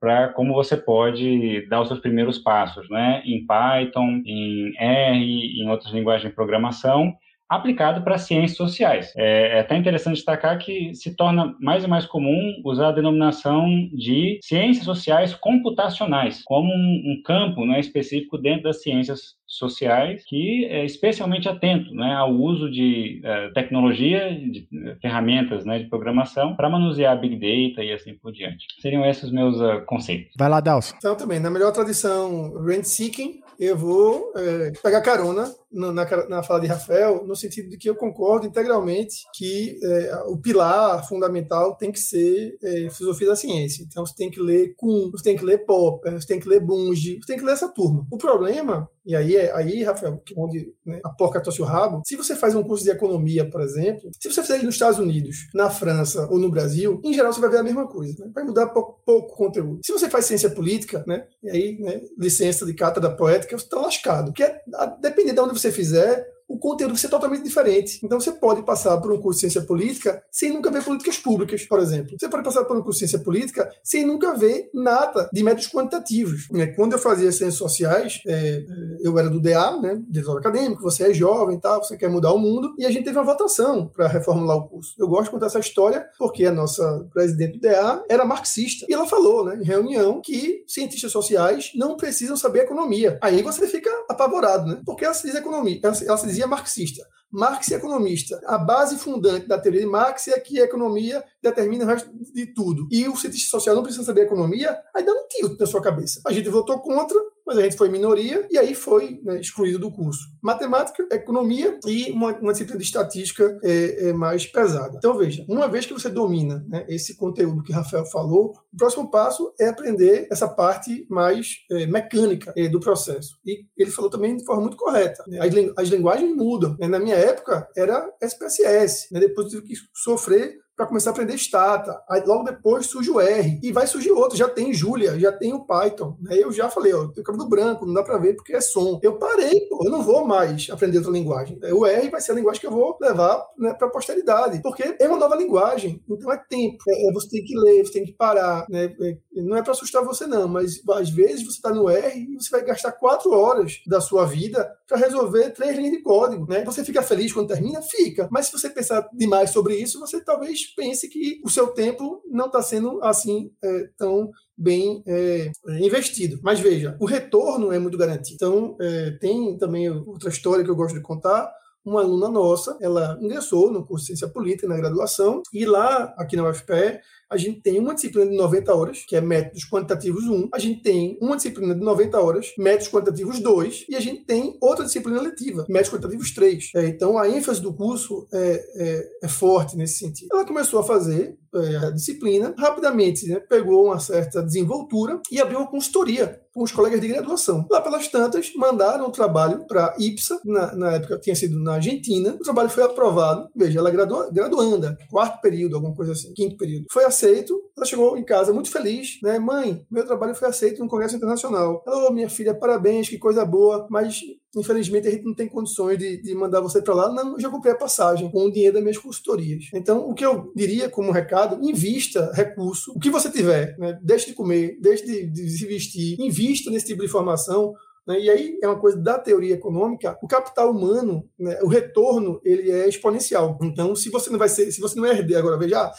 para 0.00 0.28
como 0.28 0.54
você 0.54 0.76
pode 0.76 1.66
dar 1.68 1.80
os 1.80 1.88
seus 1.88 2.00
primeiros 2.00 2.38
passos, 2.38 2.88
né? 2.88 3.22
Em 3.24 3.44
Python, 3.46 4.22
em 4.24 4.72
R, 4.78 5.62
em 5.62 5.68
outras 5.68 5.92
linguagens 5.92 6.30
de 6.30 6.34
programação, 6.34 7.14
aplicado 7.48 8.02
para 8.02 8.18
ciências 8.18 8.56
sociais. 8.56 9.12
É, 9.16 9.56
é, 9.56 9.60
até 9.60 9.76
interessante 9.76 10.16
destacar 10.16 10.58
que 10.58 10.94
se 10.94 11.16
torna 11.16 11.56
mais 11.60 11.82
e 11.82 11.88
mais 11.88 12.04
comum 12.04 12.60
usar 12.64 12.88
a 12.88 12.92
denominação 12.92 13.66
de 13.92 14.38
ciências 14.42 14.84
sociais 14.84 15.34
computacionais, 15.34 16.42
como 16.44 16.70
um, 16.70 17.02
um 17.12 17.22
campo 17.24 17.64
né, 17.64 17.80
específico 17.80 18.36
dentro 18.36 18.64
das 18.64 18.82
ciências 18.82 19.37
sociais 19.48 20.22
que 20.26 20.66
é 20.66 20.84
especialmente 20.84 21.48
atento 21.48 21.94
né, 21.94 22.14
ao 22.14 22.32
uso 22.32 22.70
de 22.70 23.22
uh, 23.24 23.52
tecnologia, 23.54 24.30
de 24.34 24.68
uh, 24.72 25.00
ferramentas 25.00 25.64
né, 25.64 25.78
de 25.78 25.88
programação 25.88 26.54
para 26.54 26.68
manusear 26.68 27.18
Big 27.18 27.34
Data 27.34 27.82
e 27.82 27.92
assim 27.92 28.14
por 28.14 28.32
diante. 28.32 28.66
Seriam 28.80 29.04
esses 29.04 29.28
os 29.28 29.32
meus 29.32 29.60
uh, 29.60 29.84
conceitos. 29.86 30.32
Vai 30.36 30.48
lá, 30.48 30.60
Dalson. 30.60 30.94
Então, 30.96 31.16
também, 31.16 31.38
na 31.38 31.50
melhor 31.50 31.72
tradição 31.72 32.60
rent-seeking, 32.64 33.40
eu 33.58 33.76
vou 33.76 34.32
é, 34.36 34.70
pegar 34.80 35.00
carona 35.00 35.52
na, 35.70 35.92
na, 35.92 36.28
na, 36.28 36.42
fala 36.44 36.60
de 36.60 36.68
Rafael, 36.68 37.26
no 37.26 37.34
sentido 37.34 37.68
de 37.68 37.76
que 37.76 37.90
eu 37.90 37.96
concordo 37.96 38.46
integralmente 38.46 39.24
que 39.34 39.76
é, 39.82 40.14
o 40.28 40.38
pilar 40.38 41.06
fundamental 41.08 41.74
tem 41.74 41.90
que 41.90 41.98
ser 41.98 42.56
é, 42.62 42.88
filosofia 42.90 43.26
da 43.26 43.36
ciência. 43.36 43.82
Então 43.82 44.06
você 44.06 44.14
tem 44.14 44.30
que 44.30 44.40
ler 44.40 44.74
Kuhn, 44.76 45.10
você 45.10 45.24
tem 45.24 45.36
que 45.36 45.44
ler 45.44 45.66
Popper, 45.66 46.12
você 46.12 46.26
tem 46.26 46.38
que 46.38 46.48
ler 46.48 46.60
Bunge, 46.60 47.18
você 47.20 47.32
tem 47.32 47.36
que 47.36 47.44
ler 47.44 47.52
essa 47.52 47.68
turma. 47.68 48.06
O 48.12 48.16
problema, 48.16 48.88
e 49.08 49.16
aí, 49.16 49.36
é, 49.36 49.50
aí 49.56 49.82
Rafael, 49.82 50.22
onde 50.36 50.70
né, 50.84 51.00
a 51.02 51.08
porca 51.08 51.40
tosse 51.40 51.62
o 51.62 51.64
rabo, 51.64 52.02
se 52.04 52.14
você 52.14 52.36
faz 52.36 52.54
um 52.54 52.62
curso 52.62 52.84
de 52.84 52.90
economia, 52.90 53.48
por 53.48 53.62
exemplo, 53.62 54.10
se 54.20 54.30
você 54.30 54.42
fizer 54.42 54.56
ele 54.56 54.66
nos 54.66 54.74
Estados 54.74 54.98
Unidos, 54.98 55.48
na 55.54 55.70
França 55.70 56.28
ou 56.30 56.38
no 56.38 56.50
Brasil, 56.50 57.00
em 57.02 57.14
geral 57.14 57.32
você 57.32 57.40
vai 57.40 57.48
ver 57.48 57.56
a 57.56 57.62
mesma 57.62 57.88
coisa. 57.88 58.22
Né? 58.22 58.30
Vai 58.34 58.44
mudar 58.44 58.66
pouco, 58.66 59.00
pouco 59.06 59.34
conteúdo. 59.34 59.80
Se 59.82 59.92
você 59.92 60.10
faz 60.10 60.26
ciência 60.26 60.50
política, 60.50 61.02
né, 61.06 61.26
e 61.42 61.48
aí, 61.48 61.78
né, 61.80 62.02
licença 62.18 62.66
de 62.66 62.74
cátedra 62.74 63.10
poética, 63.10 63.56
você 63.56 63.64
está 63.64 63.80
lascado. 63.80 64.26
Porque, 64.26 64.42
a, 64.42 64.84
dependendo 65.00 65.36
de 65.36 65.40
onde 65.40 65.58
você 65.58 65.72
fizer, 65.72 66.28
o 66.48 66.58
conteúdo 66.58 66.92
vai 66.92 66.98
ser 66.98 67.08
totalmente 67.08 67.42
diferente. 67.42 68.00
Então 68.02 68.18
você 68.18 68.32
pode 68.32 68.62
passar 68.62 68.96
por 68.98 69.12
um 69.12 69.20
curso 69.20 69.36
de 69.36 69.40
ciência 69.42 69.62
política 69.62 70.22
sem 70.30 70.50
nunca 70.50 70.70
ver 70.70 70.82
políticas 70.82 71.18
públicas, 71.18 71.64
por 71.64 71.78
exemplo. 71.78 72.16
Você 72.18 72.28
pode 72.28 72.42
passar 72.42 72.64
por 72.64 72.76
um 72.76 72.82
curso 72.82 73.00
de 73.00 73.08
ciência 73.08 73.24
política 73.24 73.70
sem 73.84 74.04
nunca 74.04 74.34
ver 74.34 74.70
nada 74.72 75.28
de 75.32 75.42
métodos 75.42 75.68
quantitativos. 75.68 76.48
Né? 76.50 76.68
Quando 76.68 76.94
eu 76.94 76.98
fazia 76.98 77.30
ciências 77.30 77.56
sociais, 77.56 78.20
é, 78.26 78.64
eu 79.02 79.18
era 79.18 79.28
do 79.28 79.40
DA, 79.40 79.76
né, 79.80 80.00
diretor 80.08 80.38
acadêmico, 80.38 80.82
você 80.82 81.10
é 81.10 81.14
jovem, 81.14 81.58
tá, 81.58 81.76
você 81.76 81.96
quer 81.96 82.08
mudar 82.08 82.32
o 82.32 82.38
mundo, 82.38 82.74
e 82.78 82.86
a 82.86 82.90
gente 82.90 83.04
teve 83.04 83.18
uma 83.18 83.24
votação 83.24 83.86
para 83.86 84.08
reformular 84.08 84.56
o 84.56 84.68
curso. 84.68 84.94
Eu 84.98 85.06
gosto 85.06 85.24
de 85.24 85.30
contar 85.30 85.46
essa 85.46 85.58
história 85.58 86.06
porque 86.18 86.46
a 86.46 86.52
nossa 86.52 87.06
presidente 87.12 87.58
do 87.58 87.60
DA 87.60 88.02
era 88.08 88.24
marxista. 88.24 88.86
E 88.88 88.94
ela 88.94 89.06
falou, 89.06 89.44
né, 89.44 89.58
em 89.60 89.64
reunião, 89.64 90.20
que 90.22 90.64
cientistas 90.66 91.12
sociais 91.12 91.72
não 91.74 91.96
precisam 91.96 92.36
saber 92.36 92.60
economia. 92.60 93.18
Aí 93.20 93.42
você 93.42 93.66
fica 93.66 93.90
apavorado, 94.08 94.66
né? 94.66 94.80
Porque 94.84 95.04
ela 95.04 95.14
se 95.14 95.26
diz 95.26 95.34
economia, 95.34 95.80
ela, 95.82 95.94
se 95.94 96.37
dizia 96.38 96.46
marxista. 96.46 97.02
Marx 97.30 97.70
é 97.70 97.76
economista. 97.76 98.40
A 98.46 98.58
base 98.58 98.98
fundante 98.98 99.46
da 99.46 99.58
teoria 99.58 99.80
de 99.80 99.86
Marx 99.86 100.28
é 100.28 100.38
que 100.38 100.60
a 100.60 100.64
economia 100.64 101.22
determina 101.42 101.84
o 101.84 101.86
resto 101.86 102.10
de 102.32 102.46
tudo. 102.46 102.88
E 102.90 103.08
o 103.08 103.16
cientista 103.16 103.50
social 103.50 103.74
não 103.74 103.82
precisa 103.82 104.04
saber 104.04 104.22
economia, 104.22 104.78
dá 104.94 105.12
um 105.12 105.28
tilt 105.28 105.58
na 105.58 105.66
sua 105.66 105.80
cabeça. 105.80 106.20
A 106.26 106.32
gente 106.32 106.48
votou 106.48 106.78
contra, 106.80 107.18
mas 107.46 107.56
a 107.58 107.62
gente 107.62 107.76
foi 107.76 107.88
minoria 107.88 108.46
e 108.50 108.58
aí 108.58 108.74
foi 108.74 109.20
né, 109.24 109.40
excluído 109.40 109.78
do 109.78 109.90
curso. 109.90 110.20
Matemática, 110.42 111.06
economia 111.10 111.78
e 111.86 112.10
uma, 112.12 112.32
uma 112.38 112.52
disciplina 112.52 112.78
de 112.78 112.84
estatística 112.84 113.58
é, 113.62 114.08
é, 114.08 114.12
mais 114.12 114.46
pesada. 114.46 114.96
Então, 114.96 115.16
veja, 115.16 115.44
uma 115.48 115.68
vez 115.68 115.86
que 115.86 115.92
você 115.92 116.10
domina 116.10 116.64
né, 116.68 116.84
esse 116.88 117.16
conteúdo 117.16 117.62
que 117.62 117.72
Rafael 117.72 118.04
falou, 118.06 118.52
o 118.72 118.76
próximo 118.76 119.10
passo 119.10 119.52
é 119.58 119.68
aprender 119.68 120.28
essa 120.30 120.46
parte 120.46 121.06
mais 121.08 121.56
é, 121.70 121.86
mecânica 121.86 122.52
é, 122.56 122.68
do 122.68 122.80
processo. 122.80 123.38
E 123.46 123.64
ele 123.76 123.90
falou 123.90 124.10
também 124.10 124.36
de 124.36 124.44
forma 124.44 124.62
muito 124.62 124.76
correta. 124.76 125.24
Né? 125.26 125.38
As, 125.40 125.84
as 125.84 125.88
linguagens 125.88 126.36
mudam. 126.36 126.76
Né? 126.78 126.86
Na 126.86 126.98
minha 126.98 127.16
época, 127.18 127.68
era 127.76 128.10
SPSS. 128.22 129.12
Né? 129.12 129.20
Depois 129.20 129.48
tive 129.48 129.62
que 129.62 129.74
sofrer 129.94 130.56
para 130.78 130.86
começar 130.86 131.10
a 131.10 131.12
aprender 131.12 131.36
Stata. 131.36 132.00
Aí 132.08 132.22
logo 132.24 132.44
depois 132.44 132.86
surge 132.86 133.10
o 133.10 133.20
R 133.20 133.58
e 133.60 133.72
vai 133.72 133.84
surgir 133.84 134.12
outro. 134.12 134.38
Já 134.38 134.48
tem 134.48 134.72
Julia, 134.72 135.18
já 135.18 135.32
tem 135.32 135.52
o 135.52 135.64
Python. 135.64 136.16
Aí 136.30 136.40
eu 136.40 136.52
já 136.52 136.70
falei, 136.70 136.94
ó, 136.94 137.08
tem 137.08 137.24
cabelo 137.24 137.48
branco, 137.48 137.84
não 137.84 137.92
dá 137.92 138.04
para 138.04 138.16
ver 138.16 138.36
porque 138.36 138.54
é 138.54 138.60
som. 138.60 139.00
Eu 139.02 139.18
parei, 139.18 139.62
pô, 139.62 139.82
eu 139.84 139.90
não 139.90 140.04
vou 140.04 140.24
mais 140.24 140.68
aprender 140.70 140.98
outra 140.98 141.12
linguagem. 141.12 141.58
O 141.72 141.84
R 141.84 142.08
vai 142.10 142.20
ser 142.20 142.30
a 142.30 142.34
linguagem 142.36 142.60
que 142.60 142.66
eu 142.68 142.70
vou 142.70 142.96
levar 143.00 143.44
né, 143.58 143.74
para 143.74 143.88
a 143.88 143.90
posteridade, 143.90 144.62
porque 144.62 144.94
é 145.00 145.08
uma 145.08 145.18
nova 145.18 145.34
linguagem. 145.34 146.00
Então 146.08 146.30
é 146.30 146.36
tempo. 146.36 146.78
É, 146.88 147.08
é, 147.08 147.12
você 147.12 147.28
tem 147.28 147.42
que 147.42 147.58
ler, 147.58 147.84
você 147.84 147.92
tem 147.94 148.04
que 148.04 148.12
parar. 148.12 148.64
Né? 148.68 148.94
É, 149.00 149.16
não 149.42 149.56
é 149.56 149.62
para 149.62 149.72
assustar 149.72 150.04
você 150.04 150.28
não, 150.28 150.46
mas 150.46 150.80
às 150.90 151.10
vezes 151.10 151.44
você 151.44 151.56
está 151.56 151.74
no 151.74 151.88
R 151.88 152.20
e 152.20 152.34
você 152.36 152.50
vai 152.50 152.64
gastar 152.64 152.92
quatro 152.92 153.32
horas 153.32 153.80
da 153.84 154.00
sua 154.00 154.24
vida 154.26 154.72
para 154.86 154.96
resolver 154.96 155.50
três 155.50 155.76
linhas 155.76 155.92
de 155.92 156.02
código. 156.02 156.46
Né? 156.48 156.64
Você 156.64 156.84
fica 156.84 157.02
feliz 157.02 157.32
quando 157.32 157.48
termina? 157.48 157.82
Fica. 157.82 158.28
Mas 158.30 158.46
se 158.46 158.52
você 158.52 158.70
pensar 158.70 159.08
demais 159.12 159.50
sobre 159.50 159.74
isso, 159.74 159.98
você 159.98 160.20
talvez 160.20 160.67
pense 160.74 161.08
que 161.08 161.40
o 161.44 161.48
seu 161.48 161.68
tempo 161.68 162.22
não 162.30 162.46
está 162.46 162.62
sendo 162.62 163.02
assim 163.02 163.50
é, 163.62 163.88
tão 163.96 164.30
bem 164.56 165.02
é, 165.06 165.50
investido. 165.80 166.38
Mas 166.42 166.60
veja, 166.60 166.96
o 167.00 167.06
retorno 167.06 167.72
é 167.72 167.78
muito 167.78 167.98
garantido. 167.98 168.34
Então, 168.34 168.76
é, 168.80 169.12
tem 169.12 169.56
também 169.58 169.88
outra 169.90 170.28
história 170.28 170.64
que 170.64 170.70
eu 170.70 170.76
gosto 170.76 170.94
de 170.94 171.02
contar. 171.02 171.50
Uma 171.88 172.00
aluna 172.00 172.28
nossa, 172.28 172.76
ela 172.80 173.18
ingressou 173.20 173.72
no 173.72 173.84
curso 173.84 174.04
de 174.04 174.08
Ciência 174.08 174.28
Política 174.28 174.68
na 174.68 174.76
graduação, 174.76 175.42
e 175.52 175.64
lá, 175.64 176.14
aqui 176.16 176.36
na 176.36 176.48
UFPE, 176.48 177.00
a 177.30 177.36
gente 177.36 177.60
tem 177.60 177.78
uma 177.78 177.94
disciplina 177.94 178.30
de 178.30 178.36
90 178.36 178.74
horas, 178.74 179.04
que 179.06 179.14
é 179.14 179.20
métodos 179.20 179.68
quantitativos 179.68 180.24
1, 180.24 180.48
a 180.52 180.58
gente 180.58 180.82
tem 180.82 181.18
uma 181.20 181.36
disciplina 181.36 181.74
de 181.74 181.80
90 181.80 182.18
horas, 182.18 182.52
métodos 182.56 182.88
quantitativos 182.88 183.40
2, 183.40 183.86
e 183.88 183.96
a 183.96 184.00
gente 184.00 184.24
tem 184.24 184.56
outra 184.60 184.84
disciplina 184.84 185.20
letiva, 185.20 185.66
métodos 185.68 185.90
quantitativos 185.90 186.32
3. 186.32 186.70
É, 186.74 186.86
então, 186.86 187.18
a 187.18 187.28
ênfase 187.28 187.60
do 187.60 187.72
curso 187.74 188.26
é, 188.32 188.64
é, 188.76 189.08
é 189.24 189.28
forte 189.28 189.76
nesse 189.76 189.98
sentido. 189.98 190.28
Ela 190.32 190.46
começou 190.46 190.80
a 190.80 190.84
fazer 190.84 191.36
é, 191.54 191.76
a 191.76 191.90
disciplina, 191.90 192.54
rapidamente 192.58 193.28
né, 193.28 193.40
pegou 193.40 193.86
uma 193.86 193.98
certa 193.98 194.42
desenvoltura 194.42 195.20
e 195.30 195.40
abriu 195.40 195.58
uma 195.58 195.70
consultoria 195.70 196.40
os 196.62 196.72
colegas 196.72 197.00
de 197.00 197.08
graduação. 197.08 197.66
Lá 197.70 197.80
pelas 197.80 198.08
tantas, 198.08 198.52
mandaram 198.54 199.06
o 199.06 199.12
trabalho 199.12 199.66
para 199.66 199.94
IPSA, 199.98 200.40
na, 200.44 200.74
na, 200.74 200.92
época 200.92 201.18
tinha 201.18 201.34
sido 201.34 201.58
na 201.58 201.74
Argentina. 201.74 202.34
O 202.34 202.42
trabalho 202.42 202.68
foi 202.68 202.82
aprovado. 202.82 203.48
Veja, 203.54 203.78
ela 203.78 203.88
é 203.88 203.92
gradua, 203.92 204.30
graduanda, 204.30 204.96
quarto 205.10 205.40
período, 205.40 205.76
alguma 205.76 205.94
coisa 205.94 206.12
assim, 206.12 206.32
quinto 206.34 206.56
período. 206.56 206.86
Foi 206.90 207.04
aceito, 207.04 207.60
ela 207.76 207.86
chegou 207.86 208.16
em 208.16 208.24
casa 208.24 208.52
muito 208.52 208.70
feliz, 208.70 209.18
né? 209.22 209.38
Mãe, 209.38 209.84
meu 209.90 210.06
trabalho 210.06 210.34
foi 210.34 210.48
aceito 210.48 210.82
no 210.82 210.88
Congresso 210.88 211.16
Internacional. 211.16 211.82
Ela, 211.86 212.08
oh, 212.08 212.12
minha 212.12 212.28
filha, 212.28 212.54
parabéns, 212.54 213.08
que 213.08 213.18
coisa 213.18 213.44
boa, 213.44 213.86
mas 213.90 214.20
infelizmente 214.56 215.08
a 215.08 215.10
gente 215.10 215.24
não 215.24 215.34
tem 215.34 215.48
condições 215.48 215.98
de, 215.98 216.20
de 216.22 216.34
mandar 216.34 216.60
você 216.60 216.80
para 216.80 216.94
lá. 216.94 217.12
Não, 217.12 217.34
eu 217.34 217.40
já 217.40 217.50
comprei 217.50 217.72
a 217.72 217.76
passagem 217.76 218.30
com 218.30 218.46
o 218.46 218.52
dinheiro 218.52 218.74
das 218.74 218.82
minhas 218.82 218.98
consultorias. 218.98 219.64
Então, 219.74 220.08
o 220.08 220.14
que 220.14 220.24
eu 220.24 220.52
diria 220.54 220.88
como 220.88 221.12
recado, 221.12 221.62
invista 221.62 222.32
recurso, 222.34 222.92
o 222.94 223.00
que 223.00 223.10
você 223.10 223.30
tiver, 223.30 223.76
né? 223.78 223.98
deixe 224.02 224.26
de 224.26 224.34
comer, 224.34 224.78
deixe 224.80 225.04
de, 225.04 225.26
de 225.26 225.50
se 225.50 225.66
vestir, 225.66 226.20
invista 226.20 226.70
nesse 226.70 226.86
tipo 226.86 227.00
de 227.00 227.06
informação, 227.06 227.74
né? 228.08 228.18
E 228.18 228.30
aí 228.30 228.58
é 228.62 228.66
uma 228.66 228.80
coisa 228.80 228.96
da 228.96 229.18
teoria 229.18 229.54
econômica, 229.54 230.18
o 230.22 230.26
capital 230.26 230.70
humano, 230.70 231.28
né, 231.38 231.58
o 231.62 231.68
retorno, 231.68 232.40
ele 232.42 232.70
é 232.70 232.88
exponencial. 232.88 233.58
Então, 233.62 233.94
se 233.94 234.08
você 234.08 234.30
não 234.30 234.38
vai 234.38 234.48
ser, 234.48 234.72
se 234.72 234.80
você 234.80 234.98
não 234.98 235.04
é 235.04 235.10
herdeiro, 235.10 235.40
agora 235.40 235.58
veja, 235.58 235.78
ah, 235.78 235.92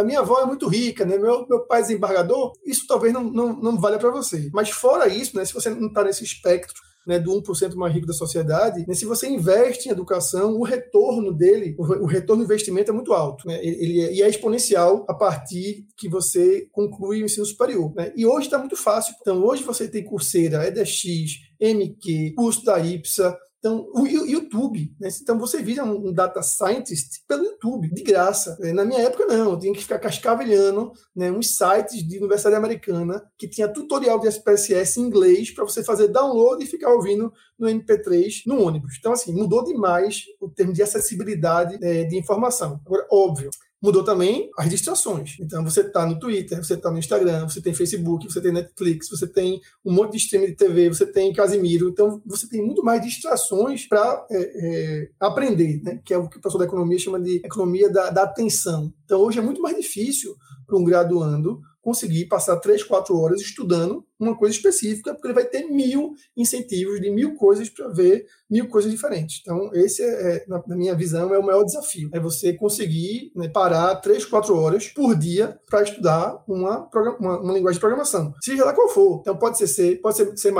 a 0.00 0.02
minha 0.02 0.20
avó 0.20 0.40
é 0.40 0.46
muito 0.46 0.66
rica, 0.66 1.04
né? 1.04 1.18
meu, 1.18 1.46
meu 1.46 1.66
pai 1.66 1.80
é 1.80 1.82
desembargador, 1.82 2.52
isso 2.64 2.86
talvez 2.88 3.12
não, 3.12 3.24
não, 3.24 3.52
não 3.52 3.78
valha 3.78 3.98
para 3.98 4.10
você. 4.10 4.48
Mas 4.50 4.70
fora 4.70 5.06
isso, 5.08 5.36
né, 5.36 5.44
se 5.44 5.52
você 5.52 5.68
não 5.68 5.88
está 5.88 6.02
nesse 6.02 6.24
espectro 6.24 6.80
né, 7.06 7.18
do 7.18 7.30
1% 7.32 7.74
mais 7.74 7.94
rico 7.94 8.06
da 8.06 8.12
sociedade, 8.12 8.84
né, 8.86 8.94
se 8.94 9.04
você 9.04 9.28
investe 9.28 9.88
em 9.88 9.92
educação, 9.92 10.54
o 10.54 10.62
retorno 10.62 11.32
dele, 11.32 11.74
o, 11.78 12.06
retorno 12.06 12.42
do 12.42 12.46
investimento 12.46 12.90
é 12.90 12.94
muito 12.94 13.12
alto. 13.12 13.46
Né, 13.46 13.58
ele 13.64 14.00
é, 14.00 14.14
e 14.14 14.22
é 14.22 14.28
exponencial 14.28 15.04
a 15.08 15.14
partir 15.14 15.86
que 15.96 16.08
você 16.08 16.66
conclui 16.72 17.22
o 17.22 17.24
ensino 17.24 17.46
superior. 17.46 17.92
Né, 17.94 18.12
e 18.16 18.26
hoje 18.26 18.46
está 18.46 18.58
muito 18.58 18.76
fácil. 18.76 19.14
Então, 19.20 19.44
hoje 19.44 19.62
você 19.62 19.88
tem 19.88 20.04
Coursera, 20.04 20.66
EDX, 20.66 21.52
MQ, 21.60 22.34
curso 22.36 22.64
da 22.64 22.78
IPSA, 22.78 23.36
então, 23.62 23.88
o 23.94 24.04
YouTube, 24.04 24.92
né? 24.98 25.08
então 25.22 25.38
você 25.38 25.62
vira 25.62 25.84
um 25.84 26.12
data 26.12 26.42
scientist 26.42 27.22
pelo 27.28 27.44
YouTube, 27.44 27.94
de 27.94 28.02
graça. 28.02 28.58
É, 28.60 28.72
na 28.72 28.84
minha 28.84 28.98
época, 29.02 29.24
não, 29.24 29.52
eu 29.52 29.58
tinha 29.58 29.72
que 29.72 29.82
ficar 29.82 30.00
cascavelhando 30.00 30.90
né, 31.14 31.30
uns 31.30 31.56
sites 31.56 32.02
de 32.02 32.18
Universidade 32.18 32.56
Americana 32.56 33.22
que 33.38 33.46
tinha 33.46 33.72
tutorial 33.72 34.18
de 34.18 34.26
SPSS 34.26 34.98
em 34.98 35.04
inglês 35.04 35.52
para 35.52 35.62
você 35.62 35.84
fazer 35.84 36.08
download 36.08 36.64
e 36.64 36.66
ficar 36.66 36.92
ouvindo 36.92 37.32
no 37.56 37.68
MP3 37.68 38.42
no 38.46 38.60
ônibus. 38.60 38.96
Então, 38.98 39.12
assim, 39.12 39.32
mudou 39.32 39.62
demais 39.62 40.24
o 40.40 40.48
termo 40.48 40.72
de 40.72 40.82
acessibilidade 40.82 41.78
é, 41.80 42.02
de 42.02 42.18
informação. 42.18 42.80
Agora, 42.84 43.06
óbvio, 43.12 43.48
Mudou 43.82 44.04
também 44.04 44.48
as 44.56 44.68
distrações. 44.70 45.36
Então 45.40 45.64
você 45.64 45.80
está 45.80 46.06
no 46.06 46.18
Twitter, 46.18 46.62
você 46.62 46.74
está 46.74 46.90
no 46.90 46.98
Instagram, 46.98 47.48
você 47.48 47.60
tem 47.60 47.74
Facebook, 47.74 48.30
você 48.32 48.40
tem 48.40 48.52
Netflix, 48.52 49.08
você 49.10 49.26
tem 49.26 49.60
um 49.84 49.92
monte 49.92 50.12
de 50.12 50.18
streaming 50.18 50.46
de 50.46 50.56
TV, 50.56 50.88
você 50.88 51.04
tem 51.04 51.32
Casimiro. 51.32 51.88
Então 51.88 52.22
você 52.24 52.48
tem 52.48 52.64
muito 52.64 52.84
mais 52.84 53.02
distrações 53.02 53.88
para 53.88 54.24
é, 54.30 54.38
é, 54.38 55.08
aprender, 55.18 55.82
né? 55.82 56.00
que 56.04 56.14
é 56.14 56.18
o 56.18 56.28
que 56.28 56.38
o 56.38 56.40
pessoal 56.40 56.60
da 56.60 56.66
economia 56.66 56.98
chama 56.98 57.20
de 57.20 57.42
economia 57.44 57.90
da, 57.90 58.10
da 58.10 58.22
atenção. 58.22 58.92
Então 59.04 59.20
hoje 59.20 59.40
é 59.40 59.42
muito 59.42 59.60
mais 59.60 59.76
difícil 59.76 60.36
para 60.64 60.78
um 60.78 60.84
graduando 60.84 61.60
conseguir 61.82 62.26
passar 62.26 62.56
três, 62.58 62.82
quatro 62.82 63.18
horas 63.18 63.40
estudando 63.40 64.06
uma 64.18 64.36
coisa 64.36 64.54
específica, 64.54 65.12
porque 65.12 65.26
ele 65.26 65.34
vai 65.34 65.44
ter 65.44 65.64
mil 65.64 66.14
incentivos 66.36 67.00
de 67.00 67.10
mil 67.10 67.34
coisas 67.34 67.68
para 67.68 67.88
ver 67.88 68.24
mil 68.48 68.68
coisas 68.68 68.90
diferentes. 68.90 69.40
Então, 69.40 69.68
esse 69.74 70.00
é, 70.00 70.36
é, 70.36 70.44
na, 70.46 70.62
minha 70.68 70.94
visão, 70.94 71.34
é 71.34 71.38
o 71.38 71.44
maior 71.44 71.64
desafio. 71.64 72.08
É 72.12 72.20
você 72.20 72.52
conseguir 72.52 73.32
né, 73.34 73.48
parar 73.48 73.96
três, 73.96 74.24
quatro 74.24 74.56
horas 74.56 74.86
por 74.86 75.16
dia 75.16 75.58
para 75.68 75.82
estudar 75.82 76.42
uma, 76.46 76.88
uma, 77.18 77.40
uma, 77.40 77.52
linguagem 77.52 77.74
de 77.74 77.80
programação. 77.80 78.32
Seja 78.40 78.64
lá 78.64 78.72
qual 78.72 78.88
for. 78.88 79.18
Então, 79.20 79.36
pode 79.36 79.58
ser 79.58 79.66
C, 79.66 79.96
pode 79.96 80.16
ser 80.16 80.36
C++, 80.36 80.52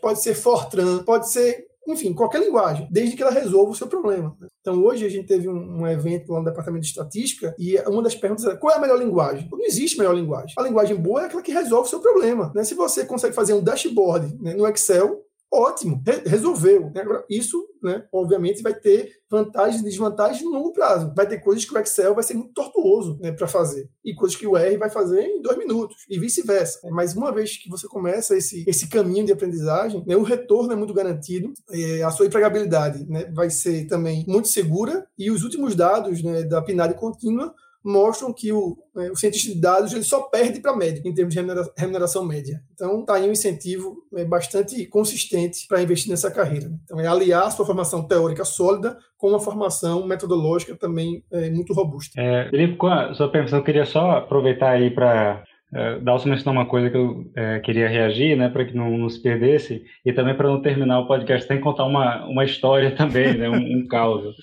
pode 0.00 0.22
ser 0.22 0.34
Fortran, 0.34 1.04
pode 1.04 1.30
ser 1.30 1.66
enfim, 1.86 2.12
qualquer 2.12 2.40
linguagem, 2.40 2.86
desde 2.90 3.16
que 3.16 3.22
ela 3.22 3.32
resolva 3.32 3.72
o 3.72 3.74
seu 3.74 3.86
problema. 3.86 4.36
Então, 4.60 4.82
hoje 4.82 5.04
a 5.04 5.08
gente 5.08 5.26
teve 5.26 5.48
um, 5.48 5.80
um, 5.80 5.86
evento 5.86 6.32
lá 6.32 6.38
no 6.38 6.44
Departamento 6.44 6.82
de 6.82 6.88
Estatística 6.88 7.54
e 7.58 7.76
uma 7.88 8.02
das 8.02 8.14
perguntas 8.14 8.44
era 8.44 8.56
qual 8.56 8.72
é 8.72 8.76
a 8.78 8.80
melhor 8.80 8.98
linguagem? 8.98 9.48
Não 9.50 9.64
existe 9.64 9.98
melhor 9.98 10.14
linguagem. 10.14 10.54
A 10.56 10.62
linguagem 10.62 10.96
boa 10.96 11.22
é 11.22 11.26
aquela 11.26 11.42
que 11.42 11.52
resolve 11.52 11.88
o 11.88 11.90
seu 11.90 12.00
problema. 12.00 12.52
Né? 12.54 12.62
Se 12.62 12.74
você 12.74 13.04
consegue 13.04 13.34
fazer 13.34 13.54
um 13.54 13.62
dashboard 13.62 14.36
né, 14.40 14.54
no 14.54 14.66
Excel, 14.68 15.20
ótimo, 15.52 16.02
re 16.06 16.22
resolveu. 16.24 16.90
Né? 16.94 17.02
Agora, 17.02 17.24
isso, 17.28 17.62
né, 17.82 18.04
obviamente, 18.10 18.62
vai 18.62 18.72
ter 18.72 19.10
vantagens 19.30 19.80
e 19.80 19.84
desvantagens 19.84 20.42
no 20.42 20.50
longo 20.50 20.72
prazo. 20.72 21.12
Vai 21.14 21.26
ter 21.26 21.38
coisas 21.38 21.64
que 21.64 21.74
o 21.74 21.78
Excel 21.78 22.14
vai 22.14 22.24
ser 22.24 22.34
muito 22.34 22.52
tortuoso 22.52 23.18
né, 23.20 23.32
para 23.32 23.46
fazer, 23.46 23.88
e 24.04 24.14
coisas 24.14 24.36
que 24.36 24.46
o 24.46 24.56
R 24.56 24.76
vai 24.76 24.88
fazer 24.88 25.22
em 25.22 25.42
dois 25.42 25.58
minutos, 25.58 25.96
e 26.08 26.18
vice-versa. 26.18 26.80
Mas 26.90 27.14
uma 27.14 27.32
vez 27.32 27.56
que 27.56 27.68
você 27.68 27.86
começa 27.86 28.36
esse, 28.36 28.64
esse 28.66 28.88
caminho 28.88 29.26
de 29.26 29.32
aprendizagem, 29.32 30.02
né, 30.06 30.16
o 30.16 30.22
retorno 30.22 30.72
é 30.72 30.76
muito 30.76 30.94
garantido, 30.94 31.52
é, 31.70 32.02
a 32.02 32.10
sua 32.10 32.26
empregabilidade 32.26 33.06
né, 33.08 33.30
vai 33.34 33.50
ser 33.50 33.86
também 33.86 34.24
muito 34.26 34.48
segura, 34.48 35.06
e 35.18 35.30
os 35.30 35.44
últimos 35.44 35.74
dados 35.74 36.22
né, 36.22 36.44
da 36.44 36.62
PNAD 36.62 36.94
contínua 36.94 37.54
mostram 37.84 38.32
que 38.32 38.52
o, 38.52 38.76
né, 38.94 39.10
o 39.10 39.16
cientista 39.16 39.52
de 39.52 39.60
dados 39.60 39.92
ele 39.92 40.04
só 40.04 40.22
perde 40.22 40.60
para 40.60 40.72
a 40.72 40.76
média, 40.76 41.02
em 41.04 41.14
termos 41.14 41.34
de 41.34 41.40
remuneração 41.76 42.24
média. 42.24 42.62
Então, 42.74 43.00
está 43.00 43.14
aí 43.14 43.28
um 43.28 43.32
incentivo 43.32 43.96
é, 44.16 44.24
bastante 44.24 44.86
consistente 44.86 45.66
para 45.68 45.82
investir 45.82 46.10
nessa 46.10 46.30
carreira. 46.30 46.70
Então, 46.84 47.00
é 47.00 47.06
aliar 47.06 47.46
a 47.46 47.50
sua 47.50 47.66
formação 47.66 48.06
teórica 48.06 48.44
sólida 48.44 48.96
com 49.16 49.28
uma 49.28 49.40
formação 49.40 50.06
metodológica 50.06 50.76
também 50.76 51.24
é, 51.32 51.50
muito 51.50 51.72
robusta. 51.72 52.20
É, 52.20 52.48
Felipe, 52.50 52.76
com 52.76 52.88
a 52.88 53.14
sua 53.14 53.30
permissão, 53.30 53.58
eu 53.58 53.64
queria 53.64 53.84
só 53.84 54.12
aproveitar 54.12 54.70
aí 54.70 54.90
para 54.90 55.44
é, 55.74 55.98
Dalson 56.00 56.28
mencionou 56.28 56.60
uma 56.60 56.68
coisa 56.68 56.90
que 56.90 56.96
eu 56.96 57.30
é, 57.34 57.58
queria 57.60 57.88
reagir, 57.88 58.36
né, 58.36 58.48
para 58.48 58.64
que 58.64 58.76
não, 58.76 58.90
não, 58.98 59.08
se 59.08 59.20
perdesse, 59.22 59.82
e 60.04 60.12
também 60.12 60.34
para 60.34 60.48
não 60.48 60.60
terminar 60.60 61.00
o 61.00 61.06
podcast 61.06 61.46
sem 61.46 61.60
contar 61.60 61.84
uma, 61.84 62.26
uma 62.26 62.44
história 62.44 62.90
também, 62.96 63.34
né, 63.34 63.48
um, 63.48 63.78
um 63.78 63.86
caos. 63.86 64.36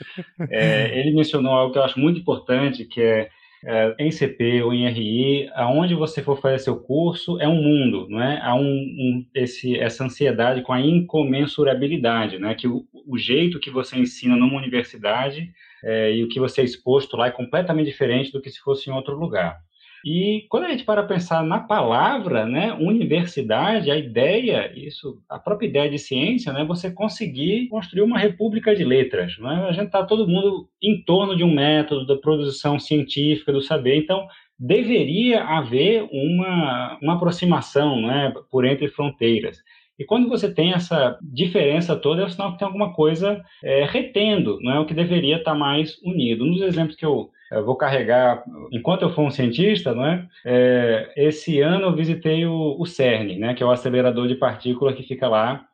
É, 0.49 0.99
ele 0.99 1.11
mencionou 1.11 1.53
algo 1.53 1.71
que 1.71 1.77
eu 1.77 1.83
acho 1.83 1.99
muito 1.99 2.19
importante, 2.19 2.83
que 2.83 3.01
é, 3.01 3.29
é, 3.63 3.95
em 3.99 4.09
CP 4.09 4.63
ou 4.63 4.73
em 4.73 4.89
RI, 4.89 5.49
aonde 5.53 5.93
você 5.93 6.23
for 6.23 6.39
fazer 6.39 6.57
seu 6.59 6.77
curso, 6.77 7.39
é 7.39 7.47
um 7.47 7.61
mundo, 7.61 8.07
não 8.09 8.21
é? 8.21 8.39
Há 8.41 8.55
um, 8.55 8.63
um 8.63 9.25
esse, 9.35 9.77
essa 9.77 10.03
ansiedade 10.03 10.61
com 10.63 10.73
a 10.73 10.81
incomensurabilidade, 10.81 12.39
né, 12.39 12.55
que 12.55 12.67
o, 12.67 12.85
o 13.05 13.17
jeito 13.19 13.59
que 13.59 13.69
você 13.69 13.99
ensina 13.99 14.35
numa 14.35 14.57
universidade 14.57 15.51
é, 15.83 16.15
e 16.15 16.23
o 16.23 16.27
que 16.27 16.39
você 16.39 16.61
é 16.61 16.63
exposto 16.63 17.15
lá 17.15 17.27
é 17.27 17.31
completamente 17.31 17.87
diferente 17.87 18.31
do 18.31 18.41
que 18.41 18.49
se 18.49 18.59
fosse 18.59 18.89
em 18.89 18.93
outro 18.93 19.15
lugar. 19.15 19.59
E 20.05 20.45
quando 20.49 20.65
a 20.65 20.69
gente 20.69 20.83
para 20.83 21.03
pensar 21.03 21.43
na 21.43 21.59
palavra, 21.59 22.45
né, 22.45 22.73
universidade, 22.73 23.91
a 23.91 23.97
ideia, 23.97 24.71
isso, 24.75 25.21
a 25.29 25.37
própria 25.37 25.67
ideia 25.67 25.89
de 25.89 25.99
ciência, 25.99 26.53
né, 26.53 26.63
você 26.63 26.91
conseguir 26.91 27.67
construir 27.67 28.01
uma 28.01 28.17
república 28.17 28.75
de 28.75 28.83
letras, 28.83 29.37
né? 29.39 29.65
A 29.67 29.71
gente 29.71 29.87
está 29.87 30.03
todo 30.03 30.27
mundo 30.27 30.69
em 30.81 31.03
torno 31.03 31.35
de 31.35 31.43
um 31.43 31.53
método 31.53 32.05
da 32.05 32.15
produção 32.15 32.79
científica 32.79 33.51
do 33.51 33.61
saber, 33.61 33.97
então 33.97 34.25
deveria 34.57 35.43
haver 35.43 36.07
uma, 36.11 36.97
uma 37.01 37.15
aproximação, 37.15 38.01
né, 38.01 38.33
por 38.51 38.65
entre 38.65 38.87
fronteiras. 38.89 39.57
E 39.97 40.05
quando 40.05 40.29
você 40.29 40.53
tem 40.53 40.71
essa 40.73 41.19
diferença 41.21 41.93
toda, 41.93 42.21
é 42.21 42.25
o 42.25 42.29
sinal 42.29 42.53
que 42.53 42.59
tem 42.59 42.65
alguma 42.65 42.93
coisa 42.93 43.43
é, 43.61 43.83
retendo, 43.83 44.57
não 44.61 44.71
é 44.71 44.79
o 44.79 44.85
que 44.85 44.93
deveria 44.93 45.37
estar 45.37 45.51
tá 45.51 45.57
mais 45.57 45.97
unido. 46.01 46.45
Um 46.45 46.51
dos 46.51 46.61
exemplos 46.61 46.95
que 46.95 47.05
eu 47.05 47.29
eu 47.51 47.65
vou 47.65 47.75
carregar, 47.75 48.43
enquanto 48.71 49.01
eu 49.01 49.09
for 49.09 49.23
um 49.23 49.31
cientista, 49.31 49.93
não 49.93 50.05
é? 50.05 50.27
é 50.45 51.13
esse 51.15 51.59
ano 51.61 51.87
eu 51.87 51.95
visitei 51.95 52.45
o, 52.45 52.75
o, 52.79 52.85
CERN, 52.85 53.39
né, 53.39 53.53
que 53.53 53.63
é 53.63 53.65
o 53.65 53.71
acelerador 53.71 54.27
de 54.27 54.35
partículas 54.35 54.95
que 54.95 55.03
fica 55.03 55.27
lá 55.27 55.65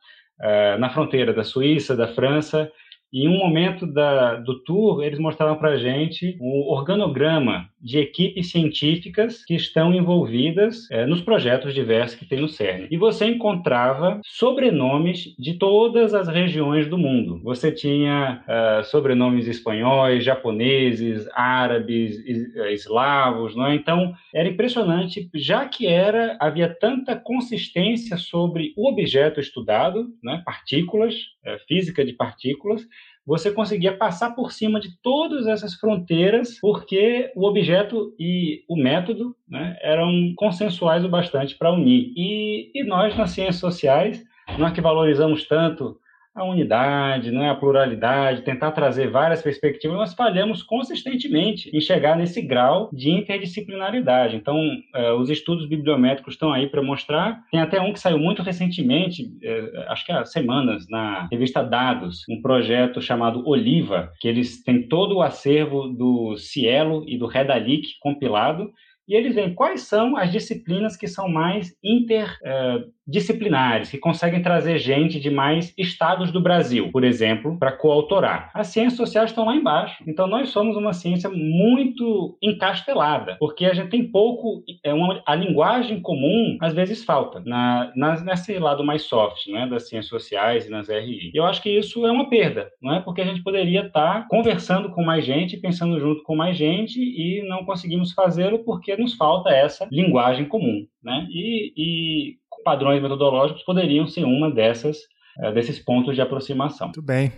é, 0.41 0.77
na 0.77 0.89
fronteira 0.89 1.33
da 1.33 1.43
Suíça, 1.43 1.95
da 1.95 2.07
França, 2.07 2.71
em 3.13 3.27
um 3.27 3.37
momento 3.37 3.85
da, 3.87 4.35
do 4.35 4.61
tour, 4.63 5.03
eles 5.03 5.19
mostraram 5.19 5.55
para 5.55 5.71
a 5.71 5.77
gente 5.77 6.37
o 6.39 6.73
organograma 6.73 7.69
de 7.85 7.99
equipes 7.99 8.49
científicas 8.49 9.45
que 9.45 9.53
estão 9.53 9.93
envolvidas 9.93 10.89
é, 10.89 11.05
nos 11.05 11.21
projetos 11.21 11.73
diversos 11.73 12.17
que 12.17 12.25
tem 12.25 12.41
no 12.41 12.49
CERN. 12.49 12.87
E 12.89 12.97
você 12.97 13.25
encontrava 13.25 14.19
sobrenomes 14.25 15.35
de 15.37 15.53
todas 15.53 16.13
as 16.15 16.27
regiões 16.27 16.87
do 16.89 16.97
mundo. 16.97 17.39
Você 17.43 17.71
tinha 17.71 18.43
uh, 18.47 18.83
sobrenomes 18.85 19.47
espanhóis, 19.47 20.23
japoneses, 20.23 21.27
árabes, 21.33 22.17
eh, 22.27 22.73
eslavos, 22.73 23.55
não 23.55 23.67
é? 23.67 23.75
Então, 23.75 24.13
era 24.33 24.49
impressionante, 24.49 25.29
já 25.35 25.65
que 25.65 25.85
era 25.85 26.35
havia 26.39 26.67
tanta 26.67 27.15
consistência 27.15 28.17
sobre 28.17 28.73
o 28.75 28.89
objeto 28.89 29.39
estudado, 29.39 30.07
né? 30.23 30.41
partículas, 30.43 31.13
uh, 31.13 31.59
física 31.67 32.03
de 32.03 32.13
partículas, 32.13 32.81
você 33.25 33.51
conseguia 33.51 33.97
passar 33.97 34.31
por 34.35 34.51
cima 34.51 34.79
de 34.79 34.95
todas 35.01 35.47
essas 35.47 35.73
fronteiras, 35.73 36.59
porque 36.59 37.31
o 37.35 37.47
objeto 37.47 38.13
e 38.19 38.63
o 38.69 38.75
método 38.75 39.35
né, 39.49 39.77
eram 39.81 40.33
consensuais 40.35 41.03
o 41.03 41.09
bastante 41.09 41.57
para 41.57 41.73
unir. 41.73 42.13
E, 42.15 42.71
e 42.75 42.83
nós, 42.83 43.17
nas 43.17 43.31
ciências 43.31 43.57
sociais, 43.57 44.23
nós 44.59 44.71
que 44.73 44.81
valorizamos 44.81 45.47
tanto 45.47 45.97
a 46.35 46.43
unidade, 46.43 47.31
não 47.31 47.41
é 47.41 47.49
a 47.49 47.55
pluralidade, 47.55 48.41
tentar 48.41 48.71
trazer 48.71 49.09
várias 49.09 49.41
perspectivas, 49.41 49.95
nós 49.95 50.13
falhamos 50.13 50.61
consistentemente 50.61 51.69
em 51.73 51.79
chegar 51.79 52.17
nesse 52.17 52.41
grau 52.41 52.89
de 52.91 53.09
interdisciplinaridade. 53.09 54.35
Então, 54.35 54.57
eh, 54.93 55.13
os 55.13 55.29
estudos 55.29 55.65
bibliométricos 55.65 56.33
estão 56.33 56.51
aí 56.51 56.67
para 56.67 56.83
mostrar. 56.83 57.41
Tem 57.49 57.61
até 57.61 57.79
um 57.79 57.93
que 57.93 57.99
saiu 57.99 58.19
muito 58.19 58.41
recentemente, 58.41 59.31
eh, 59.41 59.85
acho 59.87 60.05
que 60.05 60.11
há 60.11 60.25
semanas, 60.25 60.85
na 60.89 61.27
revista 61.31 61.63
Dados, 61.63 62.25
um 62.29 62.41
projeto 62.41 63.01
chamado 63.01 63.47
Oliva, 63.47 64.11
que 64.19 64.27
eles 64.27 64.61
têm 64.61 64.87
todo 64.89 65.15
o 65.15 65.21
acervo 65.21 65.87
do 65.87 66.35
Cielo 66.35 67.05
e 67.07 67.17
do 67.17 67.27
Redalic 67.27 67.97
compilado, 68.01 68.69
e 69.07 69.15
eles 69.15 69.35
veem 69.35 69.53
quais 69.53 69.81
são 69.81 70.17
as 70.17 70.31
disciplinas 70.31 70.97
que 70.97 71.07
são 71.07 71.29
mais 71.29 71.75
interdisciplinares, 71.83 73.91
que 73.91 73.97
conseguem 73.97 74.41
trazer 74.41 74.79
gente 74.79 75.19
de 75.19 75.29
mais 75.29 75.73
estados 75.77 76.31
do 76.31 76.41
Brasil, 76.41 76.91
por 76.91 77.03
exemplo, 77.03 77.57
para 77.59 77.71
coautorar. 77.71 78.49
As 78.53 78.67
ciências 78.67 78.97
sociais 78.97 79.29
estão 79.29 79.45
lá 79.45 79.55
embaixo. 79.55 80.03
Então, 80.07 80.27
nós 80.27 80.49
somos 80.49 80.75
uma 80.75 80.93
ciência 80.93 81.29
muito 81.29 82.37
encastelada, 82.41 83.37
porque 83.39 83.65
a 83.65 83.73
gente 83.73 83.89
tem 83.89 84.09
pouco. 84.09 84.63
É 84.83 84.93
uma, 84.93 85.21
a 85.25 85.35
linguagem 85.35 86.01
comum, 86.01 86.57
às 86.61 86.73
vezes, 86.73 87.03
falta 87.03 87.41
na, 87.45 87.91
na, 87.95 88.19
nesse 88.21 88.57
lado 88.57 88.83
mais 88.83 89.03
soft 89.03 89.47
né, 89.47 89.67
das 89.67 89.87
ciências 89.87 90.09
sociais 90.09 90.67
e 90.67 90.71
nas 90.71 90.89
RI. 90.89 91.31
Eu 91.33 91.45
acho 91.45 91.61
que 91.61 91.69
isso 91.69 92.05
é 92.05 92.11
uma 92.11 92.29
perda, 92.29 92.69
não 92.81 92.95
é? 92.95 93.01
Porque 93.01 93.21
a 93.21 93.25
gente 93.25 93.43
poderia 93.43 93.85
estar 93.85 94.21
tá 94.21 94.27
conversando 94.29 94.89
com 94.89 95.03
mais 95.03 95.25
gente, 95.25 95.57
pensando 95.57 95.99
junto 95.99 96.23
com 96.23 96.35
mais 96.35 96.57
gente 96.57 96.99
e 96.99 97.43
não 97.47 97.65
conseguimos 97.65 98.13
fazê-lo 98.13 98.59
porque 98.59 98.94
nos 98.97 99.15
falta 99.15 99.49
essa 99.49 99.87
linguagem 99.91 100.47
comum, 100.47 100.85
né? 101.03 101.27
E, 101.29 101.73
e 101.75 102.35
padrões 102.63 103.01
metodológicos 103.01 103.63
poderiam 103.63 104.07
ser 104.07 104.23
uma 104.23 104.49
dessas 104.49 104.97
eh, 105.39 105.51
desses 105.51 105.79
pontos 105.79 106.15
de 106.15 106.21
aproximação. 106.21 106.87
Muito 106.87 107.01
bem. 107.01 107.31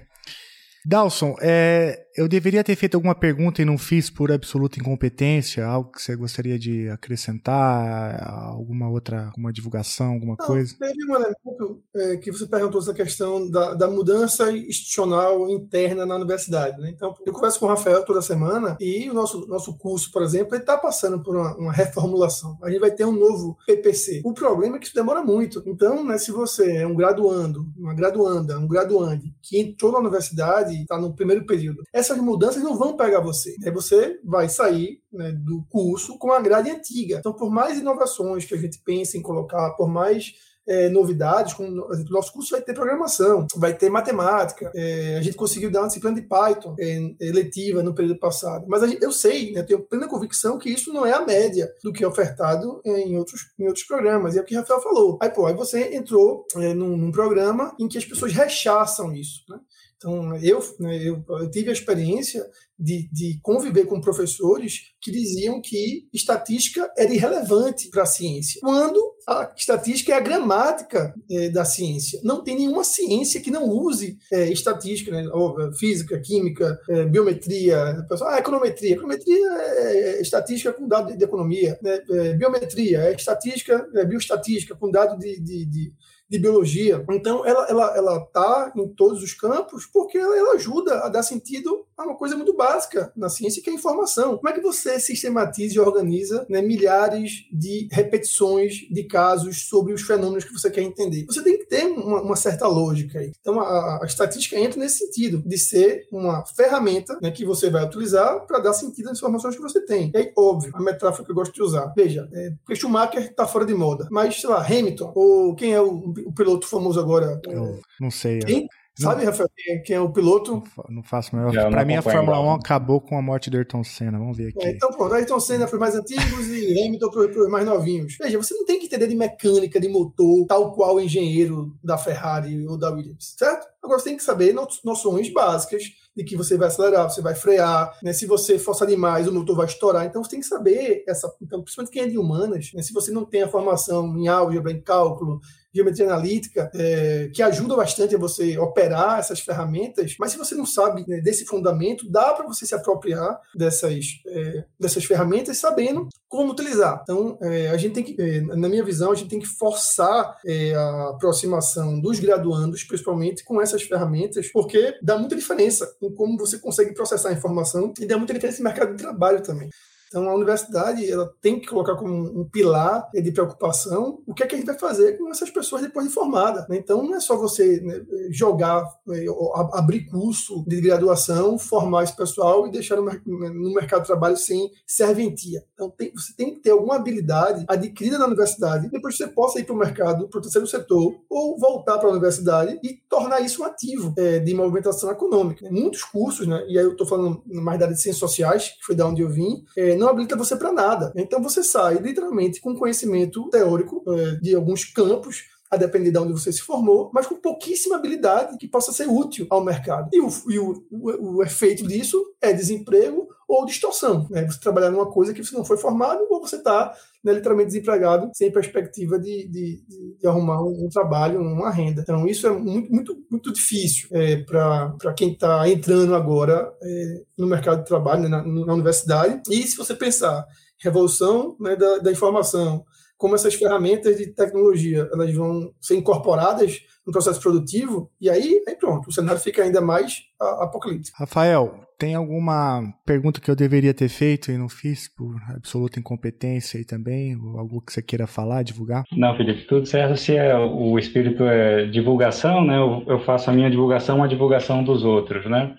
Dalson, 0.86 1.36
é, 1.42 2.07
eu 2.18 2.28
deveria 2.28 2.64
ter 2.64 2.76
feito 2.76 2.96
alguma 2.96 3.14
pergunta 3.14 3.62
e 3.62 3.66
não 3.66 3.78
fiz 3.78 4.10
por 4.10 4.32
absoluta 4.32 4.80
incompetência, 4.80 5.64
algo 5.64 5.92
que 5.92 6.02
você 6.02 6.16
gostaria 6.16 6.58
de 6.58 6.90
acrescentar, 6.90 8.28
alguma 8.28 8.90
outra, 8.90 9.28
alguma 9.28 9.54
divulgação, 9.54 10.14
alguma 10.14 10.36
não, 10.40 10.48
coisa? 10.48 10.76
Teve 10.80 11.06
um 11.06 11.16
elemento 11.16 11.84
é, 11.96 12.18
que 12.18 12.32
você 12.32 12.48
perguntou 12.48 12.82
essa 12.82 12.94
questão 12.94 13.48
da, 13.48 13.76
da, 13.76 13.88
mudança 13.88 14.52
institucional 14.52 15.48
interna 15.48 16.08
na 16.08 16.16
universidade. 16.16 16.82
Né? 16.82 16.90
Então, 16.90 17.14
eu 17.24 17.32
converso 17.32 17.60
com 17.60 17.68
o 17.68 17.70
Rafael 17.70 18.04
toda 18.04 18.20
semana 18.20 18.76
e 18.80 19.08
o 19.12 19.14
nosso, 19.14 19.46
nosso 19.48 19.78
curso, 19.78 20.12
por 20.12 20.24
exemplo, 20.24 20.56
está 20.56 20.76
passando 20.76 21.22
por 21.22 21.36
uma, 21.36 21.56
uma, 21.56 21.72
reformulação. 21.72 22.58
A 22.64 22.70
gente 22.72 22.80
vai 22.80 22.92
ter 22.92 23.06
um 23.06 23.12
novo 23.12 23.56
PPC. 23.68 24.22
O 24.26 24.34
problema 24.34 24.78
é 24.78 24.80
que 24.80 24.88
isso 24.88 24.96
demora 24.96 25.24
muito. 25.24 25.62
Então, 25.68 26.04
né, 26.04 26.18
se 26.18 26.32
você 26.32 26.78
é 26.78 26.88
um 26.88 26.96
graduando, 26.96 27.68
uma 27.78 27.94
graduanda, 27.94 28.58
um 28.58 28.68
graduande 28.68 29.36
que 29.44 29.60
entrou 29.60 29.92
na 29.92 30.00
universidade, 30.00 30.82
está 30.82 30.98
no 30.98 31.14
primeiro 31.14 31.46
período, 31.46 31.84
essas 32.08 32.24
mudanças 32.24 32.64
não 32.64 32.78
vão 32.78 32.96
pegar 32.96 33.20
você. 33.20 33.56
Aí 33.64 33.72
você 33.72 34.20
vai 34.24 34.50
sair 34.50 35.02
né, 35.12 35.32
do 35.32 35.64
curso 35.70 36.18
com 36.18 36.32
a 36.32 36.42
grade 36.42 36.70
antiga. 36.70 37.18
Então, 37.18 37.34
por 37.34 37.50
mais 37.50 37.78
inovações 37.78 38.46
que 38.46 38.54
a 38.54 38.58
gente 38.58 38.82
pense 38.84 39.18
em 39.18 39.22
colocar, 39.22 39.72
por 39.72 39.88
mais 39.88 40.34
é, 40.68 40.90
novidades, 40.90 41.54
como 41.54 41.70
o 41.70 42.04
nosso 42.10 42.34
curso 42.34 42.52
vai 42.52 42.62
ter 42.62 42.74
programação, 42.74 43.48
vai 43.56 43.74
ter 43.74 43.90
matemática, 43.90 44.70
é, 44.76 45.18
a 45.18 45.22
gente 45.22 45.38
conseguiu 45.38 45.72
dar 45.72 45.82
uma 45.82 45.88
disciplina 45.88 46.16
de 46.16 46.28
Python 46.28 46.76
é, 46.78 47.16
eletiva 47.22 47.82
no 47.82 47.96
período 47.96 48.20
passado, 48.20 48.66
mas 48.68 48.88
gente, 48.90 49.02
eu 49.02 49.12
sei, 49.12 49.54
né, 49.54 49.64
tenho 49.64 49.82
plena 49.88 50.08
convicção 50.08 50.58
que 50.58 50.70
isso 50.70 50.92
não 50.92 51.06
é 51.06 51.14
a 51.14 51.26
média 51.26 51.72
do 51.82 51.94
que 51.94 52.04
é 52.04 52.08
ofertado 52.08 52.82
em 52.86 53.18
outros, 53.18 53.42
em 53.58 53.66
outros 53.66 53.86
programas, 53.86 54.36
e 54.36 54.40
é 54.40 54.42
o 54.42 54.46
que 54.46 54.56
o 54.56 54.60
Rafael 54.60 54.82
falou. 54.82 55.18
Aí, 55.22 55.30
pô, 55.30 55.46
aí 55.46 55.54
você 55.54 55.96
entrou 55.96 56.46
é, 56.58 56.74
num, 56.74 56.98
num, 56.98 57.12
programa 57.12 57.74
em 57.80 57.88
que 57.88 57.98
as 57.98 58.06
pessoas 58.06 58.34
rechaçam 58.34 59.14
isso, 59.14 59.44
né? 59.50 59.58
Então, 59.98 60.36
eu, 60.38 60.62
eu, 60.80 61.26
eu, 61.28 61.50
tive 61.50 61.70
a 61.70 61.74
experiência 61.74 62.48
de, 62.78 63.10
de, 63.12 63.40
conviver 63.42 63.86
com 63.86 64.00
professores 64.00 64.94
que 65.02 65.12
diziam 65.12 65.60
que 65.60 66.08
estatística 66.14 66.88
era 66.96 67.12
irrelevante 67.12 67.90
para 67.90 68.04
a 68.04 68.06
ciência, 68.06 68.62
quando 68.62 69.00
a 69.28 69.52
estatística 69.58 70.14
é 70.14 70.16
a 70.16 70.20
gramática 70.20 71.16
é, 71.32 71.50
da 71.50 71.66
ciência. 71.66 72.20
Não 72.24 72.44
tem 72.44 72.58
nenhuma 72.58 72.84
ciência 72.84 73.42
que 73.42 73.50
não 73.50 73.68
use 73.68 74.20
é, 74.32 74.52
estatística, 74.52 75.12
né? 75.12 75.28
Ou, 75.34 75.60
é, 75.60 75.74
física, 75.74 76.20
química, 76.20 76.80
é, 76.90 77.06
biometria, 77.06 78.06
pessoal, 78.08 78.30
ah, 78.30 78.38
econometria. 78.38 78.94
Econometria 78.94 79.48
é, 79.48 80.00
é 80.18 80.22
estatística 80.22 80.72
com 80.74 80.88
dado 80.88 81.18
de, 81.18 81.24
economia, 81.24 81.78
né? 81.82 82.00
biometria 82.38 83.00
é 83.00 83.16
estatística, 83.16 83.88
é 83.96 84.06
bioestatística 84.06 84.76
com 84.76 84.92
dado 84.92 85.18
de, 85.18 85.40
de, 85.42 85.66
de 85.66 85.94
de 86.30 86.40
biologia. 86.40 87.04
Então, 87.12 87.46
ela 87.46 87.62
está 87.64 87.72
ela, 87.72 87.98
ela 87.98 88.20
tá 88.26 88.74
em 88.76 88.88
todos 88.90 89.24
os 89.24 89.34
campos 89.34 89.86
porque 89.86 90.18
ela, 90.18 90.38
ela, 90.38 90.54
ajuda 90.56 91.02
a 91.02 91.10
dar 91.10 91.24
sentido 91.24 91.86
a 91.96 92.04
uma 92.04 92.16
coisa 92.16 92.36
muito 92.36 92.56
básica 92.56 93.12
na 93.16 93.30
ciência, 93.30 93.62
que 93.62 93.70
é 93.70 93.74
a 93.74 93.76
informação. 93.76 94.38
Como 94.38 94.50
é 94.50 94.54
que 94.54 94.62
você 94.62 95.00
sistematiza 95.00 95.76
e 95.76 95.80
organiza 95.80 96.46
né, 96.50 96.62
milhares 96.62 97.46
de 97.52 97.88
repetições 97.92 98.74
de 98.90 99.04
casos 99.04 99.68
sobre 99.68 99.94
os 99.94 100.02
fenômenos 100.02 100.44
que 100.44 100.54
você 100.54 100.70
quer 100.70 100.82
entender? 100.82 101.26
Você 101.26 101.44
tem 101.44 101.58
que 101.58 101.66
ter 101.66 101.86
uma, 101.86 102.22
uma 102.22 102.36
certa 102.36 102.68
lógica 102.68 103.20
aí. 103.20 103.32
Então, 103.40 103.60
a, 103.60 104.00
a, 104.02 104.06
estatística 104.06 104.58
entra 104.58 104.80
nesse 104.80 105.00
sentido, 105.00 105.42
de 105.46 105.58
ser 105.58 106.08
uma 106.12 106.46
ferramenta 106.46 107.18
né, 107.22 107.32
que 107.32 107.46
você 107.46 107.70
vai 107.70 107.86
utilizar 107.86 108.46
para 108.46 108.60
dar 108.60 108.74
sentido 108.74 109.10
às 109.10 109.18
informações 109.18 109.56
que 109.56 109.62
você 109.62 109.82
tem. 109.86 110.12
Aí, 110.16 110.32
óbvio, 110.36 110.72
a 110.76 110.82
metáfora 110.82 111.24
que 111.24 111.32
eu 111.32 111.36
gosto 111.36 111.54
de 111.54 111.62
usar. 111.62 111.94
Veja, 111.96 112.28
é, 112.34 112.52
porque 112.66 112.76
Schumacher 112.76 113.24
está 113.24 113.46
fora 113.46 113.66
de 113.66 113.74
moda, 113.74 114.08
mas, 114.12 114.40
sei 114.40 114.50
lá, 114.50 114.66
Hamilton, 114.66 115.12
ou 115.16 115.56
quem 115.56 115.74
é 115.74 115.82
o 115.82 116.14
o 116.26 116.34
piloto 116.34 116.68
famoso 116.68 117.00
agora? 117.00 117.40
Eu 117.48 117.80
não 118.00 118.12
sei. 118.12 118.40
Quem? 118.40 118.68
Sabe, 119.00 119.26
Rafael, 119.26 119.50
quem 119.86 119.96
é 119.96 120.00
o 120.00 120.12
piloto? 120.12 120.64
Não 120.90 121.04
faço 121.04 121.36
mais. 121.36 121.54
Para 121.54 121.86
mim, 121.86 121.96
a 121.96 122.02
Fórmula 122.02 122.40
1 122.40 122.52
acabou 122.54 123.00
com 123.00 123.18
a 123.18 123.22
morte 123.22 123.48
do 123.48 123.58
Ayrton 123.58 123.84
Senna. 123.84 124.18
Vamos 124.18 124.36
ver 124.36 124.50
aqui. 124.50 124.66
É, 124.66 124.72
então, 124.72 124.90
pronto. 124.90 125.14
Ayrton 125.14 125.40
Senna 125.40 125.68
para 125.68 125.76
os 125.76 125.80
mais 125.80 125.96
antigos 125.96 126.48
e 126.48 126.84
Hamilton 126.84 127.10
para 127.12 127.42
os 127.44 127.50
mais 127.50 127.66
novinhos. 127.66 128.18
Veja, 128.20 128.38
você 128.40 128.56
não 128.56 128.66
tem 128.66 128.80
que 128.80 128.88
entender 128.88 129.08
de 129.08 129.16
mecânica, 129.16 129.80
de 129.80 129.88
motor, 129.88 130.48
tal 130.48 130.74
qual 130.74 130.96
o 130.96 131.00
engenheiro 131.00 131.78
da 131.84 131.98
Ferrari 131.98 132.66
ou 132.68 132.76
da 132.76 132.90
Williams, 132.90 133.36
certo? 133.38 133.68
Agora, 133.84 134.00
você 134.00 134.10
tem 134.10 134.18
que 134.18 134.24
saber 134.24 134.56
noções 134.84 135.32
básicas 135.32 135.84
de 136.16 136.24
que 136.24 136.36
você 136.36 136.58
vai 136.58 136.68
acelerar, 136.68 137.08
você 137.08 137.22
vai 137.22 137.36
frear, 137.36 137.96
né? 138.02 138.12
Se 138.12 138.26
você 138.26 138.58
forçar 138.58 138.88
demais, 138.88 139.28
o 139.28 139.34
motor 139.34 139.56
vai 139.56 139.68
estourar. 139.68 140.06
Então 140.06 140.24
você 140.24 140.32
tem 140.32 140.40
que 140.40 140.48
saber 140.48 141.04
essa, 141.08 141.32
então, 141.40 141.62
principalmente 141.62 141.94
quem 141.94 142.02
é 142.02 142.08
de 142.08 142.18
humanas, 142.18 142.72
né? 142.74 142.82
se 142.82 142.92
você 142.92 143.12
não 143.12 143.24
tem 143.24 143.44
a 143.44 143.48
formação 143.48 144.18
em 144.18 144.28
álgebra, 144.28 144.72
em 144.72 144.82
cálculo, 144.82 145.40
geometria 145.78 146.08
analítica, 146.08 146.70
é, 146.76 147.30
que 147.34 147.42
ajuda 147.42 147.76
bastante 147.76 148.16
a 148.16 148.20
você 148.20 148.58
operar 148.58 149.20
essas 149.20 149.40
ferramentas, 149.40 150.16
mas 150.20 150.32
se 150.32 150.38
você 150.38 150.56
não 150.56 150.66
sabe 150.66 151.06
né, 151.08 151.22
desse 151.22 151.46
fundamento, 151.46 152.10
dá 152.10 152.34
para 152.34 152.46
você 152.46 152.66
se 152.66 152.76
apropriar 152.76 153.40
dessas, 153.56 154.06
é, 154.28 154.66
dessas 154.80 155.06
ferramentas 155.06 155.58
sabendo 155.58 156.08
como 156.28 156.52
utilizar. 156.52 157.00
Então, 157.04 157.38
é, 157.42 157.70
a 157.70 157.78
gente 157.78 157.94
tem 157.94 158.04
que, 158.04 158.22
é, 158.22 158.42
na 158.42 158.68
minha 158.68 158.84
visão, 158.84 159.12
a 159.12 159.16
gente 159.16 159.30
tem 159.30 159.40
que 159.40 159.48
forçar 159.48 160.38
é, 160.46 160.76
a 160.76 161.10
aproximação 161.10 162.00
dos 162.00 162.20
graduandos, 162.20 162.84
principalmente 162.84 163.44
com 163.44 163.62
essas 163.62 163.84
ferramentas, 163.84 164.52
porque 164.52 164.96
dá 165.02 165.18
muita 165.18 165.36
diferença 165.36 165.90
em 166.02 166.14
como 166.14 166.38
você 166.38 166.60
consegue 166.60 166.94
processar 166.94 167.30
a 167.30 167.34
informação 167.34 167.94
e 168.00 168.06
dá 168.06 168.18
muita 168.18 168.34
diferença 168.34 168.60
no 168.60 168.66
mercado 168.66 168.96
de 168.96 169.02
trabalho 169.02 169.42
também. 169.42 169.70
Então, 170.08 170.30
a 170.30 170.36
universidade 170.36 171.10
ela 171.10 171.32
tem 171.42 171.60
que 171.60 171.68
colocar 171.68 171.96
como 171.96 172.14
um 172.14 172.48
pilar 172.50 173.10
de 173.14 173.32
preocupação 173.32 174.22
o 174.26 174.34
que 174.34 174.44
é 174.44 174.48
que 174.48 174.56
a 174.56 174.58
gente 174.58 174.68
vai 174.68 174.78
fazer 174.78 175.18
com 175.18 175.30
essas 175.30 175.50
pessoas 175.50 175.82
depois 175.82 176.08
de 176.08 176.14
formada. 176.14 176.66
Né? 176.70 176.78
Então, 176.78 177.04
não 177.04 177.16
é 177.16 177.20
só 177.20 177.36
você 177.36 177.82
né, 177.82 178.02
jogar, 178.30 178.84
né, 179.06 179.26
abrir 179.74 180.06
curso 180.06 180.64
de 180.68 180.80
graduação, 180.82 181.58
formar 181.58 182.04
esse 182.04 182.16
pessoal 182.16 182.68
e 182.68 182.72
deixar 182.72 182.96
no, 182.96 183.04
no 183.06 183.74
mercado 183.74 184.02
de 184.02 184.08
trabalho 184.08 184.38
sem 184.38 184.72
serventia. 184.86 185.64
Então, 185.74 185.90
tem, 185.90 186.12
você 186.14 186.34
tem 186.36 186.54
que 186.54 186.62
ter 186.62 186.72
alguma 186.72 186.96
habilidade 186.96 187.66
adquirida 187.68 188.18
na 188.18 188.26
universidade, 188.26 188.90
depois 188.90 189.18
você 189.18 189.28
possa 189.28 189.60
ir 189.60 189.66
para 189.66 189.76
o 189.76 189.78
mercado, 189.78 190.28
para 190.28 190.40
o 190.40 190.42
terceiro 190.42 190.68
setor, 190.68 191.16
ou 191.30 191.58
voltar 191.60 191.98
para 191.98 192.08
a 192.08 192.12
universidade 192.12 192.80
e 192.84 193.00
tornar 193.10 193.42
isso 193.42 193.62
um 193.62 193.66
ativo 193.66 194.14
é, 194.18 194.40
de 194.40 194.54
movimentação 194.54 195.12
econômica. 195.12 195.70
Muitos 195.70 196.04
cursos, 196.04 196.48
né, 196.48 196.66
e 196.68 196.78
aí 196.78 196.86
eu 196.86 196.92
estou 196.92 197.08
falando 197.08 197.42
mais 197.48 197.80
da 197.80 197.86
área 197.86 197.96
de 197.96 198.02
ciências 198.02 198.20
sociais, 198.20 198.70
que 198.70 198.86
foi 198.86 198.96
da 198.96 199.06
onde 199.08 199.22
eu 199.22 199.30
vim, 199.30 199.64
é, 199.76 199.96
não 199.98 200.10
habilita 200.10 200.36
você 200.36 200.56
para 200.56 200.72
nada. 200.72 201.12
Então 201.16 201.42
você 201.42 201.64
sai 201.64 201.96
literalmente 201.96 202.62
com 202.62 202.76
conhecimento 202.76 203.50
teórico 203.50 204.04
é, 204.08 204.36
de 204.36 204.56
alguns 204.56 204.86
campos 204.86 205.44
a 205.70 205.76
depender 205.76 206.12
de 206.12 206.18
onde 206.18 206.32
você 206.32 206.52
se 206.52 206.62
formou, 206.62 207.12
mas 207.14 207.28
com 207.28 207.36
pouquíssima 207.36 207.98
habilidade 207.98 208.58
que 208.58 208.68
possa 208.68 208.94
ser 208.94 209.08
útil 209.10 209.48
ao 209.50 209.64
mercado. 209.64 210.10
E 210.14 210.22
o, 210.22 210.30
e 210.50 210.60
o, 210.60 210.86
o, 210.90 211.38
o 211.38 211.44
efeito 211.44 211.86
disso 211.86 212.24
é 212.42 212.54
desemprego 212.54 213.28
ou 213.48 213.66
distorção. 213.66 214.28
Né? 214.30 214.46
Você 214.46 214.60
trabalhar 214.60 214.92
numa 214.92 215.10
coisa 215.10 215.34
que 215.34 215.44
você 215.44 215.56
não 215.56 215.64
foi 215.64 215.78
formado 215.78 216.28
ou 216.30 216.42
você 216.42 216.58
está 216.58 216.94
né, 217.24 217.34
literalmente 217.34 217.68
desempregado, 217.68 218.30
sem 218.34 218.52
perspectiva 218.52 219.18
de, 219.18 219.48
de, 219.48 219.84
de 220.20 220.28
arrumar 220.28 220.62
um, 220.62 220.86
um, 220.86 220.90
trabalho, 220.90 221.40
uma 221.40 221.72
renda. 221.72 222.02
Então, 222.02 222.28
isso 222.28 222.46
é 222.46 222.52
muito, 222.52 222.92
muito, 222.92 223.18
muito 223.32 223.54
difícil 223.54 224.10
é, 224.12 224.38
para 224.38 225.14
quem 225.16 225.32
está 225.32 225.68
entrando 225.70 226.14
agora 226.14 226.74
é, 226.82 227.22
no 227.38 227.48
mercado 227.48 227.80
de 227.80 227.88
trabalho, 227.88 228.24
né, 228.24 228.28
na, 228.28 228.44
na, 228.44 228.74
universidade. 228.74 229.42
E 229.50 229.64
se 229.64 229.78
você 229.78 229.96
pensar 229.96 230.46
revolução 230.80 231.56
né, 231.60 231.76
da, 231.76 232.00
da 232.00 232.12
informação, 232.12 232.86
como 233.18 233.34
essas 233.34 233.56
ferramentas 233.56 234.18
de 234.18 234.28
tecnologia 234.28 235.10
elas 235.12 235.34
vão 235.34 235.74
ser 235.82 235.96
incorporadas 235.96 236.82
no 237.06 237.12
processo 237.12 237.40
produtivo, 237.40 238.12
e 238.20 238.30
aí, 238.30 238.62
aí 238.68 238.76
pronto, 238.76 239.08
o 239.08 239.12
cenário 239.12 239.42
fica 239.42 239.64
ainda 239.64 239.82
mais 239.82 240.24
apocalíptico. 240.40 241.18
Rafael, 241.18 241.87
tem 241.98 242.16
alguma 242.16 242.94
pergunta 243.06 243.42
que 243.42 243.50
eu 243.50 243.56
deveria 243.56 243.94
ter 243.94 244.10
feito 244.10 244.52
e 244.52 244.58
não 244.58 244.70
fiz 244.70 245.08
por 245.08 245.36
absoluta 245.50 246.00
incompetência 246.00 246.78
aí 246.78 246.86
também? 246.86 247.36
Ou 247.36 247.58
algo 247.58 247.82
que 247.82 247.92
você 247.92 248.02
queira 248.02 248.28
falar, 248.28 248.64
divulgar? 248.64 249.04
Não, 249.12 249.36
Felipe, 249.36 249.66
tudo 249.66 249.86
certo. 249.86 250.16
Se 250.16 250.36
é, 250.36 250.56
o 250.56 250.98
espírito 251.00 251.44
é 251.44 251.86
divulgação, 251.86 252.64
né? 252.64 252.78
Eu, 252.78 253.04
eu 253.08 253.20
faço 253.22 253.50
a 253.50 253.54
minha 253.54 253.70
divulgação, 253.70 254.24
a 254.24 254.28
divulgação 254.28 254.84
dos 254.84 255.04
outros, 255.04 255.50
né? 255.50 255.76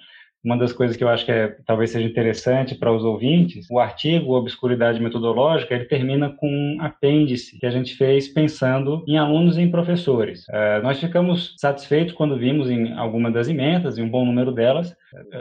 Uma 0.49 0.57
das 0.57 0.73
coisas 0.73 0.97
que 0.97 1.05
eu 1.05 1.11
acho 1.11 1.27
que 1.27 1.31
é, 1.31 1.55
talvez 1.67 1.91
seja 1.91 2.09
interessante 2.09 2.75
para 2.75 2.91
os 2.91 3.05
ouvintes, 3.05 3.67
o 3.71 3.79
artigo 3.79 4.35
Obscuridade 4.35 4.99
Metodológica, 4.99 5.75
ele 5.75 5.85
termina 5.85 6.31
com 6.31 6.49
um 6.49 6.79
apêndice 6.81 7.59
que 7.59 7.67
a 7.67 7.71
gente 7.71 7.95
fez 7.95 8.29
pensando 8.29 9.05
em 9.07 9.19
alunos 9.19 9.59
e 9.59 9.61
em 9.61 9.71
professores. 9.71 10.47
Uh, 10.49 10.83
nós 10.83 10.99
ficamos 10.99 11.55
satisfeitos 11.59 12.15
quando 12.15 12.39
vimos 12.39 12.71
em 12.71 12.95
alguma 12.95 13.31
das 13.31 13.47
emendas, 13.47 13.99
em 13.99 14.03
um 14.03 14.09
bom 14.09 14.25
número 14.25 14.51
delas, 14.51 14.97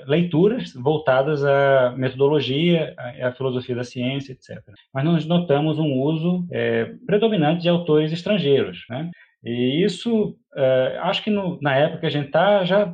leituras 0.06 0.74
voltadas 0.74 1.42
à 1.46 1.94
metodologia, 1.96 2.94
à, 3.22 3.32
filosofia 3.32 3.78
da 3.78 3.86
ciência, 3.86 4.34
etc. 4.34 4.62
Mas 4.94 5.06
nós 5.06 5.26
notamos 5.26 5.80
um 5.80 6.02
uso 6.02 6.46
é, 6.52 6.92
predominante 7.06 7.62
de 7.62 7.70
autores 7.70 8.12
estrangeiros, 8.12 8.84
né? 8.90 9.10
E 9.42 9.86
isso, 9.86 10.36
uh, 10.56 11.00
acho 11.04 11.24
que 11.24 11.30
no, 11.30 11.58
na 11.62 11.74
época 11.76 12.08
a 12.08 12.10
gente 12.10 12.26
está, 12.26 12.66
já 12.66 12.94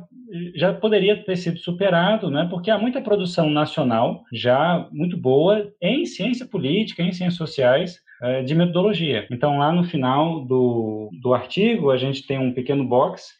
já 0.54 0.72
poderia 0.72 1.16
ter 1.22 1.36
sido 1.36 1.58
superado, 1.58 2.30
né? 2.30 2.46
Porque 2.50 2.70
há 2.70 2.78
muita 2.78 3.00
produção 3.00 3.48
nacional 3.50 4.22
já 4.32 4.88
muito 4.90 5.16
boa 5.16 5.72
em 5.80 6.04
ciência 6.04 6.46
política, 6.46 7.02
em 7.02 7.12
ciências 7.12 7.36
sociais, 7.36 8.00
eh, 8.22 8.42
de 8.42 8.54
metodologia. 8.54 9.26
Então, 9.30 9.58
lá 9.58 9.72
no 9.72 9.84
final 9.84 10.44
do, 10.44 11.10
do 11.22 11.34
artigo, 11.34 11.90
a 11.90 11.96
gente 11.96 12.26
tem 12.26 12.38
um 12.38 12.52
pequeno 12.52 12.84
box 12.84 13.32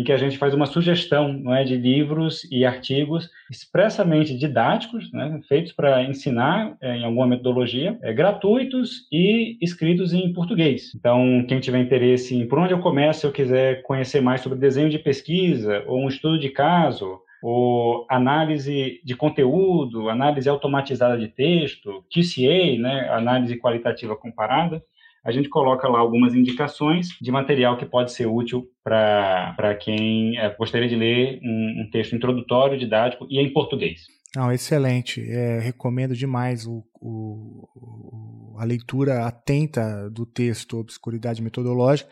em 0.00 0.04
que 0.04 0.12
a 0.12 0.16
gente 0.16 0.38
faz 0.38 0.54
uma 0.54 0.64
sugestão 0.64 1.30
não 1.30 1.54
é, 1.54 1.62
de 1.62 1.76
livros 1.76 2.48
e 2.50 2.64
artigos 2.64 3.28
expressamente 3.50 4.36
didáticos, 4.36 5.12
né, 5.12 5.40
feitos 5.46 5.72
para 5.72 6.02
ensinar 6.04 6.74
é, 6.80 6.96
em 6.96 7.04
alguma 7.04 7.26
metodologia, 7.26 7.98
é, 8.02 8.10
gratuitos 8.10 9.06
e 9.12 9.58
escritos 9.60 10.14
em 10.14 10.32
português. 10.32 10.94
Então, 10.94 11.44
quem 11.46 11.60
tiver 11.60 11.80
interesse 11.80 12.34
em 12.34 12.48
por 12.48 12.58
onde 12.58 12.72
eu 12.72 12.80
começo, 12.80 13.20
se 13.20 13.26
eu 13.26 13.32
quiser 13.32 13.82
conhecer 13.82 14.22
mais 14.22 14.40
sobre 14.40 14.58
desenho 14.58 14.88
de 14.88 14.98
pesquisa 14.98 15.84
ou 15.86 16.00
um 16.00 16.08
estudo 16.08 16.38
de 16.38 16.48
caso, 16.48 17.20
ou 17.42 18.06
análise 18.08 19.00
de 19.04 19.14
conteúdo, 19.14 20.08
análise 20.08 20.48
automatizada 20.48 21.18
de 21.18 21.28
texto, 21.28 22.04
QCA, 22.10 22.78
né, 22.78 23.08
análise 23.10 23.58
qualitativa 23.58 24.16
comparada, 24.16 24.82
a 25.24 25.30
gente 25.32 25.48
coloca 25.48 25.86
lá 25.88 25.98
algumas 25.98 26.34
indicações 26.34 27.08
de 27.20 27.30
material 27.30 27.76
que 27.76 27.84
pode 27.84 28.12
ser 28.12 28.26
útil 28.26 28.66
para 28.82 29.76
quem 29.80 30.38
é, 30.38 30.54
gostaria 30.56 30.88
de 30.88 30.96
ler 30.96 31.38
um, 31.42 31.82
um, 31.82 31.90
texto 31.90 32.16
introdutório, 32.16 32.78
didático 32.78 33.26
e 33.28 33.38
em 33.38 33.52
português. 33.52 34.00
Não, 34.34 34.50
excelente. 34.50 35.20
É, 35.28 35.58
recomendo 35.58 36.14
demais 36.14 36.66
o, 36.66 36.84
o, 37.00 38.56
a 38.58 38.64
leitura 38.64 39.26
atenta 39.26 40.08
do 40.10 40.24
texto 40.24 40.78
Obscuridade 40.78 41.42
Metodológica. 41.42 42.08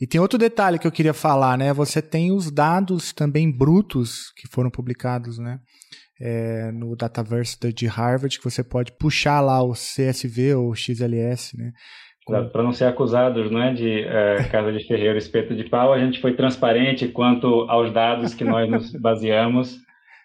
E 0.00 0.06
tem 0.06 0.20
outro 0.20 0.38
detalhe 0.38 0.78
que 0.78 0.86
eu 0.86 0.92
queria 0.92 1.14
falar, 1.14 1.56
né? 1.56 1.72
Você 1.72 2.02
tem 2.02 2.32
os 2.32 2.50
dados 2.50 3.12
também 3.12 3.50
brutos 3.50 4.32
que 4.36 4.48
foram 4.48 4.68
publicados, 4.68 5.38
né? 5.38 5.60
É, 6.20 6.72
no 6.72 6.96
Dataverse 6.96 7.56
de 7.72 7.86
Harvard, 7.86 8.36
que 8.36 8.44
você 8.44 8.62
pode 8.64 8.92
puxar 8.92 9.40
lá 9.40 9.62
o 9.62 9.72
CSV 9.72 10.54
ou 10.54 10.74
XLS, 10.74 11.56
né? 11.56 11.72
Para 12.26 12.62
não 12.62 12.72
ser 12.72 12.84
acusados 12.84 13.50
não 13.50 13.60
é, 13.60 13.72
de 13.72 14.00
é, 14.02 14.44
casa 14.44 14.72
de 14.72 14.86
ferreiro, 14.86 15.18
espeto 15.18 15.56
de 15.56 15.68
pau, 15.68 15.92
a 15.92 15.98
gente 15.98 16.20
foi 16.20 16.34
transparente 16.34 17.08
quanto 17.08 17.66
aos 17.68 17.92
dados 17.92 18.32
que 18.32 18.44
nós 18.44 18.70
nos 18.70 18.92
baseamos 18.92 19.76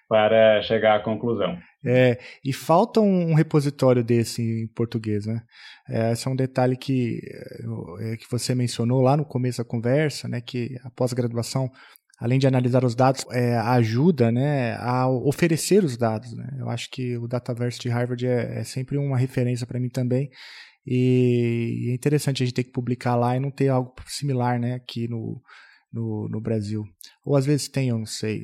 para 0.08 0.62
chegar 0.62 0.96
à 0.96 1.00
conclusão. 1.00 1.58
É, 1.86 2.18
e 2.44 2.54
falta 2.54 3.00
um 3.00 3.34
repositório 3.34 4.04
desse 4.04 4.42
em 4.42 4.68
português, 4.68 5.26
né? 5.26 5.42
É, 5.90 6.12
esse 6.12 6.28
é 6.28 6.32
um 6.32 6.36
detalhe 6.36 6.76
que, 6.76 7.20
é, 8.00 8.18
que 8.18 8.26
você 8.30 8.54
mencionou 8.54 9.02
lá 9.02 9.16
no 9.16 9.26
começo 9.26 9.60
da 9.60 9.68
conversa, 9.68 10.28
né? 10.28 10.42
Que 10.42 10.76
a 10.84 10.90
pós-graduação, 10.92 11.70
além 12.20 12.40
de 12.40 12.48
analisar 12.48 12.84
os 12.84 12.96
dados, 12.96 13.26
é, 13.32 13.58
ajuda, 13.58 14.32
né? 14.32 14.76
A 14.80 15.10
oferecer 15.10 15.84
os 15.84 15.98
dados, 15.98 16.36
né? 16.36 16.48
Eu 16.60 16.70
acho 16.70 16.90
que 16.90 17.18
o 17.18 17.28
Dataverse 17.28 17.80
de 17.80 17.90
Harvard 17.90 18.26
é, 18.26 18.60
é 18.60 18.64
sempre 18.64 18.98
uma 18.98 19.18
referência 19.18 19.66
para 19.66 19.80
mim 19.80 19.90
também. 19.90 20.30
E 20.88 21.90
é 21.90 21.94
interessante 21.94 22.42
a 22.42 22.46
gente 22.46 22.56
ter 22.56 22.64
que 22.64 22.72
publicar 22.72 23.16
lá 23.16 23.36
e 23.36 23.40
não 23.40 23.52
ter 23.52 23.68
algo 23.68 23.94
similar, 24.06 24.58
né? 24.58 24.74
Aqui 24.76 25.08
no, 25.08 25.42
no, 25.92 26.28
no 26.30 26.42
Brasil. 26.42 26.84
Ou 27.26 27.36
às 27.36 27.46
vezes 27.46 27.68
tem, 27.68 27.90
eu 27.90 27.98
não 27.98 28.06
sei. 28.06 28.44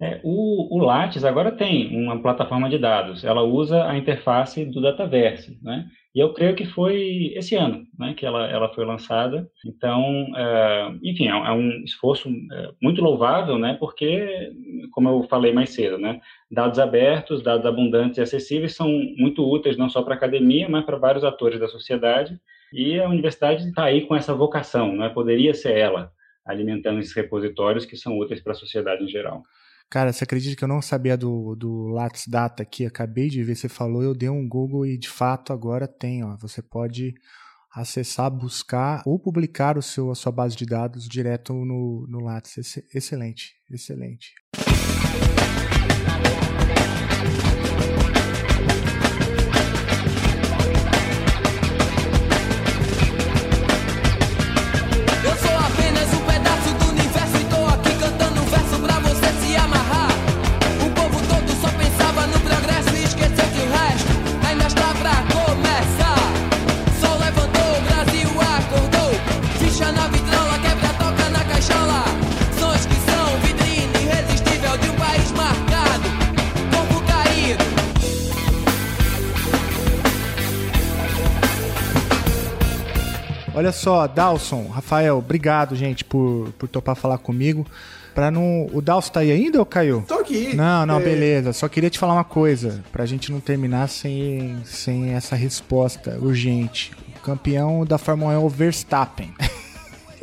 É, 0.00 0.20
o, 0.24 0.76
o 0.76 0.78
Lattes 0.78 1.24
agora 1.24 1.52
tem 1.52 1.96
uma 1.96 2.20
plataforma 2.20 2.68
de 2.68 2.78
dados. 2.78 3.24
Ela 3.24 3.42
usa 3.42 3.84
a 3.84 3.96
interface 3.96 4.64
do 4.64 4.80
Dataverse, 4.80 5.58
né? 5.62 5.86
E 6.14 6.20
eu 6.20 6.32
creio 6.32 6.56
que 6.56 6.64
foi 6.64 7.32
esse 7.36 7.54
ano 7.54 7.84
né, 7.96 8.12
que 8.14 8.26
ela, 8.26 8.44
ela 8.48 8.74
foi 8.74 8.84
lançada. 8.84 9.48
Então, 9.64 10.26
é, 10.36 10.92
enfim, 11.02 11.28
é, 11.28 11.30
é, 11.30 11.52
um 11.52 11.84
esforço 11.84 12.28
é, 12.28 12.70
muito 12.82 13.00
louvável, 13.00 13.56
né? 13.58 13.76
Porque, 13.78 14.50
como 14.90 15.08
eu 15.08 15.22
falei 15.28 15.52
mais 15.52 15.70
cedo, 15.70 15.98
né? 15.98 16.20
Dados 16.50 16.78
abertos, 16.78 17.42
dados 17.42 17.66
abundantes 17.66 18.18
e 18.18 18.22
acessíveis 18.22 18.74
são 18.74 18.88
muito 19.16 19.48
úteis 19.48 19.76
não 19.76 19.88
só 19.88 20.02
para 20.02 20.14
a 20.14 20.16
academia, 20.16 20.68
mas 20.68 20.84
para 20.84 20.96
vários 20.96 21.22
atores 21.22 21.60
da 21.60 21.68
sociedade. 21.68 22.36
E 22.72 22.98
a 22.98 23.08
universidade 23.08 23.68
está 23.68 23.84
aí 23.84 24.06
com 24.06 24.16
essa 24.16 24.34
vocação, 24.34 24.96
né? 24.96 25.08
Poderia 25.10 25.54
ser 25.54 25.76
ela 25.76 26.10
alimentando 26.48 26.98
esses 26.98 27.14
repositórios 27.14 27.84
que 27.84 27.96
são 27.96 28.18
úteis 28.18 28.40
para 28.40 28.52
a 28.52 28.56
sociedade 28.56 29.04
em 29.04 29.08
geral. 29.08 29.42
Cara, 29.90 30.12
você 30.12 30.24
acredita 30.24 30.56
que 30.56 30.64
eu 30.64 30.68
não 30.68 30.82
sabia 30.82 31.16
do, 31.16 31.54
do 31.54 31.88
Lattes 31.88 32.26
Data 32.26 32.62
aqui? 32.62 32.84
Acabei 32.84 33.28
de 33.28 33.42
ver, 33.42 33.54
você 33.54 33.68
falou, 33.68 34.02
eu 34.02 34.14
dei 34.14 34.28
um 34.28 34.46
Google 34.46 34.84
e 34.84 34.98
de 34.98 35.08
fato 35.08 35.52
agora 35.52 35.88
tem, 35.88 36.24
ó. 36.24 36.36
Você 36.36 36.60
pode 36.60 37.14
acessar, 37.72 38.30
buscar 38.30 39.02
ou 39.06 39.18
publicar 39.18 39.78
o 39.78 39.82
seu, 39.82 40.10
a 40.10 40.14
sua 40.14 40.32
base 40.32 40.56
de 40.56 40.66
dados 40.66 41.08
direto 41.08 41.52
no, 41.54 42.06
no 42.08 42.20
Lattes. 42.20 42.76
Excelente, 42.92 43.54
excelente. 43.70 44.34
Olha 83.58 83.72
só, 83.72 84.06
Dalson, 84.06 84.68
Rafael, 84.68 85.18
obrigado, 85.18 85.74
gente, 85.74 86.04
por, 86.04 86.52
por 86.56 86.68
topar 86.68 86.94
falar 86.94 87.18
comigo. 87.18 87.66
Pra 88.14 88.30
não. 88.30 88.68
O 88.72 88.80
Dalson 88.80 89.10
tá 89.10 89.18
aí 89.18 89.32
ainda 89.32 89.58
ou 89.58 89.66
caiu? 89.66 90.04
Tô 90.06 90.14
aqui. 90.14 90.54
Não, 90.54 90.86
não, 90.86 91.00
é... 91.00 91.02
beleza. 91.02 91.52
Só 91.52 91.68
queria 91.68 91.90
te 91.90 91.98
falar 91.98 92.12
uma 92.12 92.22
coisa, 92.22 92.84
pra 92.92 93.04
gente 93.04 93.32
não 93.32 93.40
terminar 93.40 93.88
sem, 93.88 94.58
sem 94.64 95.10
essa 95.10 95.34
resposta 95.34 96.16
urgente. 96.20 96.92
O 97.16 97.20
campeão 97.20 97.84
da 97.84 97.98
Fórmula 97.98 98.30
1 98.30 98.34
é 98.34 98.38
o 98.38 98.48
Verstappen. 98.48 99.34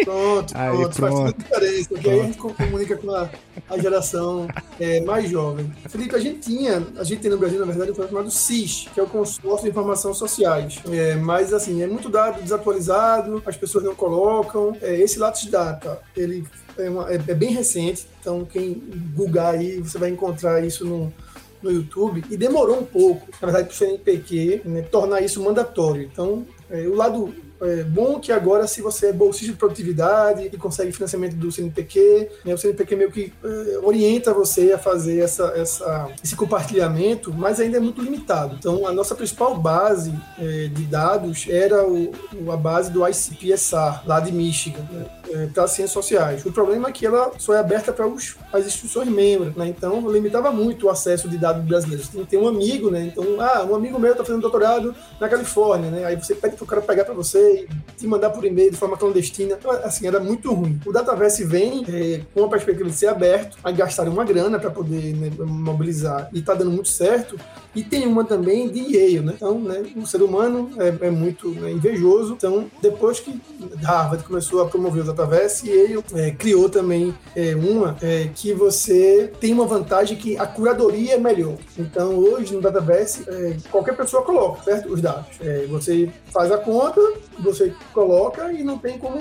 Pronto, 0.04 0.54
aí, 0.56 0.70
pronto, 0.70 0.96
pronto. 0.96 1.00
faz 1.00 1.14
toda 1.14 1.30
a 1.30 1.32
diferença, 1.32 1.90
porque 1.90 2.10
aí 2.10 2.20
a 2.20 2.24
gente 2.24 2.38
comunica 2.38 2.98
com 2.98 3.12
a, 3.12 3.30
a 3.70 3.78
geração 3.78 4.48
é, 4.80 5.02
mais 5.02 5.30
jovem. 5.30 5.72
Felipe, 5.90 6.16
a 6.16 6.20
gente 6.20 6.40
tinha, 6.40 6.86
a 6.98 7.04
gente 7.04 7.22
tem 7.22 7.32
no 7.32 7.38
Brasil, 7.38 7.60
na 7.60 7.66
verdade, 7.66 7.92
um 7.92 7.94
programa 7.94 8.24
chamado 8.24 8.32
CIS, 8.32 8.90
que 8.94 9.00
é 9.00 9.04
o 9.04 9.08
Consórcio 9.08 9.64
de 9.64 9.70
Informações 9.70 10.18
Sociais. 10.18 10.80
É, 10.92 11.16
mas, 11.16 11.54
assim, 11.54 11.82
é 11.82 11.88
muito 11.88 12.10
dado 12.10 12.42
desatualizado, 12.42 13.42
as 13.46 13.58
pessoas 13.58 13.84
não 13.84 13.96
colocam. 13.96 14.76
É, 14.82 14.96
esse 15.00 15.20
Lattes 15.20 15.50
Data, 15.50 16.00
ele 16.16 16.46
é, 16.78 16.90
uma, 16.90 17.12
é, 17.12 17.16
é, 17.16 17.34
bem 17.34 17.52
recente, 17.52 18.08
então 18.20 18.46
quem 18.46 18.82
googar 19.16 19.56
aí, 19.56 19.80
você 19.80 19.98
vai 19.98 20.10
encontrar 20.10 20.64
isso 20.64 20.86
no, 20.86 21.14
no 21.62 21.72
YouTube 21.72 22.24
e 22.30 22.38
demorou 22.38 22.80
um 22.80 22.86
pouco, 22.86 23.28
na 23.42 23.48
verdade, 23.48 23.68
para 23.68 23.74
o 23.74 23.78
CNPq 23.78 24.62
né, 24.66 24.82
tornar 24.84 25.22
isso 25.22 25.42
mandatório. 25.44 26.04
Então, 26.04 26.46
é, 26.70 26.82
o 26.82 26.96
lado 26.96 27.34
é 27.62 27.84
bom 27.84 28.20
que 28.20 28.32
agora, 28.32 28.68
se 28.68 28.82
você 28.82 29.08
é 29.08 29.14
bolsista 29.14 29.52
de 29.52 29.58
produtividade 29.58 30.50
e 30.52 30.58
consegue 30.58 30.92
financiamento 30.92 31.36
do 31.36 31.52
CNPq, 31.52 32.30
né, 32.44 32.54
o 32.54 32.58
CNPq 32.58 32.96
meio 32.96 33.12
que 33.12 33.32
é, 33.44 33.80
orienta 33.82 34.34
você 34.34 34.74
a 34.74 34.78
fazer 34.78 35.20
essa, 35.20 35.54
essa, 35.56 36.10
esse 36.24 36.36
compartilhamento, 36.36 37.34
mas 37.34 37.60
ainda 37.60 37.78
é 37.78 37.80
muito 37.80 38.02
limitado. 38.02 38.56
Então, 38.60 38.88
a 38.88 38.92
nossa 38.92 39.16
principal 39.16 39.58
base 39.58 40.14
é, 40.38 40.68
de 40.68 40.84
dados 40.84 41.46
era 41.50 41.88
o, 41.88 42.12
a 42.52 42.58
base 42.58 42.92
do 42.92 43.08
ICPSR, 43.08 44.02
lá 44.06 44.20
de 44.20 44.32
Michigan. 44.32 44.86
Né? 44.92 45.06
é, 45.30 45.48
para 45.48 45.68
ciências 45.68 45.92
sociais. 45.92 46.46
O 46.46 46.52
problema 46.52 46.90
é 46.90 46.92
que 46.92 47.06
ela 47.06 47.32
só 47.38 47.54
é 47.54 47.60
aberta 47.60 47.92
para 47.92 48.06
as 48.06 48.66
instituições 48.66 49.10
membros, 49.10 49.56
né? 49.56 49.68
Então 49.68 50.10
limitava 50.10 50.52
muito 50.52 50.88
o 50.88 50.90
acesso 50.90 51.28
de 51.28 51.38
dados 51.38 51.64
brasileiros. 51.64 52.08
Tem 52.08 52.24
que 52.24 52.32
ter 52.32 52.38
um 52.38 52.48
amigo, 52.48 52.90
né? 52.90 53.06
Então, 53.12 53.24
ah, 53.40 53.66
um 53.70 53.76
amigo 53.76 54.00
meu 54.00 54.12
está 54.12 54.24
fazendo 54.24 54.42
doutorado 54.42 54.96
na 55.20 55.28
Califórnia, 55.28 55.90
né? 55.90 56.06
Aí 56.06 56.16
você 56.16 56.36
pede 56.36 56.56
para 56.56 56.64
o 56.64 56.68
cara 56.68 56.82
pegar 56.82 57.06
para 57.06 57.14
você 57.14 57.45
e 57.50 57.68
te 57.98 58.08
mandar 58.08 58.30
por 58.30 58.44
e-mail 58.46 58.72
de 58.72 58.78
forma 58.78 58.98
clandestina. 58.98 59.56
Então, 59.58 59.72
assim, 59.72 60.08
era 60.08 60.20
muito 60.20 60.54
ruim. 60.54 60.80
O 60.86 60.92
Dataverse 60.92 61.44
vem 61.44 61.84
é, 61.88 62.22
com 62.34 62.44
a 62.44 62.50
perspectiva 62.50 62.90
de 62.90 62.96
ser 62.96 63.08
aberto, 63.08 63.58
a 63.64 63.72
gastar 63.72 64.08
uma 64.08 64.24
grana 64.24 64.60
para 64.60 64.70
poder 64.70 65.16
né, 65.16 65.32
mobilizar 65.40 66.30
e 66.34 66.40
está 66.40 66.54
dando 66.54 66.72
muito 66.72 66.90
certo. 66.90 67.38
E 67.76 67.84
tem 67.84 68.08
uma 68.08 68.24
também 68.24 68.70
de 68.70 68.80
Yale, 68.80 69.20
né? 69.20 69.34
Então, 69.36 69.60
né, 69.60 69.84
o 69.96 70.06
ser 70.06 70.22
humano 70.22 70.72
é, 70.78 71.08
é 71.08 71.10
muito 71.10 71.50
né, 71.50 71.72
invejoso. 71.72 72.34
Então, 72.34 72.68
depois 72.82 73.20
que 73.20 73.40
Harvard 73.84 74.24
começou 74.24 74.62
a 74.62 74.66
promover 74.66 75.02
os 75.02 75.08
Dataverse, 75.08 75.70
Yale 75.70 76.04
é, 76.14 76.32
criou 76.32 76.70
também 76.70 77.14
é, 77.36 77.56
uma 77.56 77.98
é, 78.02 78.30
que 78.34 78.54
você 78.54 79.32
tem 79.40 79.54
uma 79.54 79.66
vantagem 79.66 80.18
que 80.18 80.38
a 80.38 80.48
curadoria 80.48 81.16
é 81.16 81.18
melhor. 81.18 81.56
Então, 81.78 82.16
hoje 82.16 82.54
no 82.54 82.62
Dataverse, 82.62 83.26
é, 83.28 83.58
qualquer 83.70 83.96
pessoa 83.96 84.24
coloca, 84.24 84.64
certo? 84.64 84.94
Os 84.94 85.02
dados. 85.02 85.26
Você 85.70 86.10
faz 86.32 86.52
a 86.52 86.58
conta, 86.58 87.02
você 87.40 87.74
coloca 87.94 88.52
e 88.52 88.64
não 88.64 88.78
tem 88.78 88.98
como... 88.98 89.18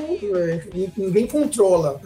ninguém 0.96 1.26
controla 1.26 2.00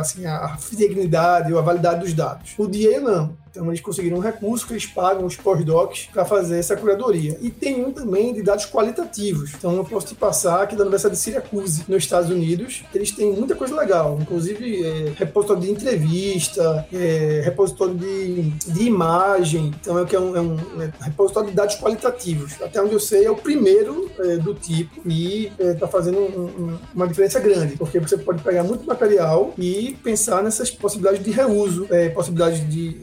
assim, 0.00 0.26
a 0.26 0.56
fidelidade 0.56 1.52
ou 1.52 1.58
a 1.58 1.62
validade 1.62 2.00
dos 2.00 2.14
dados. 2.14 2.54
O 2.58 2.66
DA 2.66 3.00
não. 3.00 3.36
Então 3.50 3.66
eles 3.68 3.80
conseguiram 3.80 4.18
um 4.18 4.20
recurso 4.20 4.66
que 4.66 4.72
eles 4.72 4.86
pagam 4.86 5.24
os 5.24 5.36
pós-docs 5.36 6.08
para 6.12 6.24
fazer 6.24 6.58
essa 6.58 6.76
curadoria. 6.76 7.36
E 7.40 7.50
tem 7.50 7.84
um 7.84 7.92
também 7.92 8.32
de 8.32 8.42
dados 8.42 8.66
qualitativos. 8.66 9.52
Então 9.54 9.76
eu 9.76 9.84
posso 9.84 10.06
te 10.06 10.14
passar 10.14 10.62
aqui 10.62 10.76
da 10.76 10.82
Universidade 10.82 11.16
de 11.16 11.20
Syracuse, 11.20 11.84
nos 11.88 12.04
Estados 12.04 12.30
Unidos. 12.30 12.84
Eles 12.94 13.10
têm 13.10 13.32
muita 13.32 13.54
coisa 13.54 13.74
legal, 13.74 14.18
inclusive 14.20 14.84
é, 14.84 15.12
repositório 15.16 15.62
de 15.62 15.70
entrevista, 15.70 16.86
é, 16.92 17.42
repositório 17.44 17.94
de, 17.94 18.50
de 18.50 18.82
imagem. 18.84 19.72
Então 19.80 19.98
é, 19.98 20.04
que 20.04 20.16
é 20.16 20.20
um, 20.20 20.36
é 20.36 20.40
um 20.40 20.56
é, 20.80 20.90
repositório 21.00 21.50
de 21.50 21.56
dados 21.56 21.76
qualitativos. 21.76 22.60
Até 22.60 22.82
onde 22.82 22.94
eu 22.94 23.00
sei 23.00 23.24
é 23.24 23.30
o 23.30 23.36
primeiro 23.36 24.10
é, 24.18 24.36
do 24.36 24.54
tipo 24.54 25.00
e 25.06 25.50
está 25.58 25.86
é, 25.86 25.88
fazendo 25.88 26.18
um, 26.18 26.44
um, 26.44 26.78
uma 26.94 27.06
diferença 27.06 27.40
grande, 27.40 27.76
porque 27.76 27.98
você 27.98 28.16
pode 28.16 28.42
pegar 28.42 28.62
muito 28.62 28.86
material 28.86 29.52
e 29.58 29.96
pensar 30.02 30.42
nessas 30.42 30.70
possibilidades 30.70 31.24
de 31.24 31.30
reuso, 31.30 31.88
possibilidades 32.14 32.68
de 32.68 32.98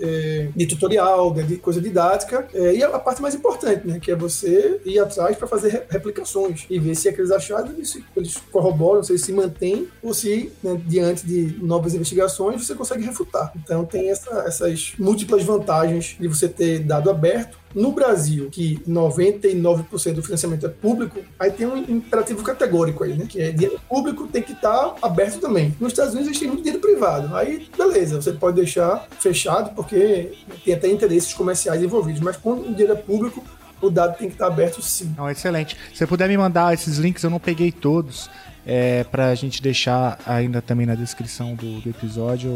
de 0.56 0.66
tutorial, 0.66 1.34
de 1.34 1.58
coisa 1.58 1.82
didática. 1.82 2.48
É, 2.54 2.76
e 2.76 2.84
a 2.84 3.00
parte 3.00 3.22
mais 3.22 3.36
importante, 3.36 3.88
né, 3.88 4.00
que 4.00 4.12
é 4.12 4.16
você 4.16 4.80
ir 4.86 5.00
atrás 5.00 5.36
para 5.36 5.48
fazer 5.48 5.86
replicações 5.90 6.66
e 6.70 6.80
ver 6.80 6.96
se 6.96 7.10
aqueles 7.10 7.32
achados 7.32 7.72
eles, 7.72 7.98
eles 8.16 8.38
corroboram, 8.52 9.04
se 9.04 9.12
eles 9.12 9.22
se 9.22 9.34
mantêm 9.34 9.88
ou 10.02 10.14
se, 10.14 10.52
né, 10.64 10.80
diante 10.86 11.26
de 11.26 11.58
novas 11.62 11.94
investigações, 11.94 12.66
você 12.66 12.76
consegue 12.76 13.04
refutar. 13.04 13.52
Então, 13.56 13.86
tem 13.86 14.10
essa, 14.10 14.44
essas 14.48 14.94
múltiplas 14.98 15.44
vantagens 15.44 16.16
de 16.20 16.28
você 16.28 16.48
ter 16.48 16.80
dado 16.80 17.10
aberto 17.10 17.65
no 17.76 17.92
Brasil, 17.92 18.50
que 18.50 18.80
99% 18.88 20.14
do 20.14 20.24
financiamento 20.24 20.66
é 20.66 20.70
público, 20.70 21.20
aí 21.38 21.52
tem 21.52 21.68
um 21.68 21.78
imperativo 21.78 22.42
categórico 22.42 23.04
aí, 23.04 23.14
né? 23.14 23.26
Que 23.28 23.42
é 23.42 23.52
dinheiro 23.52 23.80
público 23.90 24.28
tem 24.28 24.42
que 24.42 24.54
estar 24.54 24.72
tá 24.72 24.96
aberto 25.02 25.40
também. 25.40 25.76
Nos 25.80 25.92
Estados 25.92 26.14
Unidos 26.14 26.30
existe 26.30 26.48
muito 26.48 26.64
dinheiro 26.64 26.80
privado. 26.80 27.36
Aí, 27.36 27.68
beleza, 27.78 28.22
você 28.22 28.32
pode 28.32 28.56
deixar 28.56 29.06
fechado 29.20 29.76
porque 29.76 30.32
tem 30.64 30.74
até 30.74 30.88
interesses 30.88 31.34
comerciais 31.34 31.84
envolvidos. 31.84 32.22
Mas 32.22 32.38
quando 32.38 32.62
o 32.62 32.72
dinheiro 32.72 32.94
é 32.94 32.96
público, 32.96 33.44
o 33.82 33.90
dado 33.90 34.18
tem 34.18 34.30
que 34.30 34.36
estar 34.36 34.48
tá 34.48 34.54
aberto 34.54 34.82
sim. 34.82 35.14
Não, 35.18 35.30
excelente. 35.30 35.76
Se 35.92 35.98
você 35.98 36.08
puder 36.08 36.30
me 36.30 36.38
mandar 36.38 36.74
esses 36.74 36.98
links, 36.98 37.24
eu 37.24 37.30
não 37.30 37.40
peguei 37.40 37.72
todos. 37.72 38.30
É, 38.68 39.04
para 39.04 39.28
a 39.28 39.36
gente 39.36 39.62
deixar 39.62 40.18
ainda 40.26 40.60
também 40.60 40.88
na 40.88 40.96
descrição 40.96 41.54
do, 41.54 41.82
do 41.82 41.90
episódio. 41.90 42.52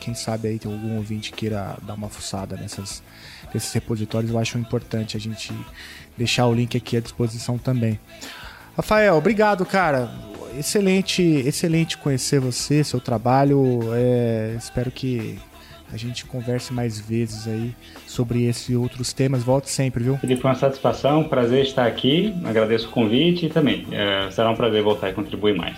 Quem 0.00 0.12
sabe 0.12 0.48
aí 0.48 0.58
tem 0.58 0.72
algum 0.72 0.96
ouvinte 0.96 1.30
queira 1.30 1.76
dar 1.82 1.94
uma 1.94 2.08
fuçada 2.08 2.56
nessas, 2.56 3.00
desses 3.52 3.72
repositórios, 3.72 4.30
eu 4.30 4.38
acho 4.38 4.58
importante 4.58 5.16
a 5.16 5.20
gente 5.20 5.52
deixar 6.16 6.46
o 6.46 6.54
link 6.54 6.76
aqui 6.76 6.96
à 6.96 7.00
disposição 7.00 7.58
também. 7.58 7.98
Rafael, 8.76 9.16
obrigado, 9.16 9.64
cara. 9.66 10.10
Excelente, 10.58 11.22
excelente 11.22 11.96
conhecer 11.96 12.40
você, 12.40 12.84
seu 12.84 13.00
trabalho. 13.00 13.80
É, 13.94 14.54
espero 14.58 14.90
que 14.90 15.38
a 15.92 15.96
gente 15.96 16.24
converse 16.24 16.72
mais 16.72 16.98
vezes 16.98 17.46
aí 17.46 17.74
sobre 18.06 18.44
esses 18.44 18.68
e 18.70 18.74
outros 18.74 19.12
temas. 19.12 19.42
Volte 19.42 19.70
sempre, 19.70 20.02
viu? 20.02 20.16
Felipe, 20.16 20.40
foi 20.40 20.50
uma 20.50 20.56
satisfação, 20.56 21.24
prazer 21.24 21.62
estar 21.62 21.86
aqui. 21.86 22.34
Agradeço 22.44 22.88
o 22.88 22.90
convite 22.90 23.46
e 23.46 23.48
também 23.50 23.86
é, 23.92 24.30
será 24.30 24.50
um 24.50 24.56
prazer 24.56 24.82
voltar 24.82 25.10
e 25.10 25.12
contribuir 25.12 25.54
mais. 25.54 25.76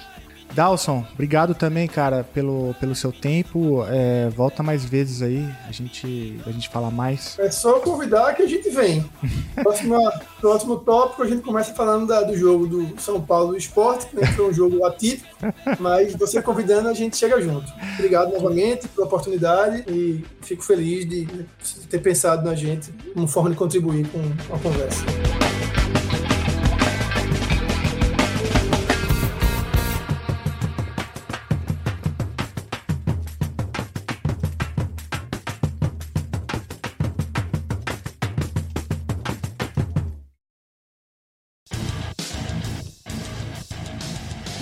Dalson, 0.54 1.04
obrigado 1.12 1.54
também, 1.54 1.88
cara, 1.88 2.22
pelo, 2.22 2.74
pelo 2.78 2.94
seu 2.94 3.10
tempo. 3.10 3.84
É, 3.88 4.28
volta 4.30 4.62
mais 4.62 4.84
vezes 4.84 5.20
aí, 5.20 5.48
a 5.68 5.72
gente, 5.72 6.40
a 6.46 6.50
gente 6.50 6.68
fala 6.68 6.90
mais. 6.90 7.36
É 7.38 7.50
só 7.50 7.80
convidar 7.80 8.34
que 8.34 8.42
a 8.42 8.46
gente 8.46 8.70
vem. 8.70 9.04
Próxima, 9.54 9.98
próximo 10.40 10.76
tópico, 10.78 11.22
a 11.22 11.26
gente 11.26 11.42
começa 11.42 11.74
falando 11.74 12.06
da, 12.06 12.22
do 12.22 12.36
jogo 12.36 12.66
do 12.66 13.00
São 13.00 13.20
Paulo 13.20 13.52
do 13.52 13.56
Esporte, 13.56 14.06
que 14.06 14.26
foi 14.26 14.50
um 14.50 14.52
jogo 14.52 14.84
atípico, 14.84 15.28
mas 15.80 16.14
você 16.14 16.40
convidando, 16.40 16.88
a 16.88 16.94
gente 16.94 17.16
chega 17.16 17.40
junto. 17.40 17.72
Obrigado 17.94 18.32
novamente 18.32 18.86
pela 18.88 19.06
oportunidade 19.06 19.84
e 19.88 20.24
fico 20.40 20.62
feliz 20.62 21.08
de, 21.08 21.24
de 21.24 21.46
ter 21.88 21.98
pensado 21.98 22.44
na 22.44 22.54
gente, 22.54 22.92
uma 23.14 23.26
forma 23.26 23.50
de 23.50 23.56
contribuir 23.56 24.06
com 24.08 24.20
a 24.54 24.58
conversa. 24.58 25.04